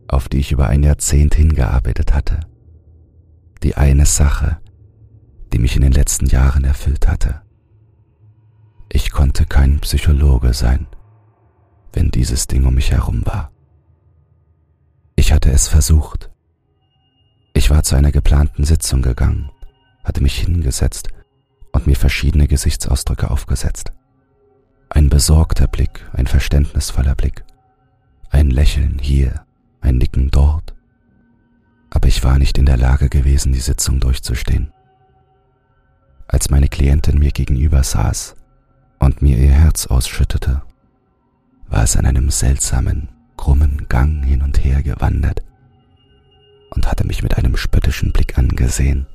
auf 0.07 0.30
die 0.30 0.39
ich 0.39 0.51
über 0.51 0.68
ein 0.68 0.84
Jahrzehnt 0.84 1.36
hingearbeitet 1.36 2.14
hatte. 2.14 2.39
Die 3.64 3.76
eine 3.76 4.05
Sache, 4.05 4.57
die 5.53 5.59
mich 5.59 5.76
in 5.76 5.82
den 5.82 5.91
letzten 5.91 6.28
Jahren 6.28 6.64
erfüllt 6.64 7.07
hatte. 7.07 7.41
Ich 8.89 9.12
konnte 9.12 9.45
kein 9.45 9.80
Psychologe 9.80 10.53
sein, 10.53 10.88
wenn 11.93 12.12
dieses 12.12 12.47
Ding 12.47 12.66
um 12.66 12.76
mich 12.76 12.91
herum 12.91 13.26
war. 13.26 13.51
Ich 15.22 15.32
hatte 15.32 15.51
es 15.51 15.67
versucht. 15.67 16.32
Ich 17.53 17.69
war 17.69 17.84
zu 17.84 17.95
einer 17.95 18.11
geplanten 18.11 18.63
Sitzung 18.63 19.03
gegangen, 19.03 19.51
hatte 20.03 20.24
mich 20.24 20.39
hingesetzt 20.39 21.09
und 21.72 21.86
mir 21.86 21.95
verschiedene 21.95 22.47
Gesichtsausdrücke 22.47 23.30
aufgesetzt. 23.30 23.91
Ein 24.89 25.09
besorgter 25.09 25.67
Blick, 25.67 26.09
ein 26.13 26.26
verständnisvoller 26.26 27.13
Blick, 27.13 27.43
ein 28.32 28.49
Lächeln 28.49 28.97
hier, 28.97 29.45
ein 29.80 29.99
Nicken 29.99 30.32
dort. 30.32 30.74
Aber 31.91 32.07
ich 32.07 32.24
war 32.24 32.39
nicht 32.39 32.57
in 32.57 32.65
der 32.65 32.78
Lage 32.78 33.07
gewesen, 33.07 33.53
die 33.53 33.59
Sitzung 33.59 33.99
durchzustehen. 33.99 34.74
Als 36.28 36.49
meine 36.49 36.67
Klientin 36.67 37.19
mir 37.19 37.32
gegenüber 37.32 37.84
saß 37.84 38.36
und 38.97 39.22
mir 39.22 39.38
ihr 39.38 39.51
Herz 39.51 39.86
ausschüttete, 39.86 40.63
war 41.67 41.84
es 41.84 41.95
an 41.95 42.07
einem 42.07 42.32
seltsamen, 42.32 43.20
krummen 43.42 43.88
Gang 43.89 44.24
hin 44.24 44.44
und 44.44 44.64
her 44.64 44.84
gewandert 44.84 45.42
und 46.70 46.88
hatte 46.88 47.08
mich 47.08 47.24
mit 47.24 47.39
einem 47.39 47.58
spöttischen 47.58 48.14
Blick 48.14 48.38
angesehen. 48.38 49.08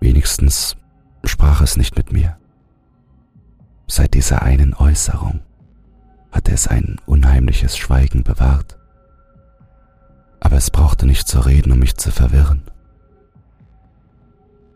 Wenigstens 0.00 0.76
sprach 1.22 1.60
es 1.60 1.76
nicht 1.76 1.96
mit 1.96 2.12
mir. 2.12 2.36
Seit 3.86 4.14
dieser 4.14 4.42
einen 4.42 4.74
Äußerung 4.74 5.42
hatte 6.32 6.50
es 6.50 6.66
ein 6.66 6.96
unheimliches 7.06 7.76
Schweigen 7.76 8.24
bewahrt. 8.24 8.76
Aber 10.40 10.56
es 10.56 10.72
brauchte 10.72 11.06
nicht 11.06 11.28
zu 11.28 11.38
reden, 11.38 11.70
um 11.70 11.78
mich 11.78 11.96
zu 11.96 12.10
verwirren. 12.10 12.62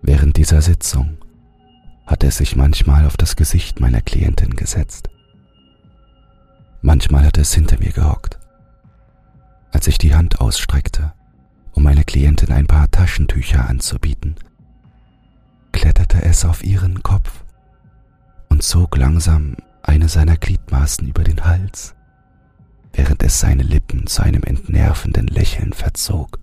Während 0.02 0.36
dieser 0.36 0.62
Sitzung 0.62 1.18
hatte 2.06 2.28
es 2.28 2.36
sich 2.36 2.54
manchmal 2.54 3.06
auf 3.06 3.16
das 3.16 3.34
Gesicht 3.34 3.80
meiner 3.80 4.02
Klientin 4.02 4.54
gesetzt. 4.54 5.10
Manchmal 6.82 7.24
hatte 7.24 7.40
es 7.40 7.54
hinter 7.54 7.78
mir 7.78 7.92
gehockt. 7.92 8.38
Als 9.72 9.86
ich 9.86 9.98
die 9.98 10.14
Hand 10.14 10.40
ausstreckte, 10.40 11.12
um 11.72 11.82
meiner 11.82 12.04
Klientin 12.04 12.52
ein 12.52 12.66
paar 12.66 12.90
Taschentücher 12.90 13.68
anzubieten, 13.68 14.36
kletterte 15.72 16.22
es 16.22 16.44
auf 16.44 16.64
ihren 16.64 17.02
Kopf 17.02 17.44
und 18.48 18.62
zog 18.62 18.96
langsam 18.96 19.56
eine 19.82 20.08
seiner 20.08 20.36
Gliedmaßen 20.36 21.06
über 21.06 21.22
den 21.24 21.44
Hals, 21.44 21.94
während 22.92 23.22
es 23.22 23.40
seine 23.40 23.62
Lippen 23.62 24.06
zu 24.06 24.22
einem 24.22 24.42
entnervenden 24.42 25.26
Lächeln 25.26 25.72
verzog 25.72 26.38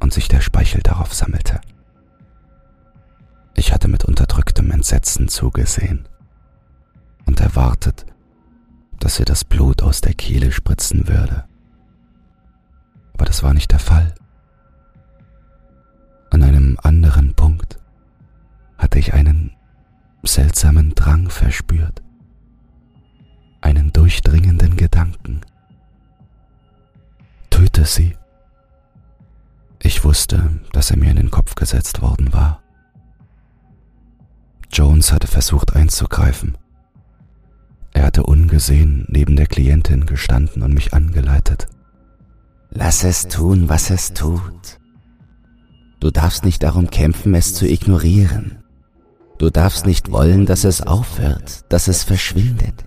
und 0.00 0.12
sich 0.12 0.28
der 0.28 0.40
Speichel 0.40 0.82
darauf 0.82 1.14
sammelte. 1.14 1.60
Ich 3.54 3.72
hatte 3.72 3.88
mit 3.88 4.04
unterdrücktem 4.04 4.70
Entsetzen 4.70 5.28
zugesehen 5.28 6.08
und 7.24 7.40
erwartet, 7.40 8.06
dass 9.02 9.18
ihr 9.18 9.24
das 9.24 9.44
Blut 9.44 9.82
aus 9.82 10.00
der 10.00 10.14
Kehle 10.14 10.52
spritzen 10.52 11.08
würde. 11.08 11.44
Aber 13.14 13.24
das 13.24 13.42
war 13.42 13.52
nicht 13.52 13.72
der 13.72 13.80
Fall. 13.80 14.14
An 16.30 16.44
einem 16.44 16.78
anderen 16.82 17.34
Punkt 17.34 17.80
hatte 18.78 19.00
ich 19.00 19.12
einen 19.12 19.56
seltsamen 20.22 20.94
Drang 20.94 21.30
verspürt, 21.30 22.00
einen 23.60 23.92
durchdringenden 23.92 24.76
Gedanken. 24.76 25.40
Töte 27.50 27.84
sie. 27.84 28.16
Ich 29.80 30.04
wusste, 30.04 30.60
dass 30.72 30.92
er 30.92 30.96
mir 30.96 31.10
in 31.10 31.16
den 31.16 31.30
Kopf 31.32 31.56
gesetzt 31.56 32.02
worden 32.02 32.32
war. 32.32 32.62
Jones 34.70 35.12
hatte 35.12 35.26
versucht 35.26 35.74
einzugreifen. 35.74 36.56
Er 37.92 38.04
hatte 38.04 38.24
ungesehen 38.24 39.06
neben 39.08 39.36
der 39.36 39.46
Klientin 39.46 40.06
gestanden 40.06 40.62
und 40.62 40.74
mich 40.74 40.94
angeleitet. 40.94 41.66
Lass 42.70 43.04
es 43.04 43.28
tun, 43.28 43.68
was 43.68 43.90
es 43.90 44.14
tut. 44.14 44.78
Du 46.00 46.10
darfst 46.10 46.44
nicht 46.44 46.62
darum 46.62 46.90
kämpfen, 46.90 47.34
es 47.34 47.54
zu 47.54 47.66
ignorieren. 47.66 48.62
Du 49.38 49.50
darfst 49.50 49.86
nicht 49.86 50.10
wollen, 50.10 50.46
dass 50.46 50.64
es 50.64 50.80
aufhört, 50.80 51.64
dass 51.68 51.88
es 51.88 52.02
verschwindet. 52.02 52.84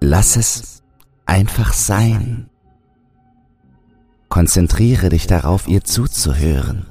Lass 0.00 0.36
es 0.36 0.82
einfach 1.24 1.72
sein. 1.72 2.48
Konzentriere 4.28 5.08
dich 5.08 5.26
darauf, 5.26 5.68
ihr 5.68 5.84
zuzuhören. 5.84 6.86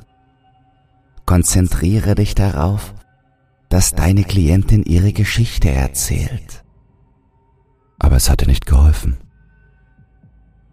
Konzentriere 1.26 2.16
dich 2.16 2.36
darauf, 2.36 2.94
dass 3.70 3.92
deine 3.92 4.24
Klientin 4.24 4.84
ihre 4.84 5.12
Geschichte 5.12 5.70
erzählt. 5.70 6.65
Aber 8.00 8.16
es 8.16 8.30
hatte 8.30 8.48
nicht 8.48 8.66
geholfen. 8.66 9.18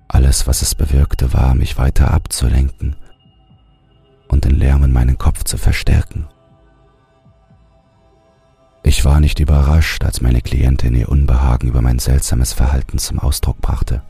Alles, 0.08 0.46
was 0.46 0.62
es 0.62 0.74
bewirkte, 0.74 1.32
war, 1.32 1.54
mich 1.54 1.78
weiter 1.78 2.12
abzulenken 2.12 2.96
und 4.28 4.44
den 4.44 4.56
Lärm 4.56 4.84
in 4.84 4.92
meinen 4.92 5.18
Kopf 5.18 5.44
zu 5.44 5.56
verstärken. 5.56 6.26
Ich 8.82 9.04
war 9.04 9.20
nicht 9.20 9.38
überrascht, 9.40 10.04
als 10.04 10.20
meine 10.20 10.40
Klientin 10.40 10.94
ihr 10.94 11.08
Unbehagen 11.08 11.68
über 11.68 11.82
mein 11.82 11.98
seltsames 11.98 12.52
Verhalten 12.52 12.98
zum 12.98 13.20
Ausdruck 13.20 13.60
brachte. 13.60 14.02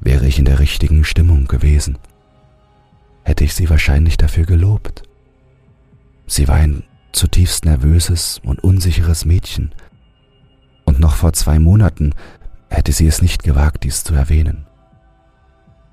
Wäre 0.00 0.26
ich 0.26 0.38
in 0.38 0.44
der 0.44 0.58
richtigen 0.58 1.04
Stimmung 1.04 1.46
gewesen, 1.46 1.98
hätte 3.22 3.44
ich 3.44 3.54
sie 3.54 3.70
wahrscheinlich 3.70 4.18
dafür 4.18 4.44
gelobt. 4.44 5.02
Sie 6.26 6.46
war 6.46 6.56
ein 6.56 6.84
zutiefst 7.12 7.64
nervöses 7.64 8.40
und 8.44 8.62
unsicheres 8.62 9.24
Mädchen, 9.24 9.74
und 10.84 11.00
noch 11.00 11.14
vor 11.16 11.32
zwei 11.32 11.58
Monaten 11.58 12.14
hätte 12.68 12.92
sie 12.92 13.06
es 13.06 13.22
nicht 13.22 13.42
gewagt, 13.42 13.84
dies 13.84 14.04
zu 14.04 14.14
erwähnen. 14.14 14.66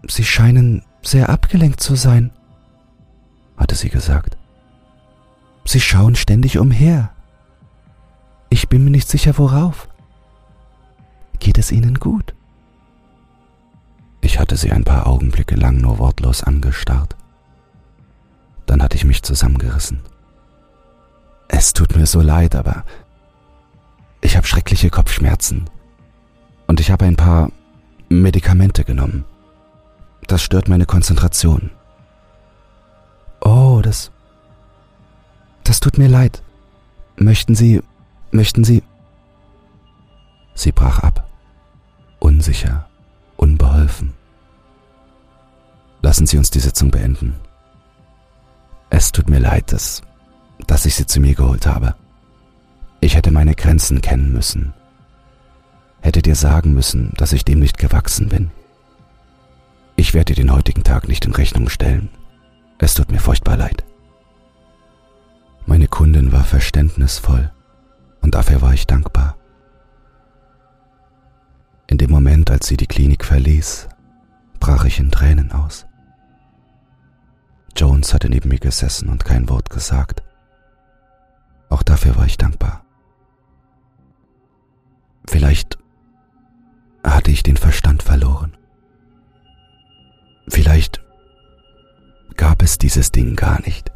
Sie 0.07 0.23
scheinen 0.23 0.83
sehr 1.01 1.29
abgelenkt 1.29 1.79
zu 1.79 1.95
sein, 1.95 2.31
hatte 3.57 3.75
sie 3.75 3.89
gesagt. 3.89 4.37
Sie 5.65 5.79
schauen 5.79 6.15
ständig 6.15 6.57
umher. 6.57 7.11
Ich 8.49 8.67
bin 8.67 8.83
mir 8.83 8.89
nicht 8.89 9.07
sicher, 9.07 9.37
worauf. 9.37 9.87
Geht 11.39 11.57
es 11.57 11.71
Ihnen 11.71 11.95
gut? 11.95 12.33
Ich 14.21 14.39
hatte 14.39 14.55
sie 14.55 14.71
ein 14.71 14.83
paar 14.83 15.07
Augenblicke 15.07 15.55
lang 15.55 15.77
nur 15.77 15.97
wortlos 15.97 16.43
angestarrt. 16.43 17.15
Dann 18.65 18.81
hatte 18.81 18.95
ich 18.95 19.05
mich 19.05 19.23
zusammengerissen. 19.23 20.01
Es 21.47 21.73
tut 21.73 21.95
mir 21.95 22.05
so 22.05 22.21
leid, 22.21 22.55
aber 22.55 22.85
ich 24.21 24.37
habe 24.37 24.47
schreckliche 24.47 24.89
Kopfschmerzen. 24.89 25.69
Und 26.67 26.79
ich 26.79 26.91
habe 26.91 27.05
ein 27.05 27.17
paar 27.17 27.51
Medikamente 28.07 28.83
genommen. 28.83 29.25
Das 30.27 30.41
stört 30.41 30.69
meine 30.69 30.85
Konzentration. 30.85 31.71
Oh, 33.41 33.81
das. 33.83 34.11
Das 35.63 35.79
tut 35.79 35.97
mir 35.97 36.07
leid. 36.07 36.43
Möchten 37.17 37.55
Sie. 37.55 37.81
Möchten 38.31 38.63
Sie. 38.63 38.83
Sie 40.53 40.71
brach 40.71 40.99
ab. 40.99 41.27
Unsicher, 42.19 42.87
unbeholfen. 43.35 44.13
Lassen 46.01 46.27
Sie 46.27 46.37
uns 46.37 46.51
die 46.51 46.59
Sitzung 46.59 46.91
beenden. 46.91 47.35
Es 48.89 49.11
tut 49.11 49.29
mir 49.29 49.39
leid, 49.39 49.71
dass, 49.71 50.01
dass 50.67 50.85
ich 50.85 50.95
Sie 50.95 51.05
zu 51.05 51.19
mir 51.19 51.33
geholt 51.33 51.65
habe. 51.65 51.95
Ich 53.01 53.15
hätte 53.15 53.31
meine 53.31 53.55
Grenzen 53.55 54.01
kennen 54.01 54.31
müssen. 54.31 54.73
Hätte 56.01 56.21
dir 56.21 56.35
sagen 56.35 56.73
müssen, 56.73 57.11
dass 57.17 57.33
ich 57.33 57.43
dem 57.43 57.59
nicht 57.59 57.77
gewachsen 57.79 58.29
bin. 58.29 58.51
Ich 59.95 60.13
werde 60.13 60.33
dir 60.33 60.43
den 60.43 60.53
heutigen 60.53 60.83
Tag 60.83 61.07
nicht 61.07 61.25
in 61.25 61.33
Rechnung 61.33 61.67
stellen. 61.67 62.09
Es 62.77 62.93
tut 62.93 63.11
mir 63.11 63.19
furchtbar 63.19 63.57
leid. 63.57 63.83
Meine 65.65 65.87
Kundin 65.87 66.31
war 66.31 66.43
verständnisvoll 66.43 67.51
und 68.21 68.35
dafür 68.35 68.61
war 68.61 68.73
ich 68.73 68.87
dankbar. 68.87 69.35
In 71.87 71.97
dem 71.97 72.09
Moment, 72.09 72.49
als 72.49 72.67
sie 72.67 72.77
die 72.77 72.87
Klinik 72.87 73.25
verließ, 73.25 73.89
brach 74.59 74.85
ich 74.85 74.99
in 74.99 75.11
Tränen 75.11 75.51
aus. 75.51 75.85
Jones 77.75 78.13
hatte 78.13 78.29
neben 78.29 78.49
mir 78.49 78.59
gesessen 78.59 79.09
und 79.09 79.25
kein 79.25 79.49
Wort 79.49 79.69
gesagt. 79.69 80.23
Auch 81.69 81.83
dafür 81.83 82.15
war 82.15 82.25
ich 82.25 82.37
dankbar. 82.37 82.80
Vielleicht 85.31 85.77
hatte 87.05 87.31
ich 87.31 87.41
den 87.41 87.55
Verstand 87.55 88.03
verloren. 88.03 88.51
Vielleicht 90.49 91.01
gab 92.35 92.61
es 92.61 92.77
dieses 92.77 93.13
Ding 93.13 93.37
gar 93.37 93.61
nicht. 93.61 93.93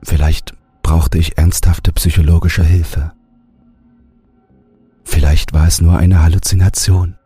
Vielleicht 0.00 0.54
brauchte 0.84 1.18
ich 1.18 1.36
ernsthafte 1.36 1.92
psychologische 1.92 2.62
Hilfe. 2.62 3.12
Vielleicht 5.02 5.52
war 5.52 5.66
es 5.66 5.80
nur 5.80 5.98
eine 5.98 6.22
Halluzination. 6.22 7.16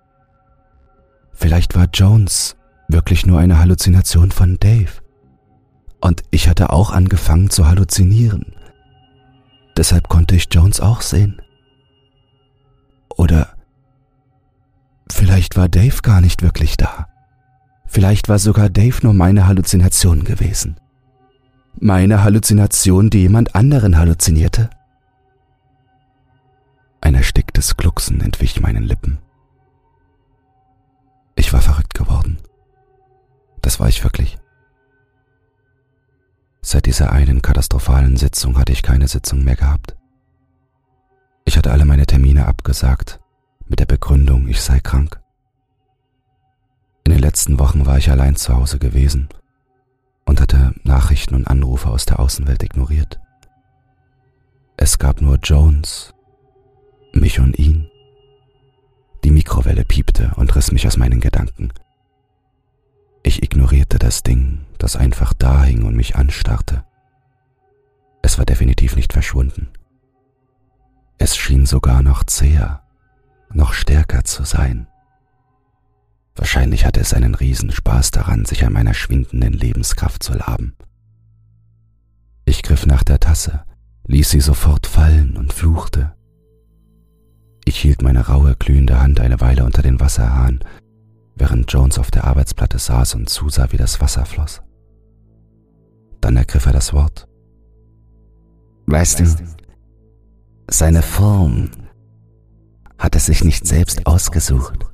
Vielleicht 1.35 1.75
war 1.75 1.89
Jones 1.93 2.57
wirklich 2.89 3.27
nur 3.27 3.39
eine 3.39 3.59
Halluzination 3.59 4.31
von 4.31 4.59
Dave. 4.59 5.03
Und 6.01 6.23
ich 6.31 6.49
hatte 6.49 6.71
auch 6.71 6.91
angefangen 6.91 7.51
zu 7.51 7.67
halluzinieren. 7.69 8.55
Deshalb 9.77 10.09
konnte 10.09 10.37
ich 10.37 10.49
Jones 10.51 10.81
auch 10.81 11.03
sehen. 11.03 11.43
Oder 13.17 13.49
vielleicht 15.11 15.57
war 15.57 15.69
Dave 15.69 16.03
gar 16.03 16.21
nicht 16.21 16.43
wirklich 16.43 16.77
da. 16.77 17.09
Vielleicht 17.87 18.29
war 18.29 18.39
sogar 18.39 18.69
Dave 18.69 18.99
nur 19.03 19.15
meine 19.15 19.47
Halluzination 19.47 20.25
gewesen. 20.25 20.77
Meine 21.79 22.23
Halluzination, 22.23 23.11
die 23.11 23.21
jemand 23.21 23.55
anderen 23.55 23.99
halluzinierte. 23.99 24.71
beruhigtes 27.57 27.77
Glucksen 27.77 28.21
entwich 28.21 28.61
meinen 28.61 28.85
Lippen. 28.85 29.19
Ich 31.37 31.53
war 31.53 31.63
verrückt 31.63 31.95
geworden. 31.95 32.39
Das 33.63 33.81
war 33.81 33.89
ich 33.89 34.05
wirklich. 34.05 34.39
Seit 36.61 36.87
dieser 36.87 37.13
einen 37.13 37.41
katastrophalen 37.41 38.17
Sitzung 38.17 38.59
hatte 38.59 38.73
ich 38.73 38.83
keine 38.83 39.09
Sitzung 39.09 39.43
mehr 39.43 39.57
gehabt. 39.57 39.97
Ich 41.47 41.57
hatte 41.57 41.71
alle 41.71 41.85
meine 41.85 42.07
Termine 42.07 42.47
abgesagt, 42.47 43.21
mit 43.67 43.79
der 43.79 43.87
Begründung, 43.87 44.49
ich 44.49 44.61
sei 44.61 44.81
krank. 44.81 45.21
In 47.05 47.13
den 47.13 47.21
letzten 47.21 47.61
Wochen 47.61 47.87
war 47.87 47.99
ich 47.99 48.11
allein 48.11 48.35
zu 48.35 48.55
Hause 48.55 48.81
gewesen 48.81 49.29
und 50.25 50.41
hatte 50.41 50.75
Nachrichten 50.83 51.37
und 51.37 51.47
Anrufe 51.47 51.89
aus 51.89 52.05
der 52.05 52.19
Außenwelt 52.19 52.65
ignoriert. 52.65 53.21
Es 54.77 54.99
gab 54.99 55.21
nur 55.21 55.39
Jones, 55.39 56.13
mich 57.13 57.39
und 57.39 57.57
ihn. 57.59 57.89
Die 59.23 59.31
Mikrowelle 59.31 59.85
piepte 59.85 60.33
und 60.37 60.55
riss 60.57 60.73
mich 60.73 60.87
aus 60.89 60.97
meinen 60.97 61.21
Gedanken. 61.21 61.73
Ich 63.23 63.45
ignorierte 63.45 64.01
das 64.01 64.25
Ding, 64.25 64.67
das 64.79 64.97
einfach 64.97 65.33
da 65.33 65.63
hing 65.63 65.85
und 65.85 65.95
mich 65.95 66.17
anstarrte. 66.17 66.85
Es 68.23 68.37
war 68.37 68.45
definitiv 68.45 68.97
nicht 68.97 69.13
verschwunden. 69.13 69.69
Es 71.19 71.37
schien 71.37 71.67
sogar 71.67 72.03
noch 72.03 72.25
zäher, 72.25 72.83
noch 73.51 73.73
stärker 73.73 74.25
zu 74.25 74.45
sein. 74.45 74.87
Wahrscheinlich 76.35 76.85
hatte 76.85 77.01
es 77.01 77.15
einen 77.15 77.35
Riesenspaß 77.35 78.11
daran, 78.11 78.45
sich 78.45 78.65
an 78.65 78.73
meiner 78.73 78.95
schwindenden 78.95 79.55
Lebenskraft 79.55 80.23
zu 80.23 80.35
laben. 80.35 80.77
Ich 82.45 82.63
griff 82.63 82.87
nach 82.87 83.03
der 83.03 83.19
Tasse, 83.19 83.65
ließ 84.07 84.31
sie 84.31 84.41
sofort 84.41 84.87
fallen 84.87 85.37
und 85.37 85.53
fluchte. 85.53 86.15
Ich 87.65 87.79
hielt 87.79 88.03
meine 88.03 88.27
raue, 88.27 88.55
glühende 88.55 89.01
Hand 89.01 89.19
eine 89.19 89.41
Weile 89.41 89.65
unter 89.65 89.83
den 89.83 89.99
Wasserhahn, 89.99 90.61
während 91.35 91.73
Jones 91.73 91.99
auf 91.99 92.11
der 92.11 92.25
Arbeitsplatte 92.25 92.79
saß 92.79 93.15
und 93.15 93.29
zusah, 93.29 93.73
wie 93.73 93.77
das 93.77 94.01
Wasser 94.01 94.25
floss. 94.27 94.63
Dann 96.21 96.37
ergriff 96.37 96.67
er 96.67 96.73
das 96.73 96.93
Wort. 96.93 97.27
Weißt 98.87 99.21
du, 99.21 99.25
seine 100.69 101.03
Form 101.03 101.71
hat 102.99 103.15
es 103.15 103.27
sich 103.27 103.45
nicht 103.45 103.67
selbst 103.67 104.07
ausgesucht. 104.07 104.87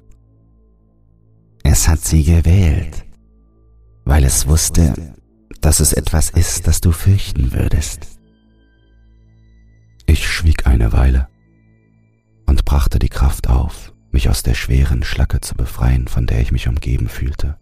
Es 1.63 1.89
hat 1.89 2.01
sie 2.01 2.25
gewählt, 2.25 3.05
weil 4.05 4.25
es 4.25 4.49
wusste, 4.49 5.15
dass 5.61 5.81
es 5.81 5.93
etwas 5.93 6.31
ist, 6.31 6.67
das 6.67 6.81
du 6.81 6.93
fürchten 6.93 7.53
würdest. 7.53 8.07
Ich 10.07 10.29
schwieg 10.29 10.67
eine 10.67 10.93
Weile 10.93 11.29
und 12.47 12.65
brachte 12.65 12.99
die 12.99 13.09
Kraft 13.09 13.49
auf, 13.49 13.93
mich 14.11 14.29
aus 14.29 14.43
der 14.43 14.55
schweren 14.55 15.05
Schlacke 15.05 15.41
zu 15.41 15.55
befreien, 15.55 16.09
von 16.09 16.27
der 16.27 16.41
ich 16.41 16.53
mich 16.53 16.69
umgeben 16.69 17.09
fühlte. 17.09 17.57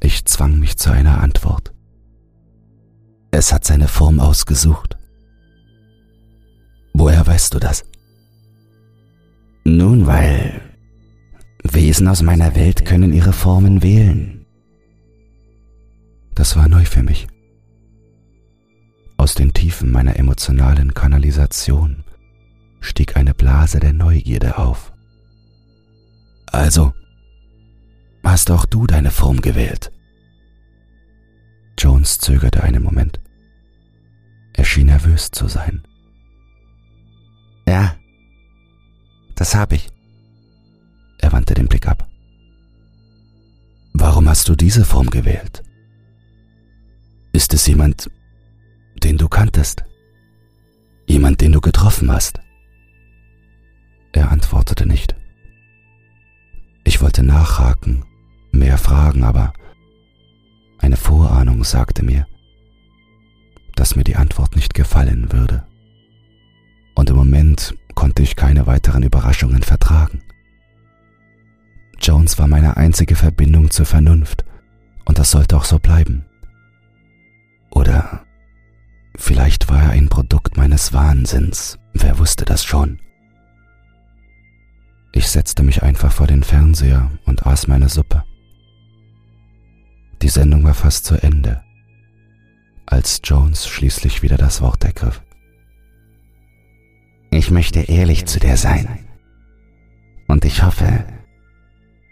Ich 0.00 0.24
zwang 0.24 0.58
mich 0.58 0.76
zu 0.76 0.90
einer 0.90 1.20
Antwort. 1.20 1.72
Es 3.30 3.52
hat 3.52 3.64
seine 3.64 3.88
Form 3.88 4.18
ausgesucht. 4.18 4.98
Woher 6.92 7.26
weißt 7.26 7.54
du 7.54 7.58
das? 7.58 7.84
Nun, 9.64 10.06
weil 10.06 10.60
Wesen 11.62 12.08
aus 12.08 12.22
meiner 12.22 12.54
Welt 12.56 12.84
können 12.84 13.12
ihre 13.12 13.32
Formen 13.32 13.82
wählen. 13.82 14.44
Das 16.34 16.56
war 16.56 16.68
neu 16.68 16.84
für 16.84 17.02
mich. 17.02 17.28
Aus 19.16 19.34
den 19.34 19.52
Tiefen 19.52 19.92
meiner 19.92 20.16
emotionalen 20.16 20.94
Kanalisation 20.94 22.04
stieg 22.80 23.16
eine 23.16 23.34
Blase 23.34 23.78
der 23.78 23.92
Neugierde 23.92 24.58
auf. 24.58 24.92
Also, 26.46 26.92
hast 28.24 28.50
auch 28.50 28.66
du 28.66 28.86
deine 28.86 29.10
Form 29.10 29.40
gewählt? 29.40 29.92
Jones 31.78 32.18
zögerte 32.18 32.62
einen 32.62 32.82
Moment. 32.82 33.20
Er 34.54 34.64
schien 34.64 34.86
nervös 34.86 35.30
zu 35.30 35.48
sein. 35.48 35.82
Ja, 37.66 37.96
das 39.34 39.54
habe 39.54 39.76
ich. 39.76 39.88
Er 41.18 41.32
wandte 41.32 41.54
den 41.54 41.68
Blick 41.68 41.86
ab. 41.86 42.08
Warum 43.92 44.28
hast 44.28 44.48
du 44.48 44.56
diese 44.56 44.84
Form 44.84 45.10
gewählt? 45.10 45.62
Ist 47.32 47.54
es 47.54 47.66
jemand, 47.66 48.10
den 49.02 49.18
du 49.18 49.28
kanntest? 49.28 49.84
Jemand, 51.06 51.40
den 51.40 51.52
du 51.52 51.60
getroffen 51.60 52.10
hast? 52.10 52.40
Er 54.12 54.30
antwortete 54.30 54.86
nicht. 54.86 55.14
Ich 56.84 57.00
wollte 57.00 57.22
nachhaken, 57.22 58.04
mehr 58.50 58.76
fragen, 58.76 59.24
aber 59.24 59.52
eine 60.78 60.96
Vorahnung 60.96 61.64
sagte 61.64 62.04
mir, 62.04 62.26
dass 63.76 63.96
mir 63.96 64.04
die 64.04 64.16
Antwort 64.16 64.56
nicht 64.56 64.74
gefallen 64.74 65.32
würde. 65.32 65.64
Und 66.94 67.10
im 67.10 67.16
Moment 67.16 67.74
konnte 67.94 68.22
ich 68.22 68.36
keine 68.36 68.66
weiteren 68.66 69.02
Überraschungen 69.02 69.62
vertragen. 69.62 70.22
Jones 72.00 72.38
war 72.38 72.48
meine 72.48 72.76
einzige 72.76 73.14
Verbindung 73.14 73.70
zur 73.70 73.86
Vernunft 73.86 74.44
und 75.04 75.18
das 75.18 75.30
sollte 75.30 75.56
auch 75.56 75.64
so 75.64 75.78
bleiben. 75.78 76.24
Oder 77.70 78.24
vielleicht 79.16 79.68
war 79.68 79.82
er 79.82 79.90
ein 79.90 80.08
Produkt 80.08 80.56
meines 80.56 80.92
Wahnsinns, 80.92 81.78
wer 81.94 82.18
wusste 82.18 82.44
das 82.44 82.64
schon. 82.64 83.00
Ich 85.12 85.28
setzte 85.28 85.62
mich 85.62 85.82
einfach 85.82 86.10
vor 86.10 86.26
den 86.26 86.42
Fernseher 86.42 87.10
und 87.24 87.46
aß 87.46 87.68
meine 87.68 87.88
Suppe. 87.88 88.24
Die 90.22 90.28
Sendung 90.28 90.64
war 90.64 90.74
fast 90.74 91.04
zu 91.04 91.22
Ende, 91.22 91.62
als 92.86 93.20
Jones 93.22 93.68
schließlich 93.68 94.22
wieder 94.22 94.36
das 94.36 94.60
Wort 94.60 94.84
ergriff. 94.84 95.22
Ich 97.34 97.50
möchte 97.50 97.80
ehrlich 97.80 98.26
zu 98.26 98.38
dir 98.38 98.58
sein. 98.58 98.86
Und 100.28 100.44
ich 100.44 100.62
hoffe, 100.62 101.02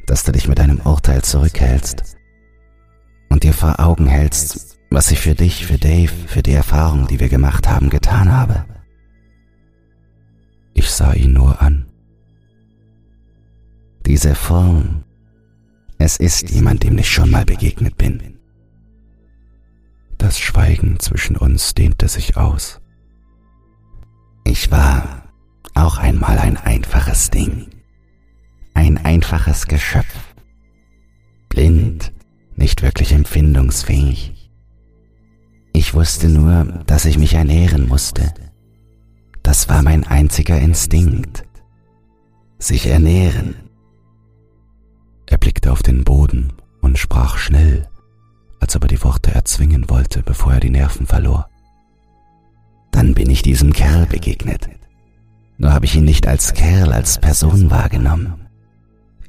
dass 0.06 0.24
du 0.24 0.32
dich 0.32 0.48
mit 0.48 0.58
deinem 0.58 0.80
Urteil 0.80 1.20
zurückhältst 1.20 2.16
und 3.28 3.42
dir 3.42 3.52
vor 3.52 3.78
Augen 3.80 4.06
hältst, 4.06 4.78
was 4.90 5.10
ich 5.10 5.20
für 5.20 5.34
dich, 5.34 5.66
für 5.66 5.76
Dave, 5.76 6.10
für 6.26 6.42
die 6.42 6.54
Erfahrung, 6.54 7.06
die 7.06 7.20
wir 7.20 7.28
gemacht 7.28 7.68
haben, 7.68 7.90
getan 7.90 8.32
habe. 8.32 8.64
Ich 10.72 10.90
sah 10.90 11.12
ihn 11.12 11.34
nur 11.34 11.60
an. 11.60 11.84
Diese 14.06 14.34
Form, 14.34 15.04
es 15.98 16.16
ist 16.16 16.48
jemand, 16.48 16.82
dem 16.82 16.96
ich 16.96 17.10
schon 17.10 17.30
mal 17.30 17.44
begegnet 17.44 17.98
bin. 17.98 18.38
Das 20.16 20.38
Schweigen 20.38 20.98
zwischen 20.98 21.36
uns 21.36 21.74
dehnte 21.74 22.08
sich 22.08 22.38
aus. 22.38 22.79
Ich 24.44 24.70
war 24.70 25.24
auch 25.74 25.98
einmal 25.98 26.38
ein 26.38 26.56
einfaches 26.56 27.30
Ding 27.30 27.70
ein 28.80 28.96
einfaches 29.04 29.66
Geschöpf, 29.66 30.34
blind, 31.50 32.14
nicht 32.56 32.80
wirklich 32.80 33.12
empfindungsfähig. 33.12 34.50
Ich 35.74 35.92
wusste 35.92 36.30
nur, 36.30 36.64
dass 36.86 37.04
ich 37.04 37.18
mich 37.18 37.34
ernähren 37.34 37.86
musste. 37.86 38.32
Das 39.42 39.68
war 39.68 39.82
mein 39.82 40.06
einziger 40.06 40.58
Instinkt. 40.58 41.44
Sich 42.58 42.86
ernähren. 42.86 43.54
Er 45.26 45.36
blickte 45.36 45.70
auf 45.70 45.82
den 45.82 46.02
Boden 46.02 46.54
und 46.80 46.98
sprach 46.98 47.36
schnell, 47.36 47.86
als 48.60 48.76
ob 48.76 48.84
er 48.84 48.88
die 48.88 49.04
Worte 49.04 49.32
erzwingen 49.32 49.90
wollte, 49.90 50.22
bevor 50.22 50.54
er 50.54 50.60
die 50.60 50.70
Nerven 50.70 51.06
verlor. 51.06 51.49
Dann 52.90 53.14
bin 53.14 53.30
ich 53.30 53.42
diesem 53.42 53.72
Kerl 53.72 54.06
begegnet. 54.06 54.68
Nur 55.58 55.72
habe 55.72 55.84
ich 55.84 55.94
ihn 55.94 56.04
nicht 56.04 56.26
als 56.26 56.54
Kerl, 56.54 56.92
als 56.92 57.18
Person 57.18 57.70
wahrgenommen. 57.70 58.46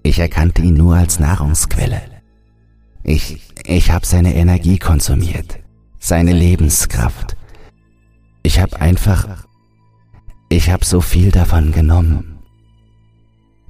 Ich 0.03 0.17
erkannte 0.19 0.61
ihn 0.61 0.75
nur 0.75 0.95
als 0.95 1.19
Nahrungsquelle. 1.19 2.01
Ich, 3.03 3.53
ich 3.65 3.91
habe 3.91 4.05
seine 4.05 4.33
Energie 4.33 4.77
konsumiert, 4.77 5.59
seine 5.99 6.33
Lebenskraft. 6.33 7.35
Ich 8.43 8.59
habe 8.59 8.79
einfach, 8.79 9.45
ich 10.49 10.69
habe 10.69 10.85
so 10.85 11.01
viel 11.01 11.31
davon 11.31 11.71
genommen. 11.71 12.39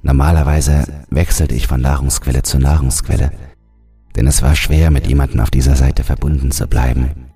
Normalerweise 0.02 0.84
wechselte 1.10 1.54
ich 1.54 1.66
von 1.66 1.80
Nahrungsquelle 1.80 2.42
zu 2.42 2.58
Nahrungsquelle, 2.58 3.30
denn 4.16 4.26
es 4.26 4.42
war 4.42 4.56
schwer, 4.56 4.90
mit 4.90 5.06
jemandem 5.06 5.40
auf 5.40 5.50
dieser 5.50 5.76
Seite 5.76 6.04
verbunden 6.04 6.50
zu 6.50 6.66
bleiben. 6.66 7.31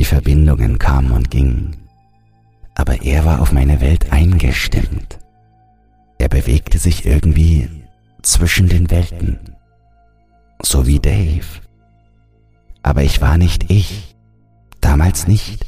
Die 0.00 0.06
Verbindungen 0.06 0.78
kamen 0.78 1.10
und 1.10 1.30
gingen, 1.30 1.76
aber 2.74 3.02
er 3.02 3.26
war 3.26 3.42
auf 3.42 3.52
meine 3.52 3.82
Welt 3.82 4.10
eingestimmt. 4.10 5.18
Er 6.16 6.30
bewegte 6.30 6.78
sich 6.78 7.04
irgendwie 7.04 7.68
zwischen 8.22 8.66
den 8.66 8.90
Welten, 8.90 9.38
so 10.62 10.86
wie 10.86 11.00
Dave. 11.00 11.44
Aber 12.82 13.02
ich 13.02 13.20
war 13.20 13.36
nicht 13.36 13.70
ich, 13.70 14.16
damals 14.80 15.26
nicht. 15.26 15.66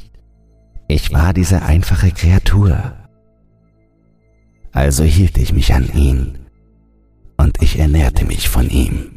Ich 0.87 1.13
war 1.13 1.35
diese 1.35 1.61
einfache 1.61 2.09
Kreatur, 2.09 2.95
Also 4.71 5.03
hielt 5.03 5.37
ich 5.37 5.53
mich 5.53 5.75
an 5.75 5.93
ihn 5.93 6.39
und 7.37 7.61
ich 7.61 7.77
ernährte 7.77 8.25
mich 8.25 8.49
von 8.49 8.67
ihm. 8.67 9.11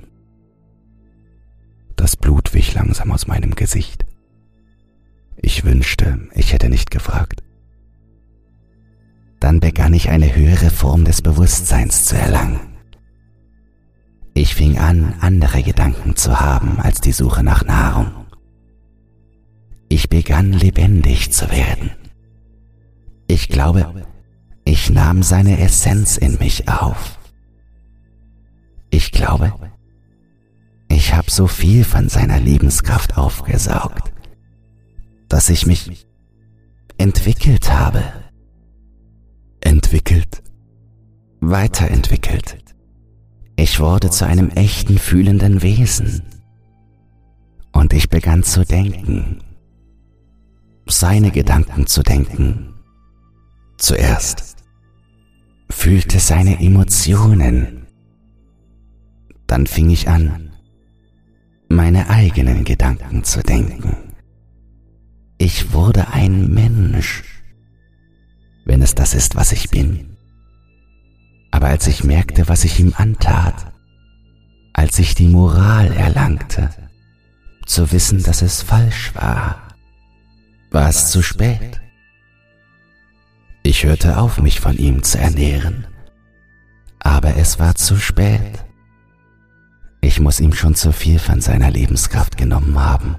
Das 1.96 2.18
Blut 2.18 2.52
wich 2.52 2.74
langsam 2.74 3.12
aus 3.12 3.26
meinem 3.26 3.54
Gesicht. 3.54 4.05
Ich 5.46 5.64
wünschte, 5.64 6.18
ich 6.34 6.52
hätte 6.52 6.68
nicht 6.68 6.90
gefragt. 6.90 7.40
Dann 9.38 9.60
begann 9.60 9.94
ich 9.94 10.10
eine 10.10 10.34
höhere 10.34 10.70
Form 10.70 11.04
des 11.04 11.22
Bewusstseins 11.22 12.04
zu 12.04 12.16
erlangen. 12.16 12.58
Ich 14.34 14.56
fing 14.56 14.76
an, 14.76 15.14
andere 15.20 15.62
Gedanken 15.62 16.16
zu 16.16 16.40
haben 16.40 16.80
als 16.80 17.00
die 17.00 17.12
Suche 17.12 17.44
nach 17.44 17.64
Nahrung. 17.64 18.26
Ich 19.88 20.08
begann 20.08 20.52
lebendig 20.52 21.30
zu 21.30 21.48
werden. 21.48 21.92
Ich 23.28 23.48
glaube, 23.48 24.04
ich 24.64 24.90
nahm 24.90 25.22
seine 25.22 25.60
Essenz 25.60 26.16
in 26.16 26.38
mich 26.40 26.68
auf. 26.68 27.20
Ich 28.90 29.12
glaube, 29.12 29.52
ich 30.88 31.14
habe 31.14 31.30
so 31.30 31.46
viel 31.46 31.84
von 31.84 32.08
seiner 32.08 32.40
Lebenskraft 32.40 33.16
aufgesaugt, 33.16 34.12
dass 35.28 35.48
ich 35.50 35.66
mich 35.66 36.06
entwickelt 36.98 37.72
habe. 37.72 38.02
Entwickelt? 39.60 40.42
Weiterentwickelt. 41.40 42.58
Ich 43.56 43.80
wurde 43.80 44.10
zu 44.10 44.26
einem 44.26 44.50
echten 44.50 44.98
fühlenden 44.98 45.62
Wesen. 45.62 46.22
Und 47.72 47.92
ich 47.92 48.08
begann 48.08 48.42
zu 48.42 48.64
denken. 48.64 49.42
Seine 50.86 51.30
Gedanken 51.30 51.86
zu 51.86 52.02
denken. 52.02 52.74
Zuerst 53.78 54.56
fühlte 55.70 56.20
seine 56.20 56.60
Emotionen. 56.60 57.86
Dann 59.46 59.66
fing 59.66 59.90
ich 59.90 60.08
an, 60.08 60.50
meine 61.68 62.08
eigenen 62.08 62.64
Gedanken 62.64 63.24
zu 63.24 63.42
denken. 63.42 64.05
Ich 65.38 65.72
wurde 65.72 66.08
ein 66.08 66.48
Mensch, 66.52 67.22
wenn 68.64 68.80
es 68.80 68.94
das 68.94 69.14
ist, 69.14 69.36
was 69.36 69.52
ich 69.52 69.70
bin. 69.70 70.16
Aber 71.50 71.66
als 71.68 71.86
ich 71.86 72.04
merkte, 72.04 72.48
was 72.48 72.64
ich 72.64 72.80
ihm 72.80 72.94
antat, 72.96 73.72
als 74.72 74.98
ich 74.98 75.14
die 75.14 75.28
Moral 75.28 75.92
erlangte, 75.92 76.70
zu 77.66 77.92
wissen, 77.92 78.22
dass 78.22 78.42
es 78.42 78.62
falsch 78.62 79.14
war, 79.14 79.74
war 80.70 80.88
es 80.88 81.10
zu 81.10 81.22
spät. 81.22 81.80
Ich 83.62 83.84
hörte 83.84 84.18
auf, 84.18 84.40
mich 84.40 84.60
von 84.60 84.76
ihm 84.76 85.02
zu 85.02 85.18
ernähren, 85.18 85.86
aber 86.98 87.36
es 87.36 87.58
war 87.58 87.74
zu 87.74 87.96
spät. 87.96 88.64
Ich 90.00 90.20
muss 90.20 90.40
ihm 90.40 90.52
schon 90.52 90.74
zu 90.74 90.92
viel 90.92 91.18
von 91.18 91.40
seiner 91.40 91.70
Lebenskraft 91.70 92.36
genommen 92.36 92.78
haben. 92.78 93.16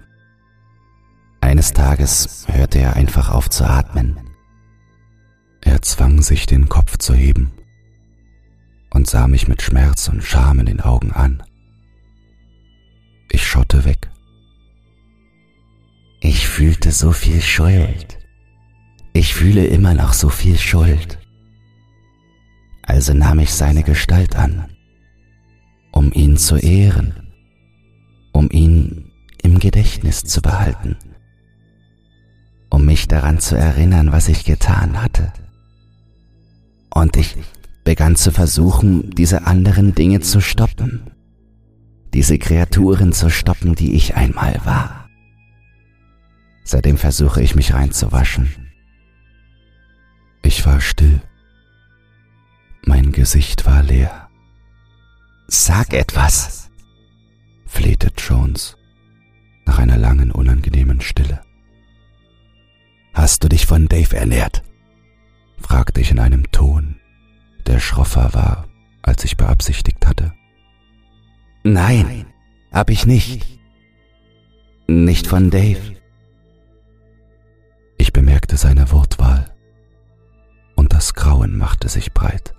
Eines 1.42 1.74
Tages 1.74 2.46
hörte 2.50 2.80
er 2.80 2.96
einfach 2.96 3.30
auf 3.30 3.50
zu 3.50 3.66
atmen. 3.66 4.20
Er 5.62 5.82
zwang 5.82 6.22
sich, 6.22 6.46
den 6.46 6.70
Kopf 6.70 6.98
zu 6.98 7.14
heben 7.14 7.52
und 8.90 9.08
sah 9.08 9.28
mich 9.28 9.48
mit 9.48 9.62
Schmerz 9.62 10.08
und 10.08 10.24
Scham 10.24 10.60
in 10.60 10.66
den 10.66 10.82
Augen 10.82 11.12
an. 11.12 11.44
Ich 13.32 13.46
schaute 13.46 13.86
weg. 13.86 14.10
Ich 16.20 16.48
fühlte 16.48 16.92
so 16.92 17.12
viel 17.12 17.42
Schuld. 17.42 18.18
Ich 19.14 19.34
fühle 19.34 19.66
immer 19.66 19.94
noch 19.94 20.14
so 20.14 20.30
viel 20.30 20.58
Schuld. 20.58 21.20
Also 22.84 23.14
nahm 23.14 23.40
ich 23.40 23.54
seine 23.54 23.84
Gestalt 23.84 24.36
an, 24.36 24.70
um 25.92 26.12
ihn 26.14 26.38
zu 26.38 26.56
ehren, 26.58 27.34
um 28.32 28.50
ihn 28.50 29.12
im 29.44 29.60
Gedächtnis 29.60 30.24
zu 30.24 30.42
behalten, 30.42 30.98
um 32.78 32.86
mich 32.86 33.08
daran 33.08 33.40
zu 33.40 33.58
erinnern, 33.58 34.12
was 34.12 34.28
ich 34.28 34.46
getan 34.46 35.02
hatte. 35.02 35.34
Und 36.92 37.18
ich 37.18 37.36
begann 37.84 38.16
zu 38.16 38.32
versuchen, 38.32 39.10
diese 39.10 39.48
anderen 39.48 39.96
Dinge 39.96 40.20
zu 40.20 40.42
stoppen, 40.42 41.10
diese 42.14 42.38
Kreaturen 42.38 43.14
zu 43.14 43.32
stoppen, 43.32 43.74
die 43.74 43.96
ich 43.96 44.16
einmal 44.16 44.62
war. 44.64 45.10
Seitdem 46.66 46.98
versuche 46.98 47.42
ich 47.42 47.56
mich 47.56 47.74
reinzuwaschen. 47.74 48.54
Ich 50.44 50.64
war 50.68 50.80
still. 50.80 51.20
Mein 52.86 53.12
Gesicht 53.12 53.66
war 53.66 53.82
leer. 53.82 54.30
Sag 55.48 55.94
etwas, 55.94 56.70
flehte 57.66 58.12
Jones 58.16 58.78
nach 59.66 59.80
einer 59.80 59.98
langen, 59.98 60.32
unangenehmen 60.32 61.02
Stille. 61.02 61.42
Hast 63.28 63.44
du 63.44 63.50
dich 63.50 63.66
von 63.66 63.90
Dave 63.90 64.16
ernährt? 64.16 64.64
fragte 65.60 66.00
ich 66.00 66.12
in 66.12 66.20
einem 66.20 66.50
Ton, 66.54 66.96
der 67.66 67.82
schroffer 67.82 68.34
war, 68.34 68.70
als 69.02 69.26
ich 69.26 69.36
beabsichtigt 69.36 70.08
hatte. 70.08 70.32
Nein, 71.62 72.28
hab 72.72 72.90
ich 72.90 73.06
nicht. 73.06 73.60
Nicht 74.88 75.28
von 75.28 75.50
Dave. 75.50 75.98
Ich 77.98 78.14
bemerkte 78.14 78.56
seine 78.56 78.94
Wortwahl 78.94 79.54
und 80.78 80.94
das 80.94 81.14
Grauen 81.14 81.58
machte 81.58 81.90
sich 81.90 82.14
breit. 82.14 82.54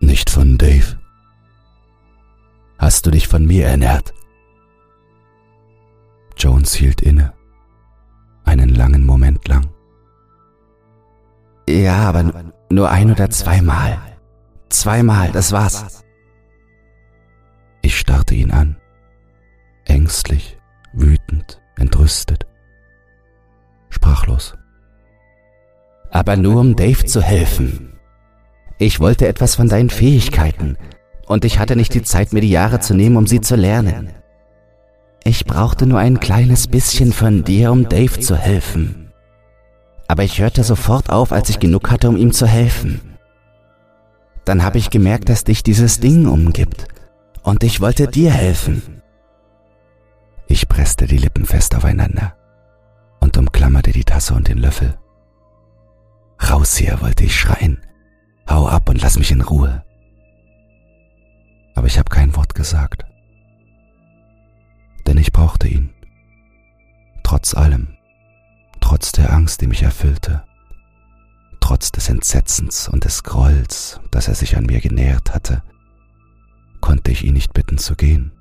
Nicht 0.00 0.30
von 0.30 0.56
Dave. 0.56 0.98
Hast 2.78 3.04
du 3.04 3.10
dich 3.10 3.28
von 3.28 3.44
mir 3.44 3.66
ernährt? 3.66 4.14
Jones 6.34 6.72
hielt 6.72 7.02
inne, 7.02 7.34
einen 8.48 8.74
langen 8.74 9.04
Moment 9.04 9.46
lang. 9.46 9.68
Ja, 11.68 12.08
aber 12.08 12.52
nur 12.70 12.90
ein 12.90 13.12
oder 13.12 13.30
zweimal. 13.30 13.98
Zweimal, 14.70 15.30
das 15.32 15.52
war's. 15.52 16.04
Ich 17.82 17.98
starrte 17.98 18.34
ihn 18.34 18.50
an, 18.50 18.76
ängstlich, 19.84 20.58
wütend, 20.92 21.60
entrüstet, 21.76 22.46
sprachlos. 23.90 24.54
Aber 26.10 26.36
nur 26.36 26.60
um 26.60 26.74
Dave 26.74 27.04
zu 27.04 27.22
helfen. 27.22 27.98
Ich 28.78 29.00
wollte 29.00 29.28
etwas 29.28 29.56
von 29.56 29.68
deinen 29.68 29.90
Fähigkeiten 29.90 30.76
und 31.26 31.44
ich 31.44 31.58
hatte 31.58 31.76
nicht 31.76 31.94
die 31.94 32.02
Zeit, 32.02 32.32
mir 32.32 32.40
die 32.40 32.50
Jahre 32.50 32.80
zu 32.80 32.94
nehmen, 32.94 33.16
um 33.16 33.26
sie 33.26 33.40
zu 33.40 33.56
lernen. 33.56 34.10
Ich 35.28 35.44
brauchte 35.44 35.84
nur 35.84 35.98
ein 35.98 36.20
kleines 36.20 36.68
bisschen 36.68 37.12
von 37.12 37.44
dir, 37.44 37.70
um 37.70 37.86
Dave 37.86 38.18
zu 38.18 38.34
helfen. 38.34 39.12
Aber 40.06 40.24
ich 40.24 40.40
hörte 40.40 40.64
sofort 40.64 41.10
auf, 41.10 41.32
als 41.32 41.50
ich 41.50 41.60
genug 41.60 41.90
hatte, 41.90 42.08
um 42.08 42.16
ihm 42.16 42.32
zu 42.32 42.46
helfen. 42.46 43.02
Dann 44.46 44.62
habe 44.62 44.78
ich 44.78 44.88
gemerkt, 44.88 45.28
dass 45.28 45.44
dich 45.44 45.62
dieses 45.62 46.00
Ding 46.00 46.26
umgibt 46.26 46.88
und 47.42 47.62
ich 47.62 47.82
wollte 47.82 48.08
dir 48.08 48.30
helfen. 48.30 49.02
Ich 50.46 50.66
presste 50.66 51.06
die 51.06 51.18
Lippen 51.18 51.44
fest 51.44 51.74
aufeinander 51.74 52.34
und 53.20 53.36
umklammerte 53.36 53.92
die 53.92 54.04
Tasse 54.04 54.32
und 54.32 54.48
den 54.48 54.56
Löffel. 54.56 54.96
Raus 56.40 56.74
hier, 56.74 57.02
wollte 57.02 57.24
ich 57.24 57.38
schreien. 57.38 57.82
Hau 58.48 58.66
ab 58.66 58.88
und 58.88 59.02
lass 59.02 59.18
mich 59.18 59.30
in 59.30 59.42
Ruhe. 59.42 59.84
Aber 61.74 61.86
ich 61.86 61.98
habe 61.98 62.08
kein 62.08 62.34
Wort 62.34 62.54
gesagt. 62.54 63.07
Denn 65.08 65.16
ich 65.16 65.32
brauchte 65.32 65.68
ihn. 65.68 65.88
Trotz 67.22 67.54
allem. 67.54 67.96
Trotz 68.78 69.10
der 69.12 69.32
Angst, 69.32 69.62
die 69.62 69.66
mich 69.66 69.82
erfüllte. 69.82 70.44
Trotz 71.60 71.90
des 71.90 72.10
Entsetzens 72.10 72.90
und 72.90 73.06
des 73.06 73.22
Grolls, 73.22 74.02
dass 74.10 74.28
er 74.28 74.34
sich 74.34 74.58
an 74.58 74.66
mir 74.66 74.80
genähert 74.80 75.32
hatte, 75.34 75.62
konnte 76.82 77.10
ich 77.10 77.24
ihn 77.24 77.32
nicht 77.32 77.54
bitten 77.54 77.78
zu 77.78 77.96
gehen. 77.96 78.32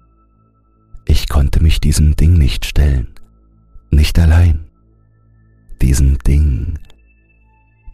Ich 1.06 1.30
konnte 1.30 1.64
mich 1.64 1.80
diesem 1.80 2.18
Ding 2.18 2.34
nicht 2.34 2.66
stellen. 2.66 3.16
Nicht 3.90 4.20
allein. 4.20 4.68
Diesem 5.82 6.18
Ding, 6.20 6.80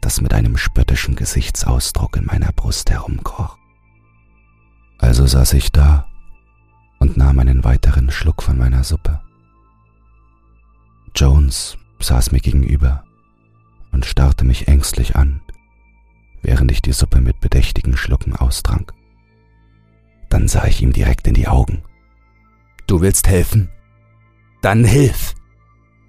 das 0.01 0.19
mit 0.19 0.33
einem 0.33 0.57
spöttischen 0.57 1.15
Gesichtsausdruck 1.15 2.17
in 2.17 2.25
meiner 2.25 2.51
Brust 2.53 2.89
herumkroch. 2.89 3.55
Also 4.97 5.27
saß 5.27 5.53
ich 5.53 5.71
da 5.71 6.07
und 7.03 7.17
nahm 7.17 7.37
einen 7.37 7.65
weiteren 7.65 8.09
Schluck 8.11 8.41
von 8.41 8.57
meiner 8.57 8.85
Suppe. 8.85 9.19
Jones 11.13 11.77
saß 11.99 12.31
mir 12.31 12.39
gegenüber 12.39 13.03
und 13.91 14.05
starrte 14.05 14.45
mich 14.45 14.69
ängstlich 14.69 15.17
an, 15.17 15.41
während 16.43 16.71
ich 16.71 16.81
die 16.81 16.93
Suppe 16.93 17.19
mit 17.19 17.41
bedächtigen 17.41 17.97
Schlucken 17.97 18.37
austrank. 18.37 18.93
Dann 20.29 20.47
sah 20.47 20.63
ich 20.65 20.81
ihm 20.81 20.93
direkt 20.93 21.27
in 21.27 21.33
die 21.33 21.49
Augen. 21.49 21.83
Du 22.87 23.01
willst 23.01 23.27
helfen? 23.27 23.67
Dann 24.61 24.85
hilf. 24.85 25.35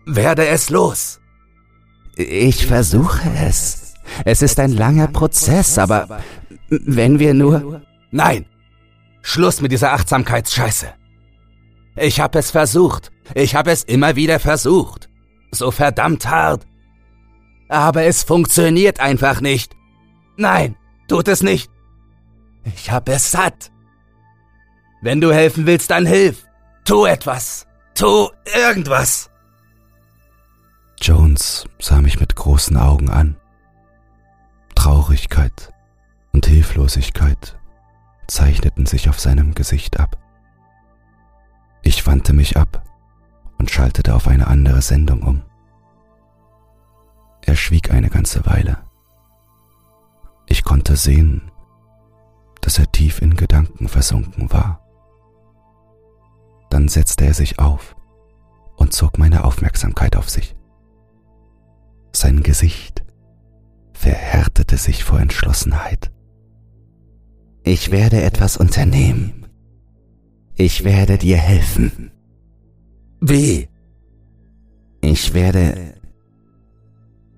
Werde 0.06 0.46
es 0.46 0.70
los. 0.70 1.20
Ich 2.14 2.68
versuche 2.68 3.28
es. 3.44 3.94
Es 4.24 4.42
ist 4.42 4.60
ein 4.60 4.70
langer 4.70 5.08
Prozess, 5.08 5.76
aber 5.76 6.20
wenn 6.68 7.18
wir 7.18 7.34
nur... 7.34 7.82
Nein! 8.12 8.46
Schluss 9.24 9.62
mit 9.62 9.72
dieser 9.72 9.94
Achtsamkeitsscheiße! 9.94 10.92
Ich 11.96 12.20
hab 12.20 12.36
es 12.36 12.50
versucht. 12.50 13.10
Ich 13.34 13.54
hab 13.54 13.66
es 13.66 13.82
immer 13.82 14.16
wieder 14.16 14.38
versucht. 14.38 15.08
So 15.50 15.70
verdammt 15.70 16.28
hart. 16.28 16.66
Aber 17.70 18.04
es 18.04 18.22
funktioniert 18.22 19.00
einfach 19.00 19.40
nicht. 19.40 19.74
Nein, 20.36 20.76
tut 21.08 21.26
es 21.28 21.42
nicht. 21.42 21.70
Ich 22.64 22.90
hab 22.90 23.08
es 23.08 23.30
satt. 23.30 23.72
Wenn 25.00 25.22
du 25.22 25.32
helfen 25.32 25.64
willst, 25.64 25.90
dann 25.90 26.04
hilf. 26.04 26.44
Tu 26.84 27.06
etwas. 27.06 27.66
Tu 27.94 28.28
irgendwas. 28.54 29.30
Jones 31.00 31.66
sah 31.78 32.02
mich 32.02 32.20
mit 32.20 32.36
großen 32.36 32.76
Augen 32.76 33.08
an. 33.08 33.36
Traurigkeit 34.74 35.72
und 36.32 36.44
Hilflosigkeit 36.44 37.56
zeichneten 38.26 38.86
sich 38.86 39.08
auf 39.08 39.20
seinem 39.20 39.54
Gesicht 39.54 40.00
ab. 40.00 40.18
Ich 41.82 42.06
wandte 42.06 42.32
mich 42.32 42.56
ab 42.56 42.82
und 43.58 43.70
schaltete 43.70 44.14
auf 44.14 44.26
eine 44.26 44.46
andere 44.46 44.82
Sendung 44.82 45.22
um. 45.22 45.42
Er 47.42 47.56
schwieg 47.56 47.90
eine 47.90 48.08
ganze 48.08 48.46
Weile. 48.46 48.78
Ich 50.46 50.64
konnte 50.64 50.96
sehen, 50.96 51.50
dass 52.60 52.78
er 52.78 52.90
tief 52.90 53.20
in 53.20 53.36
Gedanken 53.36 53.88
versunken 53.88 54.50
war. 54.50 54.80
Dann 56.70 56.88
setzte 56.88 57.26
er 57.26 57.34
sich 57.34 57.58
auf 57.58 57.94
und 58.76 58.94
zog 58.94 59.18
meine 59.18 59.44
Aufmerksamkeit 59.44 60.16
auf 60.16 60.30
sich. 60.30 60.56
Sein 62.12 62.42
Gesicht 62.42 63.04
verhärtete 63.92 64.76
sich 64.76 65.04
vor 65.04 65.20
Entschlossenheit. 65.20 66.13
Ich 67.66 67.90
werde 67.90 68.22
etwas 68.22 68.58
unternehmen. 68.58 69.46
Ich 70.54 70.84
werde 70.84 71.16
dir 71.16 71.38
helfen. 71.38 72.10
Wie? 73.22 73.68
Ich 75.00 75.32
werde 75.32 75.94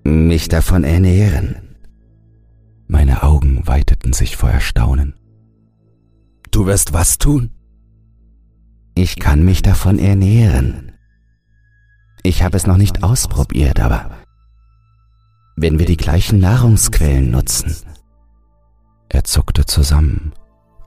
mich 0.03 0.49
davon 0.49 0.83
ernähren. 0.83 1.55
Meine 2.87 3.23
Augen 3.23 3.65
weiteten 3.67 4.11
sich 4.11 4.35
vor 4.35 4.49
Erstaunen. 4.49 5.15
Du 6.51 6.65
wirst 6.65 6.91
was 6.91 7.17
tun? 7.17 7.51
Ich 8.95 9.17
kann 9.17 9.45
mich 9.45 9.61
davon 9.61 9.97
ernähren. 9.97 10.91
Ich 12.23 12.43
habe 12.43 12.57
es 12.57 12.67
noch 12.67 12.77
nicht 12.77 13.01
ausprobiert, 13.01 13.79
aber 13.79 14.11
wenn 15.55 15.79
wir 15.79 15.85
die 15.85 15.97
gleichen 15.97 16.39
Nahrungsquellen 16.39 17.31
nutzen. 17.31 17.75
Er 19.09 19.23
zuckte 19.23 19.65
zusammen, 19.65 20.33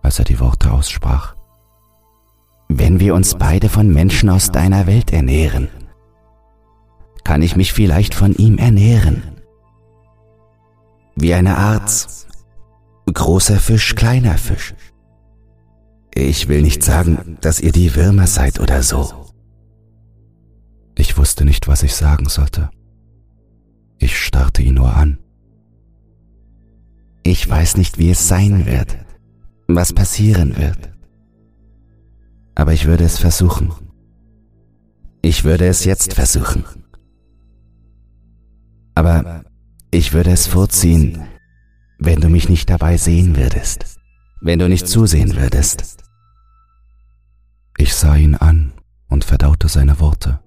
als 0.03 0.19
er 0.19 0.25
die 0.25 0.41
Worte 0.41 0.73
aussprach. 0.73 1.35
Wenn 2.69 3.01
wir 3.01 3.15
uns 3.15 3.35
beide 3.35 3.69
von 3.69 3.93
Menschen 3.93 4.31
aus 4.31 4.53
deiner 4.53 4.87
Welt 4.87 5.13
ernähren, 5.13 5.69
kann 7.25 7.43
ich 7.43 7.57
mich 7.57 7.73
vielleicht 7.73 8.15
von 8.15 8.35
ihm 8.35 8.59
ernähren. 8.59 9.23
Wie 11.17 11.35
eine 11.35 11.57
Art 11.57 12.09
großer 13.13 13.59
Fisch, 13.59 13.95
kleiner 13.95 14.39
Fisch. 14.39 14.75
Ich 16.15 16.49
will 16.49 16.63
nicht 16.63 16.83
sagen, 16.83 17.39
dass 17.41 17.61
ihr 17.61 17.73
die 17.73 17.95
Würmer 17.95 18.27
seid 18.27 18.61
oder 18.61 18.83
so. 18.83 19.27
Ich 20.97 21.17
wusste 21.17 21.45
nicht, 21.45 21.69
was 21.69 21.83
ich 21.83 21.95
sagen 21.95 22.29
sollte. 22.29 22.71
Ich 23.99 24.19
starrte 24.19 24.63
ihn 24.63 24.75
nur 24.75 24.95
an. 24.95 25.19
Ich 27.31 27.49
weiß 27.49 27.77
nicht, 27.77 27.97
wie 27.97 28.11
es 28.11 28.27
sein 28.27 28.67
wird, 28.67 28.99
was 29.69 29.93
passieren 29.93 30.57
wird. 30.57 30.91
Aber 32.57 32.73
ich 32.73 32.87
würde 32.87 33.05
es 33.05 33.19
versuchen. 33.19 33.71
Ich 35.23 35.45
würde 35.45 35.69
es 35.69 35.85
jetzt 35.85 36.15
versuchen. 36.15 36.65
Aber 38.97 39.45
ich 39.93 40.13
würde 40.13 40.33
es 40.33 40.49
vorziehen, 40.49 41.23
wenn 42.01 42.21
du 42.21 42.29
mich 42.29 42.49
nicht 42.49 42.69
dabei 42.69 42.97
sehen 42.97 43.37
würdest, 43.37 43.85
wenn 44.41 44.59
du 44.59 44.69
nicht 44.69 44.89
zusehen 44.89 45.37
würdest. 45.37 45.99
Ich 47.79 47.95
sah 47.95 48.17
ihn 48.17 48.35
an 48.35 48.73
und 49.09 49.23
verdaute 49.23 49.69
seine 49.69 50.01
Worte. 50.01 50.41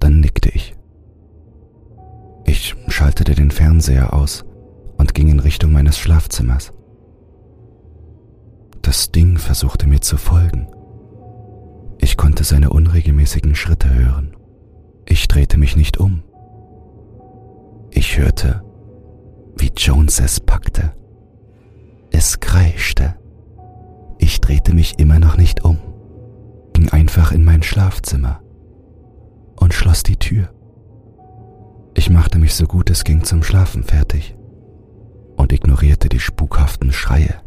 Dann 0.00 0.20
nickte 0.20 0.50
ich. 0.50 0.76
Ich 2.44 2.76
schaltete 2.88 3.34
den 3.34 3.50
Fernseher 3.50 4.12
aus 4.12 4.44
und 5.04 5.12
ging 5.12 5.28
in 5.28 5.40
Richtung 5.40 5.70
meines 5.70 5.98
Schlafzimmers. 5.98 6.72
Das 8.80 9.12
Ding 9.12 9.36
versuchte 9.36 9.86
mir 9.86 10.00
zu 10.00 10.16
folgen. 10.16 10.66
Ich 11.98 12.16
konnte 12.16 12.42
seine 12.42 12.70
unregelmäßigen 12.70 13.54
Schritte 13.54 13.92
hören. 13.92 14.34
Ich 15.04 15.28
drehte 15.28 15.58
mich 15.58 15.76
nicht 15.76 15.98
um. 15.98 16.22
Ich 17.90 18.16
hörte, 18.16 18.62
wie 19.58 19.72
Jones 19.76 20.20
es 20.20 20.40
packte. 20.40 20.92
Es 22.10 22.40
kreischte. 22.40 23.14
Ich 24.18 24.40
drehte 24.40 24.74
mich 24.74 24.98
immer 24.98 25.18
noch 25.18 25.36
nicht 25.36 25.66
um, 25.66 25.76
ging 26.72 26.88
einfach 26.88 27.30
in 27.30 27.44
mein 27.44 27.62
Schlafzimmer 27.62 28.40
und 29.56 29.74
schloss 29.74 30.02
die 30.02 30.16
Tür. 30.16 30.48
Ich 31.92 32.08
machte 32.08 32.38
mich 32.38 32.54
so 32.54 32.64
gut 32.64 32.88
es 32.88 33.04
ging 33.04 33.22
zum 33.22 33.42
Schlafen 33.42 33.82
fertig 33.82 34.33
und 35.44 35.52
ignorierte 35.52 36.08
die 36.08 36.20
spukhaften 36.20 36.90
Schreie 36.90 37.42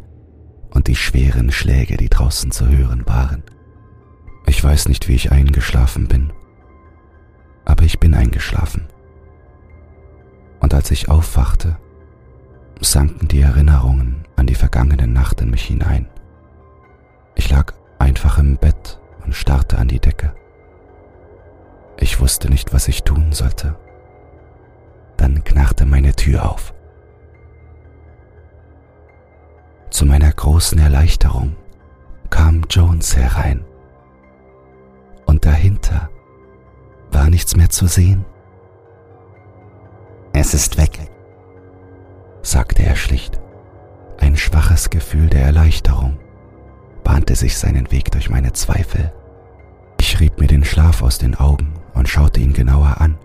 und 0.70 0.88
die 0.88 0.96
schweren 0.96 1.52
Schläge, 1.52 1.98
die 1.98 2.10
draußen 2.10 2.52
zu 2.52 2.68
hören 2.68 3.08
waren. 3.08 3.42
Ich 4.46 4.64
weiß 4.64 4.88
nicht, 4.88 5.08
wie 5.08 5.16
ich 5.16 5.32
eingeschlafen 5.32 6.08
bin, 6.08 6.32
aber 7.66 7.86
ich 7.86 8.00
bin 8.00 8.14
eingeschlafen. 8.14 8.88
Und 10.60 10.76
als 10.76 10.92
ich 10.92 11.10
aufwachte, 11.10 11.80
sanken 12.82 13.30
die 13.30 13.42
Erinnerungen 13.42 14.28
an 14.36 14.46
die 14.46 14.54
vergangene 14.54 15.08
Nacht 15.08 15.42
in 15.42 15.50
mich 15.50 15.64
hinein. 15.64 16.08
Ich 17.34 17.50
lag 17.50 17.74
einfach 17.98 18.38
im 18.38 18.58
Bett 18.58 19.00
und 19.26 19.34
starrte 19.34 19.80
an 19.80 19.88
die 19.88 20.00
Decke. 20.00 20.36
Ich 22.00 22.20
wusste 22.20 22.52
nicht, 22.52 22.74
was 22.74 22.90
ich 22.90 23.02
tun 23.02 23.32
sollte. 23.32 23.76
Dann 25.18 25.44
knarrte 25.44 25.88
meine 25.88 26.14
Tür 26.14 26.52
auf. 26.52 26.76
Zu 29.90 30.06
meiner 30.06 30.32
großen 30.32 30.78
Erleichterung 30.80 31.56
kam 32.30 32.64
Jones 32.70 33.16
herein. 33.16 33.64
Und 35.26 35.46
dahinter 35.46 36.10
war 37.12 37.30
nichts 37.30 37.56
mehr 37.56 37.70
zu 37.70 37.88
sehen. 37.88 38.26
Es 40.34 40.54
ist 40.54 40.78
weg, 40.78 41.10
sagte 42.42 42.84
er 42.84 42.96
schlicht. 42.96 43.40
Ein 44.20 44.36
schwaches 44.36 44.90
Gefühl 44.90 45.28
der 45.30 45.44
Erleichterung 45.44 46.20
bahnte 47.04 47.36
sich 47.36 47.58
seinen 47.58 47.92
Weg 47.92 48.12
durch 48.12 48.30
meine 48.30 48.54
Zweifel. 48.54 49.14
Ich 50.00 50.20
rieb 50.20 50.40
mir 50.40 50.48
den 50.48 50.64
Schlaf 50.64 51.02
aus 51.02 51.18
den 51.18 51.36
Augen 51.36 51.74
und 51.94 52.10
schaute 52.10 52.40
ihn 52.40 52.54
genauer 52.54 53.00
an. 53.00 53.18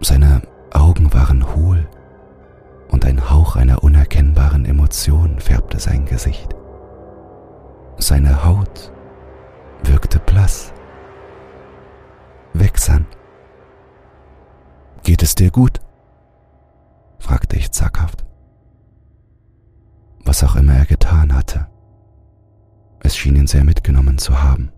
Seine 0.00 0.42
Augen 0.72 1.12
waren 1.14 1.54
hohl 1.54 1.88
und 2.94 3.04
ein 3.04 3.28
Hauch 3.28 3.56
einer 3.56 3.82
unerkennbaren 3.82 4.64
Emotion 4.64 5.40
färbte 5.40 5.80
sein 5.80 6.06
Gesicht. 6.06 6.54
Seine 7.98 8.44
Haut 8.44 8.92
wirkte 9.82 10.20
blass. 10.20 10.72
Wechsern. 12.52 13.04
Geht 15.02 15.24
es 15.24 15.34
dir 15.34 15.50
gut? 15.50 15.80
fragte 17.18 17.56
ich 17.56 17.72
zaghaft. 17.72 18.24
Was 20.24 20.44
auch 20.44 20.54
immer 20.54 20.74
er 20.74 20.86
getan 20.86 21.34
hatte, 21.34 21.66
es 23.00 23.16
schien 23.16 23.34
ihn 23.34 23.48
sehr 23.48 23.64
mitgenommen 23.64 24.18
zu 24.18 24.40
haben. 24.40 24.70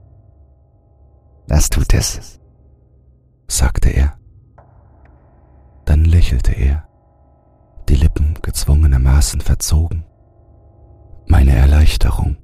Das 1.48 1.68
tut 1.68 1.92
es, 1.92 2.40
sagte 3.46 3.90
er. 3.90 4.16
Dann 5.84 6.06
lächelte 6.06 6.52
er, 6.52 6.86
die 7.88 7.94
Lippen 7.94 8.34
gezwungenermaßen 8.42 9.40
verzogen. 9.40 10.04
Meine 11.26 11.54
Erleichterung 11.54 12.36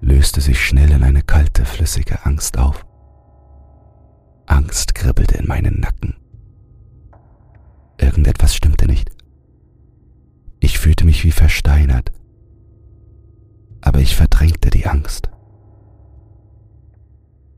löste 0.00 0.40
sich 0.40 0.64
schnell 0.64 0.90
in 0.90 1.02
eine 1.02 1.22
kalte, 1.22 1.64
flüssige 1.64 2.24
Angst 2.24 2.58
auf. 2.58 2.86
Angst 4.46 4.94
kribbelte 4.94 5.38
in 5.38 5.46
meinen 5.46 5.80
Nacken. 5.80 6.16
Irgendetwas 7.98 8.54
stimmte 8.54 8.86
nicht. 8.86 9.10
Ich 10.60 10.78
fühlte 10.78 11.04
mich 11.04 11.24
wie 11.24 11.32
versteinert, 11.32 12.12
aber 13.80 14.00
ich 14.00 14.16
verdrängte 14.16 14.70
die 14.70 14.86
Angst. 14.86 15.28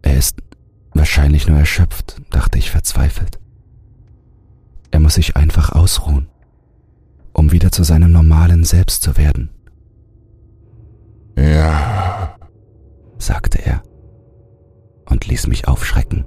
Er 0.02 0.16
ist 0.16 0.42
wahrscheinlich 0.92 1.46
nur 1.46 1.58
erschöpft, 1.58 2.20
dachte 2.30 2.58
ich 2.58 2.70
verzweifelt 2.70 3.40
muss 5.10 5.16
sich 5.16 5.34
einfach 5.34 5.72
ausruhen, 5.72 6.28
um 7.32 7.52
wieder 7.52 7.72
zu 7.72 7.84
seinem 7.84 8.12
normalen 8.12 8.64
Selbst 8.64 9.02
zu 9.02 9.16
werden. 9.16 9.50
Ja, 11.36 12.36
sagte 13.18 13.64
er 13.64 13.82
und 15.08 15.26
ließ 15.26 15.46
mich 15.46 15.66
aufschrecken. 15.68 16.24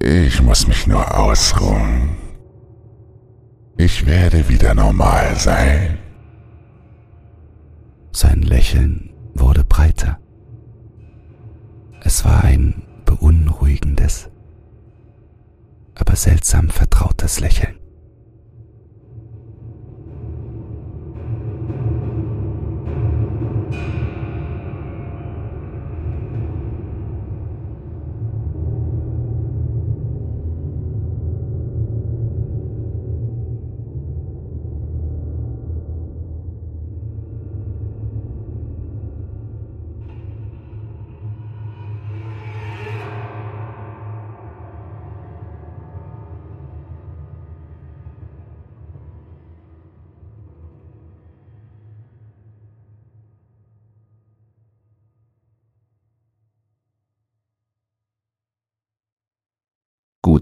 ich 0.00 0.42
muss 0.42 0.66
mich 0.66 0.86
nur 0.86 1.16
ausruhen. 1.16 2.16
Ich 3.76 4.06
werde 4.06 4.48
wieder 4.48 4.74
normal 4.74 5.34
sein. 5.36 5.98
Sein 8.12 8.42
Lächeln 8.42 9.12
wurde 9.34 9.64
breiter. 9.64 10.18
Es 12.00 12.24
war 12.24 12.44
ein 12.44 12.82
beunruhigendes, 13.04 14.30
aber 15.94 16.14
seltsam 16.14 16.68
vertrautes 16.68 17.40
Lächeln. 17.40 17.76